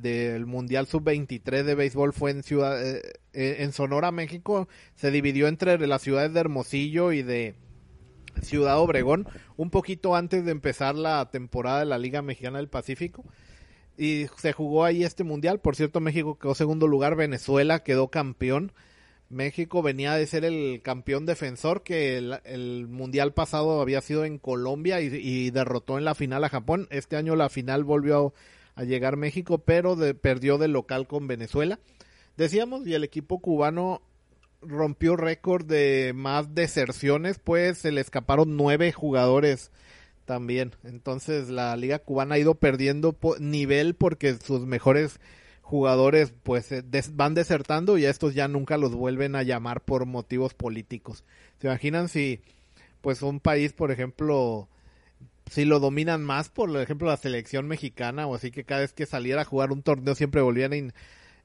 del 0.00 0.46
mundial 0.46 0.86
sub 0.86 1.02
23 1.04 1.64
de 1.64 1.74
béisbol 1.74 2.12
fue 2.12 2.30
en 2.30 2.42
ciudad 2.42 2.84
eh, 2.84 3.02
eh, 3.32 3.56
en 3.60 3.72
Sonora 3.72 4.10
México 4.10 4.68
se 4.94 5.10
dividió 5.10 5.48
entre 5.48 5.84
las 5.86 6.02
ciudades 6.02 6.32
de 6.32 6.40
Hermosillo 6.40 7.12
y 7.12 7.22
de 7.22 7.54
Ciudad 8.42 8.78
Obregón, 8.78 9.26
un 9.56 9.70
poquito 9.70 10.14
antes 10.14 10.44
de 10.44 10.50
empezar 10.50 10.94
la 10.94 11.30
temporada 11.30 11.80
de 11.80 11.86
la 11.86 11.98
Liga 11.98 12.22
Mexicana 12.22 12.58
del 12.58 12.68
Pacífico. 12.68 13.24
Y 13.96 14.26
se 14.36 14.52
jugó 14.52 14.84
ahí 14.84 15.04
este 15.04 15.24
mundial. 15.24 15.60
Por 15.60 15.74
cierto, 15.74 16.00
México 16.00 16.38
quedó 16.38 16.54
segundo 16.54 16.86
lugar, 16.86 17.16
Venezuela 17.16 17.82
quedó 17.82 18.08
campeón. 18.08 18.72
México 19.28 19.82
venía 19.82 20.14
de 20.14 20.26
ser 20.26 20.44
el 20.44 20.82
campeón 20.82 21.26
defensor 21.26 21.82
que 21.82 22.16
el, 22.18 22.86
mundial 22.86 23.32
pasado 23.32 23.80
había 23.80 24.00
sido 24.00 24.24
en 24.24 24.38
Colombia 24.38 25.00
y, 25.00 25.50
derrotó 25.50 25.98
en 25.98 26.04
la 26.04 26.14
final 26.14 26.44
a 26.44 26.48
Japón. 26.48 26.86
Este 26.90 27.16
año 27.16 27.34
la 27.34 27.48
final 27.48 27.82
volvió 27.82 28.34
a, 28.76 28.84
llegar 28.84 29.16
México, 29.16 29.58
pero 29.58 29.96
perdió 30.20 30.58
de 30.58 30.68
local 30.68 31.06
con 31.08 31.26
Venezuela. 31.26 31.80
Decíamos, 32.36 32.86
y 32.86 32.94
el 32.94 33.02
equipo 33.02 33.40
cubano 33.40 34.02
rompió 34.60 35.16
récord 35.16 35.64
de 35.64 36.12
más 36.14 36.54
deserciones, 36.54 37.38
pues 37.38 37.78
se 37.78 37.92
le 37.92 38.00
escaparon 38.00 38.56
nueve 38.56 38.92
jugadores 38.92 39.70
también. 40.24 40.72
Entonces 40.84 41.48
la 41.48 41.74
liga 41.76 41.98
cubana 42.00 42.34
ha 42.34 42.38
ido 42.38 42.54
perdiendo 42.54 43.16
nivel 43.38 43.94
porque 43.94 44.34
sus 44.34 44.66
mejores 44.66 45.20
jugadores 45.62 46.32
pues 46.42 46.68
van 47.14 47.34
desertando 47.34 47.98
y 47.98 48.06
a 48.06 48.10
estos 48.10 48.34
ya 48.34 48.46
nunca 48.46 48.76
los 48.76 48.94
vuelven 48.94 49.34
a 49.34 49.42
llamar 49.42 49.80
por 49.82 50.06
motivos 50.06 50.54
políticos. 50.54 51.24
¿Se 51.58 51.66
imaginan 51.66 52.08
si 52.08 52.40
pues 53.00 53.22
un 53.22 53.40
país, 53.40 53.72
por 53.72 53.90
ejemplo, 53.90 54.68
si 55.50 55.64
lo 55.64 55.80
dominan 55.80 56.24
más, 56.24 56.48
por 56.48 56.74
ejemplo 56.80 57.08
la 57.08 57.16
selección 57.16 57.68
mexicana 57.68 58.26
o 58.26 58.34
así 58.34 58.50
que 58.50 58.64
cada 58.64 58.80
vez 58.82 58.92
que 58.92 59.06
saliera 59.06 59.42
a 59.42 59.44
jugar 59.44 59.72
un 59.72 59.82
torneo 59.82 60.14
siempre 60.14 60.40
volvían 60.40 60.72
eh, 60.72 60.92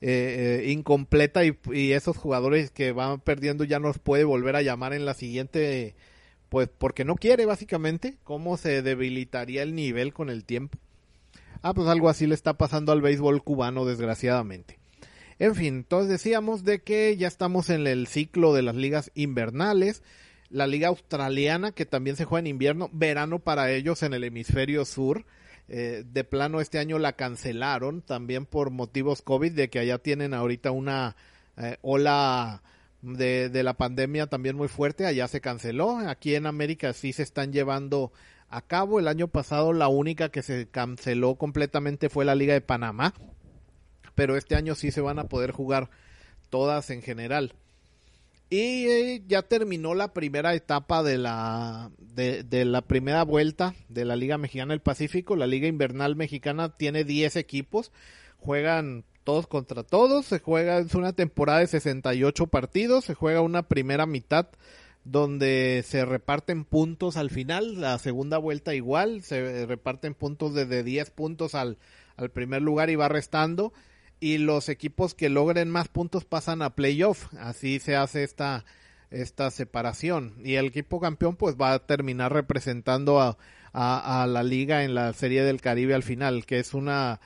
eh, 0.02 0.72
incompleta 0.72 1.46
y, 1.46 1.58
y, 1.72 1.92
esos 1.92 2.18
jugadores 2.18 2.72
que 2.72 2.92
van 2.92 3.20
perdiendo 3.20 3.64
ya 3.64 3.80
nos 3.80 4.00
puede 4.00 4.24
volver 4.24 4.56
a 4.56 4.62
llamar 4.62 4.94
en 4.94 5.06
la 5.06 5.14
siguiente 5.14 5.96
pues 6.52 6.68
porque 6.78 7.06
no 7.06 7.16
quiere 7.16 7.46
básicamente 7.46 8.18
cómo 8.26 8.58
se 8.58 8.82
debilitaría 8.82 9.64
el 9.64 9.74
nivel 9.74 10.14
con 10.14 10.30
el 10.30 10.44
tiempo. 10.44 10.78
Ah, 11.62 11.74
pues 11.74 11.88
algo 11.88 12.10
así 12.10 12.28
le 12.28 12.36
está 12.36 12.58
pasando 12.58 12.92
al 12.92 13.02
béisbol 13.02 13.42
cubano, 13.42 13.86
desgraciadamente. 13.86 14.78
En 15.40 15.56
fin, 15.56 15.76
entonces 15.76 16.10
decíamos 16.10 16.66
de 16.66 16.82
que 16.82 17.16
ya 17.16 17.30
estamos 17.30 17.70
en 17.70 17.88
el 17.88 18.06
ciclo 18.08 18.54
de 18.54 18.64
las 18.64 18.76
ligas 18.76 19.12
invernales, 19.16 20.04
la 20.52 20.68
liga 20.68 20.90
australiana 20.90 21.72
que 21.72 21.86
también 21.86 22.16
se 22.16 22.26
juega 22.26 22.42
en 22.42 22.48
invierno, 22.48 22.90
verano 22.92 23.40
para 23.40 23.72
ellos 23.72 24.04
en 24.04 24.14
el 24.14 24.24
hemisferio 24.24 24.86
sur. 24.86 25.26
Eh, 25.70 26.04
de 26.06 26.24
plano 26.26 26.60
este 26.60 26.80
año 26.80 27.00
la 27.00 27.14
cancelaron 27.14 28.02
también 28.02 28.46
por 28.46 28.72
motivos 28.72 29.22
COVID, 29.22 29.54
de 29.54 29.70
que 29.70 29.80
allá 29.80 30.00
tienen 30.00 30.34
ahorita 30.34 30.72
una 30.72 31.16
eh, 31.58 31.78
ola 31.82 32.62
de, 33.02 33.50
de, 33.50 33.64
la 33.64 33.74
pandemia 33.76 34.28
también 34.28 34.58
muy 34.58 34.68
fuerte, 34.68 35.06
allá 35.06 35.30
se 35.30 35.40
canceló, 35.40 35.98
aquí 36.00 36.36
en 36.36 36.46
América 36.46 36.92
sí 36.92 37.14
se 37.14 37.24
están 37.24 37.54
llevando 37.54 38.12
a 38.50 38.62
cabo. 38.62 39.00
El 39.00 39.08
año 39.08 39.30
pasado 39.30 39.72
la 39.72 39.88
única 39.88 40.30
que 40.30 40.42
se 40.42 40.68
canceló 40.68 41.36
completamente 41.36 42.10
fue 42.10 42.26
la 42.26 42.36
Liga 42.36 42.54
de 42.54 42.62
Panamá, 42.62 43.14
pero 44.14 44.36
este 44.36 44.56
año 44.56 44.76
sí 44.76 44.92
se 44.92 45.02
van 45.02 45.20
a 45.20 45.30
poder 45.30 45.52
jugar 45.52 45.90
todas 46.50 46.90
en 46.90 47.02
general. 47.02 47.54
Y 48.52 48.86
eh, 48.90 49.24
ya 49.28 49.44
terminó 49.44 49.94
la 49.96 50.12
primera 50.12 50.54
etapa 50.54 51.04
de 51.04 51.18
la, 51.18 51.90
de, 51.98 52.66
la 52.66 52.82
primera 52.82 53.24
vuelta 53.24 53.76
de 53.88 54.04
la 54.04 54.18
Liga 54.18 54.38
Mexicana 54.38 54.74
del 54.74 54.82
Pacífico. 54.82 55.38
La 55.38 55.48
Liga 55.48 55.70
Invernal 55.70 56.18
Mexicana 56.18 56.76
tiene 56.76 57.06
10 57.06 57.38
equipos, 57.38 57.94
juegan 58.40 59.06
todos 59.24 59.48
contra 59.48 59.84
todos, 59.84 60.26
se 60.26 60.40
juega, 60.40 60.80
es 60.80 60.96
una 60.96 61.14
temporada 61.14 61.60
de 61.60 61.68
68 61.68 62.48
partidos, 62.48 63.06
se 63.06 63.14
juega 63.14 63.40
una 63.40 63.70
primera 63.70 64.06
mitad 64.06 64.50
donde 65.06 65.82
se 65.88 66.04
reparten 66.04 66.66
puntos 66.66 67.16
al 67.16 67.30
final, 67.30 67.80
la 67.80 68.00
segunda 68.00 68.38
vuelta 68.38 68.76
igual, 68.76 69.22
se 69.22 69.66
reparten 69.66 70.14
puntos 70.14 70.54
desde 70.54 70.84
10 70.84 71.10
puntos 71.12 71.56
al, 71.56 71.78
al 72.18 72.32
primer 72.32 72.62
lugar 72.62 72.90
y 72.90 72.98
va 72.98 73.08
restando, 73.08 73.72
y 74.22 74.38
los 74.38 74.70
equipos 74.70 75.14
que 75.14 75.28
logren 75.28 75.70
más 75.70 75.90
puntos 75.90 76.24
pasan 76.24 76.62
a 76.62 76.76
playoff, 76.76 77.34
así 77.40 77.80
se 77.80 77.98
hace 77.98 78.24
esta, 78.24 78.64
esta 79.10 79.52
separación, 79.52 80.36
y 80.44 80.56
el 80.56 80.68
equipo 80.68 81.02
campeón 81.02 81.36
pues 81.36 81.58
va 81.60 81.74
a 81.74 81.86
terminar 81.86 82.32
representando 82.32 83.20
a, 83.20 83.38
a, 83.74 84.24
a 84.24 84.28
la 84.28 84.44
liga 84.44 84.86
en 84.86 84.96
la 84.96 85.12
Serie 85.12 85.44
del 85.44 85.60
Caribe 85.60 85.94
al 85.94 86.04
final, 86.04 86.46
que 86.46 86.60
es 86.60 86.74
una 86.74 87.20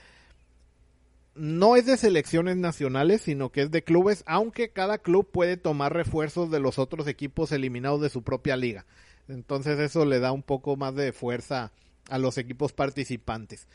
no 1.35 1.75
es 1.75 1.85
de 1.85 1.97
selecciones 1.97 2.55
nacionales, 2.55 3.21
sino 3.21 3.51
que 3.51 3.63
es 3.63 3.71
de 3.71 3.83
clubes, 3.83 4.23
aunque 4.25 4.69
cada 4.69 4.97
club 4.97 5.29
puede 5.29 5.57
tomar 5.57 5.93
refuerzos 5.93 6.49
de 6.49 6.61
los 6.61 6.79
otros 6.79 7.07
equipos 7.07 7.51
eliminados 7.51 8.01
de 8.01 8.09
su 8.09 8.23
propia 8.23 8.55
liga. 8.55 8.85
Entonces 9.27 9.79
eso 9.79 10.05
le 10.05 10.19
da 10.19 10.31
un 10.31 10.43
poco 10.43 10.77
más 10.77 10.95
de 10.95 11.11
fuerza 11.11 11.73
a 12.09 12.17
los 12.19 12.37
equipos 12.37 12.71
participantes. 12.71 13.67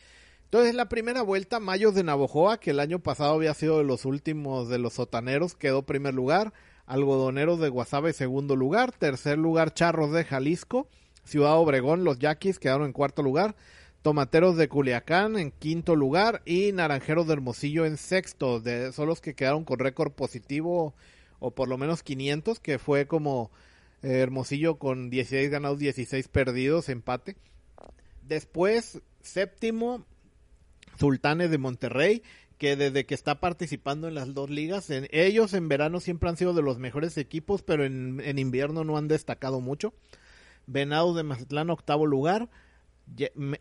Entonces 0.50 0.74
la 0.74 0.88
primera 0.88 1.22
vuelta, 1.22 1.60
Mayos 1.60 1.94
de 1.94 2.02
Navojoa, 2.02 2.58
que 2.58 2.72
el 2.72 2.80
año 2.80 2.98
pasado 2.98 3.34
había 3.34 3.54
sido 3.54 3.78
de 3.78 3.84
los 3.84 4.04
últimos 4.04 4.68
de 4.68 4.78
los 4.78 4.94
sotaneros, 4.94 5.54
quedó 5.54 5.82
primer 5.86 6.12
lugar. 6.12 6.52
Algodoneros 6.86 7.60
de 7.60 7.68
Guasave 7.68 8.12
segundo 8.12 8.56
lugar. 8.56 8.90
Tercer 8.90 9.38
lugar, 9.38 9.74
Charros 9.74 10.10
de 10.10 10.24
Jalisco. 10.24 10.88
Ciudad 11.22 11.56
Obregón, 11.56 12.02
los 12.02 12.18
Yaquis 12.18 12.58
quedaron 12.58 12.86
en 12.86 12.92
cuarto 12.92 13.22
lugar. 13.22 13.54
Tomateros 14.02 14.56
de 14.56 14.68
Culiacán 14.68 15.38
en 15.38 15.52
quinto 15.52 15.94
lugar 15.94 16.42
y 16.44 16.72
Naranjeros 16.72 17.28
de 17.28 17.34
Hermosillo 17.34 17.86
en 17.86 17.96
sexto. 17.96 18.58
De, 18.58 18.90
son 18.90 19.06
los 19.06 19.20
que 19.20 19.34
quedaron 19.34 19.64
con 19.64 19.78
récord 19.78 20.10
positivo 20.10 20.94
o 21.38 21.52
por 21.52 21.68
lo 21.68 21.78
menos 21.78 22.02
500, 22.02 22.58
que 22.58 22.80
fue 22.80 23.06
como 23.06 23.52
eh, 24.02 24.18
Hermosillo 24.18 24.80
con 24.80 25.10
16 25.10 25.48
ganados, 25.48 25.78
16 25.78 26.26
perdidos, 26.26 26.88
empate. 26.88 27.36
Después, 28.26 29.00
séptimo, 29.20 30.04
Sultanes 31.00 31.50
de 31.50 31.58
Monterrey, 31.58 32.22
que 32.58 32.76
desde 32.76 33.06
que 33.06 33.14
está 33.14 33.40
participando 33.40 34.06
en 34.06 34.14
las 34.14 34.34
dos 34.34 34.50
ligas, 34.50 34.88
ellos 35.10 35.54
en 35.54 35.68
verano 35.68 35.98
siempre 35.98 36.28
han 36.28 36.36
sido 36.36 36.52
de 36.52 36.62
los 36.62 36.78
mejores 36.78 37.16
equipos, 37.16 37.62
pero 37.62 37.84
en, 37.84 38.20
en 38.22 38.38
invierno 38.38 38.84
no 38.84 38.96
han 38.96 39.08
destacado 39.08 39.60
mucho. 39.60 39.94
Venados 40.66 41.16
de 41.16 41.22
Mazatlán, 41.22 41.70
octavo 41.70 42.06
lugar. 42.06 42.48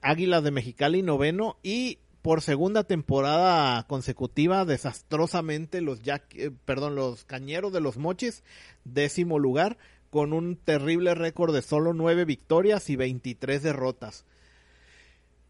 Águilas 0.01 0.43
de 0.43 0.51
Mexicali 0.51 1.01
noveno 1.01 1.57
y 1.63 1.99
por 2.21 2.41
segunda 2.41 2.83
temporada 2.83 3.81
consecutiva 3.87 4.65
desastrosamente 4.65 5.81
los 5.81 6.01
eh, 6.05 6.51
perdón, 6.65 6.95
los 6.95 7.23
Cañeros 7.25 7.73
de 7.73 7.81
los 7.81 7.97
Mochis 7.97 8.43
décimo 8.83 9.39
lugar 9.39 9.77
con 10.09 10.33
un 10.33 10.55
terrible 10.55 11.15
récord 11.15 11.53
de 11.53 11.61
solo 11.61 11.93
nueve 11.93 12.25
victorias 12.25 12.89
y 12.89 12.95
23 12.95 13.63
derrotas. 13.63 14.25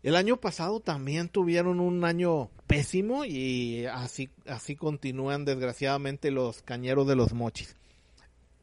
El 0.02 0.16
año 0.16 0.38
pasado 0.38 0.80
también 0.80 1.28
tuvieron 1.28 1.80
un 1.80 2.06
año 2.06 2.50
pésimo 2.68 3.26
y 3.26 3.86
así 3.86 4.30
así 4.48 4.76
continúan 4.76 5.44
desgraciadamente 5.44 6.32
los 6.32 6.62
Cañeros 6.62 7.08
de 7.08 7.16
los 7.16 7.34
Mochis. 7.34 7.76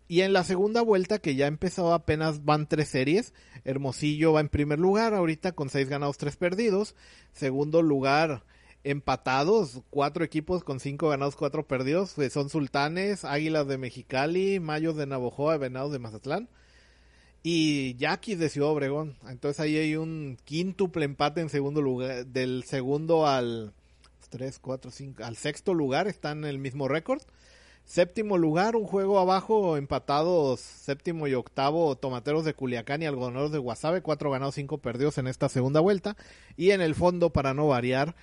Y 0.09 0.21
en 0.21 0.33
la 0.33 0.45
segunda 0.45 0.83
vuelta, 0.83 1.19
que 1.19 1.35
ya 1.35 1.47
empezó 1.47 1.93
apenas 1.93 2.45
van 2.45 2.69
tres 2.69 2.89
series, 2.89 3.35
Hermosillo 3.65 4.33
va 4.33 4.41
en 4.41 4.49
primer 4.49 4.79
lugar, 4.79 5.15
ahorita 5.15 5.53
con 5.53 5.69
seis 5.69 5.89
ganados, 5.89 6.17
tres 6.17 6.37
perdidos. 6.37 6.95
Segundo 7.33 7.83
lugar, 7.83 8.45
empatados, 8.85 9.83
cuatro 9.91 10.25
equipos 10.25 10.63
con 10.63 10.79
cinco 10.79 11.09
ganados, 11.09 11.35
cuatro 11.35 11.67
perdidos, 11.67 12.15
que 12.15 12.31
son 12.31 12.49
Sultanes, 12.49 13.25
Águilas 13.25 13.67
de 13.67 13.79
Mexicali, 13.79 14.61
Mayos 14.61 14.97
de 14.97 15.07
Navojoa, 15.07 15.59
Venados 15.59 15.91
de 15.91 15.99
Mazatlán. 15.99 16.49
Y 17.49 17.95
Yaquis 17.95 18.41
de 18.41 18.49
Ciudad 18.49 18.71
Obregón. 18.71 19.15
Entonces 19.29 19.61
ahí 19.61 19.77
hay 19.77 19.95
un 19.95 20.37
quíntuple 20.45 21.05
empate 21.05 21.41
en 21.41 21.49
segundo 21.49 21.81
lugar, 21.81 22.27
del 22.27 22.65
segundo 22.65 23.25
al 23.25 23.73
tres, 24.31 24.59
cuatro, 24.59 24.91
cinco, 24.91 25.23
al 25.23 25.37
sexto 25.37 25.73
lugar, 25.73 26.09
están 26.09 26.39
en 26.39 26.47
el 26.47 26.59
mismo 26.59 26.89
récord. 26.89 27.23
Séptimo 27.85 28.37
lugar, 28.37 28.75
un 28.75 28.85
juego 28.85 29.21
abajo, 29.21 29.77
empatados 29.77 30.59
séptimo 30.59 31.29
y 31.29 31.35
octavo, 31.35 31.95
Tomateros 31.95 32.45
de 32.45 32.55
Culiacán 32.55 33.03
y 33.03 33.07
Algodoneros 33.07 33.53
de 33.53 33.59
Guasave, 33.59 34.03
cuatro 34.03 34.33
ganados, 34.33 34.57
cinco 34.57 34.79
perdidos 34.79 35.17
en 35.19 35.29
esta 35.29 35.49
segunda 35.49 35.79
vuelta. 35.79 36.17
Y 36.57 36.73
en 36.73 36.81
el 36.81 36.97
fondo, 36.97 37.31
para 37.31 37.55
no 37.55 37.69
variar, 37.69 38.17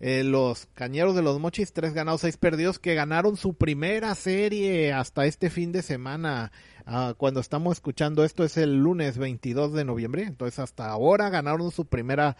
eh, 0.00 0.22
los 0.22 0.66
Cañeros 0.74 1.16
de 1.16 1.22
los 1.22 1.40
Mochis, 1.40 1.72
tres 1.72 1.94
ganados, 1.94 2.20
seis 2.20 2.36
perdidos, 2.36 2.78
que 2.78 2.94
ganaron 2.94 3.38
su 3.38 3.54
primera 3.54 4.14
serie 4.14 4.92
hasta 4.92 5.24
este 5.24 5.48
fin 5.48 5.72
de 5.72 5.80
semana. 5.80 6.52
Ah, 6.86 7.14
cuando 7.16 7.40
estamos 7.40 7.76
escuchando 7.76 8.24
esto 8.24 8.44
es 8.44 8.56
el 8.56 8.76
lunes 8.76 9.18
22 9.18 9.72
de 9.72 9.84
noviembre, 9.84 10.22
entonces 10.22 10.60
hasta 10.60 10.88
ahora 10.88 11.30
ganaron 11.30 11.72
su 11.72 11.86
primera 11.86 12.36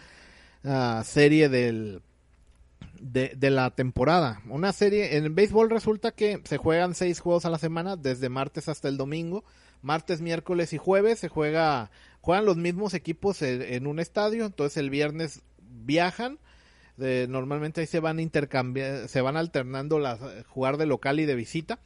ah, 0.64 1.02
serie 1.04 1.48
del 1.48 2.00
de, 3.00 3.50
la 3.50 3.70
temporada. 3.70 4.40
Una 4.48 4.72
serie, 4.72 5.16
en 5.16 5.24
el 5.24 5.30
béisbol 5.30 5.68
resulta 5.68 6.12
que 6.12 6.40
se 6.44 6.58
juegan 6.58 6.94
seis 6.94 7.18
juegos 7.20 7.44
a 7.44 7.50
la 7.50 7.58
semana, 7.58 7.96
desde 7.96 8.28
martes 8.28 8.68
hasta 8.68 8.88
el 8.88 8.96
domingo. 8.96 9.44
Martes, 9.82 10.20
miércoles 10.20 10.72
y 10.72 10.78
jueves 10.78 11.18
se 11.18 11.28
juega, 11.28 11.90
juegan 12.20 12.44
los 12.44 12.56
mismos 12.56 12.94
equipos 12.94 13.42
en, 13.42 13.86
un 13.86 13.98
estadio, 13.98 14.46
entonces 14.46 14.76
el 14.78 14.90
viernes 14.90 15.42
viajan. 15.58 16.38
normalmente 16.96 17.80
ahí 17.80 17.86
se 17.86 18.00
van 18.00 18.20
intercambiando, 18.20 19.08
se 19.08 19.20
van 19.20 19.36
alternando 19.36 19.98
las, 19.98 20.20
jugar 20.46 20.76
de 20.76 20.86
local 20.86 21.20
y 21.20 21.26
de 21.26 21.34
visita. 21.34 21.80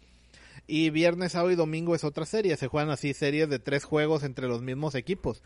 Y 0.72 0.90
viernes, 0.90 1.32
sábado 1.32 1.50
y 1.50 1.56
domingo 1.56 1.96
es 1.96 2.04
otra 2.04 2.24
serie. 2.24 2.56
Se 2.56 2.68
juegan 2.68 2.90
así 2.90 3.12
series 3.12 3.48
de 3.50 3.58
tres 3.58 3.82
juegos 3.82 4.22
entre 4.22 4.46
los 4.46 4.62
mismos 4.62 4.94
equipos. 4.94 5.42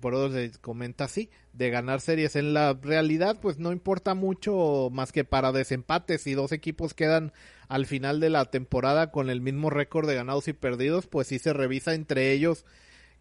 Por 0.00 0.14
eso 0.14 0.32
se 0.32 0.50
comenta 0.62 1.04
así, 1.04 1.28
de 1.52 1.68
ganar 1.68 2.00
series. 2.00 2.36
En 2.36 2.54
la 2.54 2.72
realidad, 2.72 3.38
pues 3.38 3.58
no 3.58 3.70
importa 3.70 4.14
mucho 4.14 4.88
más 4.90 5.12
que 5.12 5.24
para 5.24 5.52
desempates. 5.52 6.22
Si 6.22 6.32
dos 6.32 6.52
equipos 6.52 6.94
quedan 6.94 7.34
al 7.68 7.84
final 7.84 8.18
de 8.18 8.30
la 8.30 8.46
temporada 8.46 9.10
con 9.10 9.28
el 9.28 9.42
mismo 9.42 9.68
récord 9.68 10.08
de 10.08 10.14
ganados 10.14 10.48
y 10.48 10.54
perdidos, 10.54 11.06
pues 11.06 11.26
sí 11.26 11.38
se 11.38 11.52
revisa 11.52 11.92
entre 11.92 12.32
ellos 12.32 12.64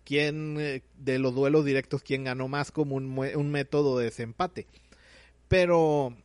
quién 0.06 0.56
eh, 0.58 0.84
de 1.00 1.20
los 1.20 1.36
duelos 1.36 1.66
directos 1.66 2.02
quién 2.02 2.24
ganó 2.24 2.48
más 2.48 2.72
como 2.72 2.96
un, 2.96 3.10
un 3.10 3.52
método 3.52 3.98
de 3.98 4.06
desempate. 4.06 4.68
Pero 5.50 6.16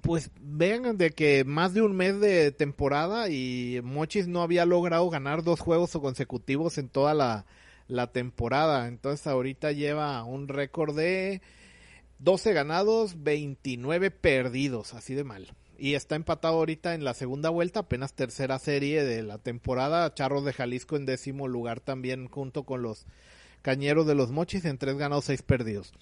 pues 0.00 0.30
vean 0.40 0.96
de 0.96 1.10
que 1.10 1.44
más 1.44 1.74
de 1.74 1.82
un 1.82 1.94
mes 1.94 2.18
de 2.20 2.50
temporada 2.50 3.28
y 3.28 3.80
Mochis 3.82 4.26
no 4.26 4.42
había 4.42 4.64
logrado 4.64 5.08
ganar 5.10 5.42
dos 5.42 5.60
juegos 5.60 5.92
consecutivos 5.92 6.78
en 6.78 6.88
toda 6.88 7.14
la, 7.14 7.46
la 7.88 8.08
temporada. 8.08 8.88
Entonces 8.88 9.26
ahorita 9.26 9.72
lleva 9.72 10.24
un 10.24 10.48
récord 10.48 10.96
de 10.96 11.42
12 12.18 12.52
ganados, 12.52 13.22
29 13.22 14.10
perdidos, 14.10 14.94
así 14.94 15.14
de 15.14 15.24
mal. 15.24 15.54
Y 15.78 15.94
está 15.94 16.14
empatado 16.14 16.54
ahorita 16.54 16.94
en 16.94 17.04
la 17.04 17.14
segunda 17.14 17.50
vuelta, 17.50 17.80
apenas 17.80 18.14
tercera 18.14 18.58
serie 18.58 19.04
de 19.04 19.22
la 19.22 19.38
temporada. 19.38 20.14
Charros 20.14 20.44
de 20.44 20.52
Jalisco 20.52 20.96
en 20.96 21.06
décimo 21.06 21.48
lugar 21.48 21.80
también 21.80 22.28
junto 22.28 22.64
con 22.64 22.82
los 22.82 23.06
Cañeros 23.62 24.06
de 24.06 24.16
los 24.16 24.30
Mochis 24.30 24.64
en 24.64 24.78
tres 24.78 24.96
ganados, 24.96 25.26
seis 25.26 25.42
perdidos. 25.42 25.92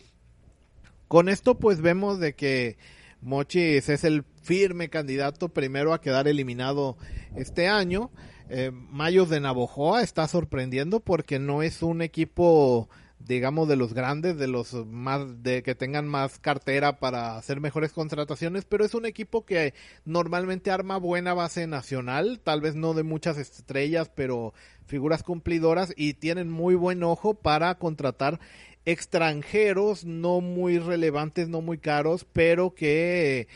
Con 1.09 1.29
esto 1.29 1.59
pues 1.59 1.81
vemos 1.81 2.21
de 2.21 2.35
que 2.35 2.79
Mochis 3.23 3.89
es 3.89 4.05
el 4.05 4.25
firme 4.43 4.89
candidato 4.89 5.49
primero 5.51 5.93
a 5.93 6.01
quedar 6.01 6.29
eliminado 6.29 6.97
este 7.37 7.69
año. 7.69 8.11
Eh, 8.49 8.71
Mayos 8.73 9.29
de 9.29 9.41
Navojoa 9.41 10.03
está 10.03 10.27
sorprendiendo 10.27 11.01
porque 11.01 11.39
no 11.39 11.63
es 11.63 11.83
un 11.83 12.03
equipo 12.03 12.89
digamos 13.21 13.69
de 13.69 13.77
los 13.77 13.93
grandes, 13.93 14.39
de 14.39 14.49
los 14.49 14.73
más 14.87 15.43
de 15.43 15.63
que 15.63 15.75
tengan 15.75 16.09
más 16.09 16.39
cartera 16.39 16.99
para 16.99 17.37
hacer 17.37 17.61
mejores 17.61 17.93
contrataciones, 17.93 18.65
pero 18.65 18.85
es 18.85 18.95
un 18.95 19.05
equipo 19.05 19.45
que 19.45 19.75
normalmente 20.05 20.71
arma 20.71 20.97
buena 20.97 21.35
base 21.35 21.67
nacional, 21.67 22.41
tal 22.43 22.61
vez 22.61 22.75
no 22.75 22.95
de 22.95 23.03
muchas 23.03 23.37
estrellas, 23.37 24.11
pero 24.15 24.55
figuras 24.87 25.23
cumplidoras 25.23 25.93
y 25.97 26.15
tienen 26.15 26.51
muy 26.51 26.75
buen 26.75 27.03
ojo 27.03 27.35
para 27.35 27.77
contratar 27.77 28.41
extranjeros 28.85 30.05
no 30.05 30.41
muy 30.41 30.79
relevantes, 30.79 31.49
no 31.49 31.61
muy 31.61 31.79
caros, 31.79 32.27
pero 32.33 32.75
que 32.75 33.49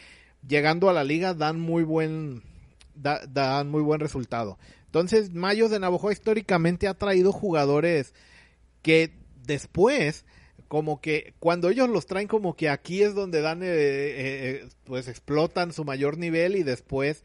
llegando 0.47 0.89
a 0.89 0.93
la 0.93 1.05
liga 1.05 1.35
dan 1.35 1.59
muy 1.61 1.83
buen 1.85 2.43
dan 2.95 3.68
muy 3.70 3.83
buen 3.83 4.01
resultado. 4.01 4.59
Entonces, 4.87 5.33
Mayos 5.33 5.70
de 5.70 5.81
Navajo 5.81 6.12
históricamente 6.12 6.87
ha 6.87 6.95
traído 6.95 7.33
jugadores 7.33 8.14
que 8.83 9.12
después 9.45 10.25
como 10.68 11.01
que 11.01 11.35
cuando 11.41 11.68
ellos 11.68 11.89
los 11.89 12.07
traen 12.07 12.29
como 12.29 12.57
que 12.57 12.68
aquí 12.68 13.03
es 13.03 13.14
donde 13.14 13.41
dan 13.41 13.62
eh, 13.62 13.66
eh, 13.66 14.16
eh, 14.18 14.68
pues 14.85 15.09
explotan 15.09 15.72
su 15.72 15.85
mayor 15.85 16.18
nivel 16.18 16.57
y 16.57 16.62
después 16.62 17.25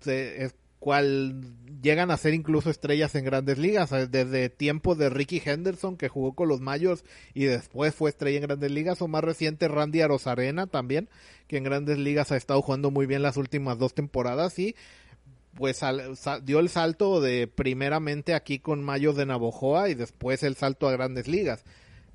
se, 0.00 0.50
cual 0.78 1.42
llegan 1.82 2.10
a 2.10 2.16
ser 2.16 2.34
incluso 2.34 2.70
estrellas 2.70 3.14
en 3.14 3.24
grandes 3.24 3.58
ligas, 3.58 3.90
desde 4.10 4.48
tiempos 4.48 4.98
de 4.98 5.10
Ricky 5.10 5.42
Henderson 5.44 5.96
que 5.96 6.08
jugó 6.08 6.34
con 6.34 6.48
los 6.48 6.60
Mayos 6.60 7.04
y 7.34 7.44
después 7.44 7.94
fue 7.94 8.10
estrella 8.10 8.38
en 8.38 8.44
grandes 8.44 8.70
ligas, 8.70 9.02
o 9.02 9.08
más 9.08 9.24
reciente 9.24 9.68
Randy 9.68 10.00
Arozarena 10.00 10.66
también, 10.66 11.08
que 11.46 11.56
en 11.56 11.64
grandes 11.64 11.98
ligas 11.98 12.32
ha 12.32 12.36
estado 12.36 12.62
jugando 12.62 12.90
muy 12.90 13.06
bien 13.06 13.22
las 13.22 13.36
últimas 13.36 13.78
dos 13.78 13.94
temporadas 13.94 14.58
y 14.58 14.76
pues 15.54 15.80
dio 16.44 16.60
el 16.60 16.68
salto 16.68 17.20
de 17.20 17.48
primeramente 17.48 18.34
aquí 18.34 18.60
con 18.60 18.82
Mayos 18.82 19.16
de 19.16 19.26
Navojoa 19.26 19.88
y 19.88 19.94
después 19.94 20.44
el 20.44 20.54
salto 20.54 20.88
a 20.88 20.92
grandes 20.92 21.26
ligas. 21.26 21.64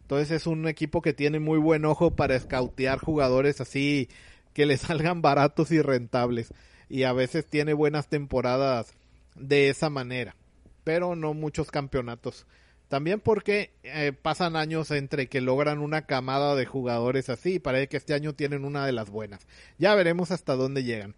Entonces 0.04 0.32
es 0.32 0.48
un 0.48 0.68
equipo 0.68 1.02
que 1.02 1.14
tiene 1.14 1.40
muy 1.40 1.58
buen 1.58 1.84
ojo 1.84 2.12
para 2.12 2.36
escautear 2.36 3.00
jugadores 3.00 3.60
así 3.60 4.08
que 4.54 4.66
le 4.66 4.78
salgan 4.78 5.22
baratos 5.22 5.72
y 5.72 5.82
rentables 5.82 6.54
y 6.90 7.04
a 7.04 7.14
veces 7.14 7.46
tiene 7.46 7.74
buenas 7.74 8.08
temporadas 8.08 8.94
de 9.36 9.70
esa 9.70 9.90
manera, 9.90 10.36
pero 10.84 11.16
no 11.16 11.34
muchos 11.34 11.72
campeonatos. 11.72 12.46
También 12.88 13.20
porque 13.20 13.72
eh, 13.82 14.14
pasan 14.14 14.56
años 14.56 14.92
entre 14.92 15.28
que 15.28 15.42
logran 15.42 15.80
una 15.80 16.06
camada 16.06 16.56
de 16.56 16.68
jugadores 16.68 17.30
así 17.30 17.56
y 17.56 17.60
parece 17.60 17.88
que 17.88 17.98
este 17.98 18.14
año 18.14 18.34
tienen 18.34 18.66
una 18.66 18.86
de 18.86 18.92
las 18.92 19.10
buenas. 19.10 19.48
Ya 19.80 19.96
veremos 19.96 20.30
hasta 20.30 20.56
dónde 20.56 20.84
llegan. 20.84 21.16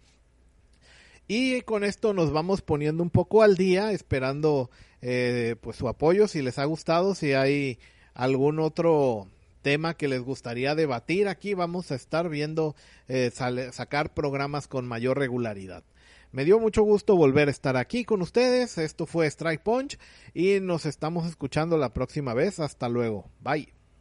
Y 1.28 1.62
con 1.62 1.84
esto 1.84 2.14
nos 2.14 2.32
vamos 2.32 2.62
poniendo 2.62 3.04
un 3.04 3.10
poco 3.10 3.42
al 3.42 3.58
día, 3.58 3.92
esperando 3.92 4.70
eh, 5.02 5.56
pues 5.60 5.76
su 5.76 5.88
apoyo, 5.88 6.28
si 6.28 6.42
les 6.42 6.60
ha 6.60 6.66
gustado, 6.66 7.16
si 7.16 7.34
hay 7.34 7.80
algún 8.14 8.60
otro 8.60 9.28
tema 9.66 9.96
que 9.96 10.08
les 10.08 10.22
gustaría 10.22 10.76
debatir. 10.76 11.28
Aquí 11.28 11.56
vamos 11.56 11.92
a 11.92 11.96
estar 11.96 12.30
viendo 12.30 12.76
eh, 13.08 13.32
sacar 13.32 14.14
programas 14.14 14.68
con 14.68 14.88
mayor 14.88 15.18
regularidad. 15.18 15.84
Me 16.32 16.46
dio 16.46 16.60
mucho 16.60 16.84
gusto 16.84 17.16
volver 17.16 17.48
a 17.48 17.52
estar 17.52 17.76
aquí 17.76 18.06
con 18.06 18.22
ustedes. 18.22 18.78
Esto 18.78 19.08
fue 19.08 19.26
Strike 19.26 19.64
Punch 19.64 19.98
y 20.36 20.60
nos 20.60 20.86
estamos 20.86 21.26
escuchando 21.26 21.80
la 21.80 21.94
próxima 21.94 22.36
vez. 22.36 22.60
Hasta 22.60 22.90
luego. 22.90 23.32
Bye. 23.42 23.85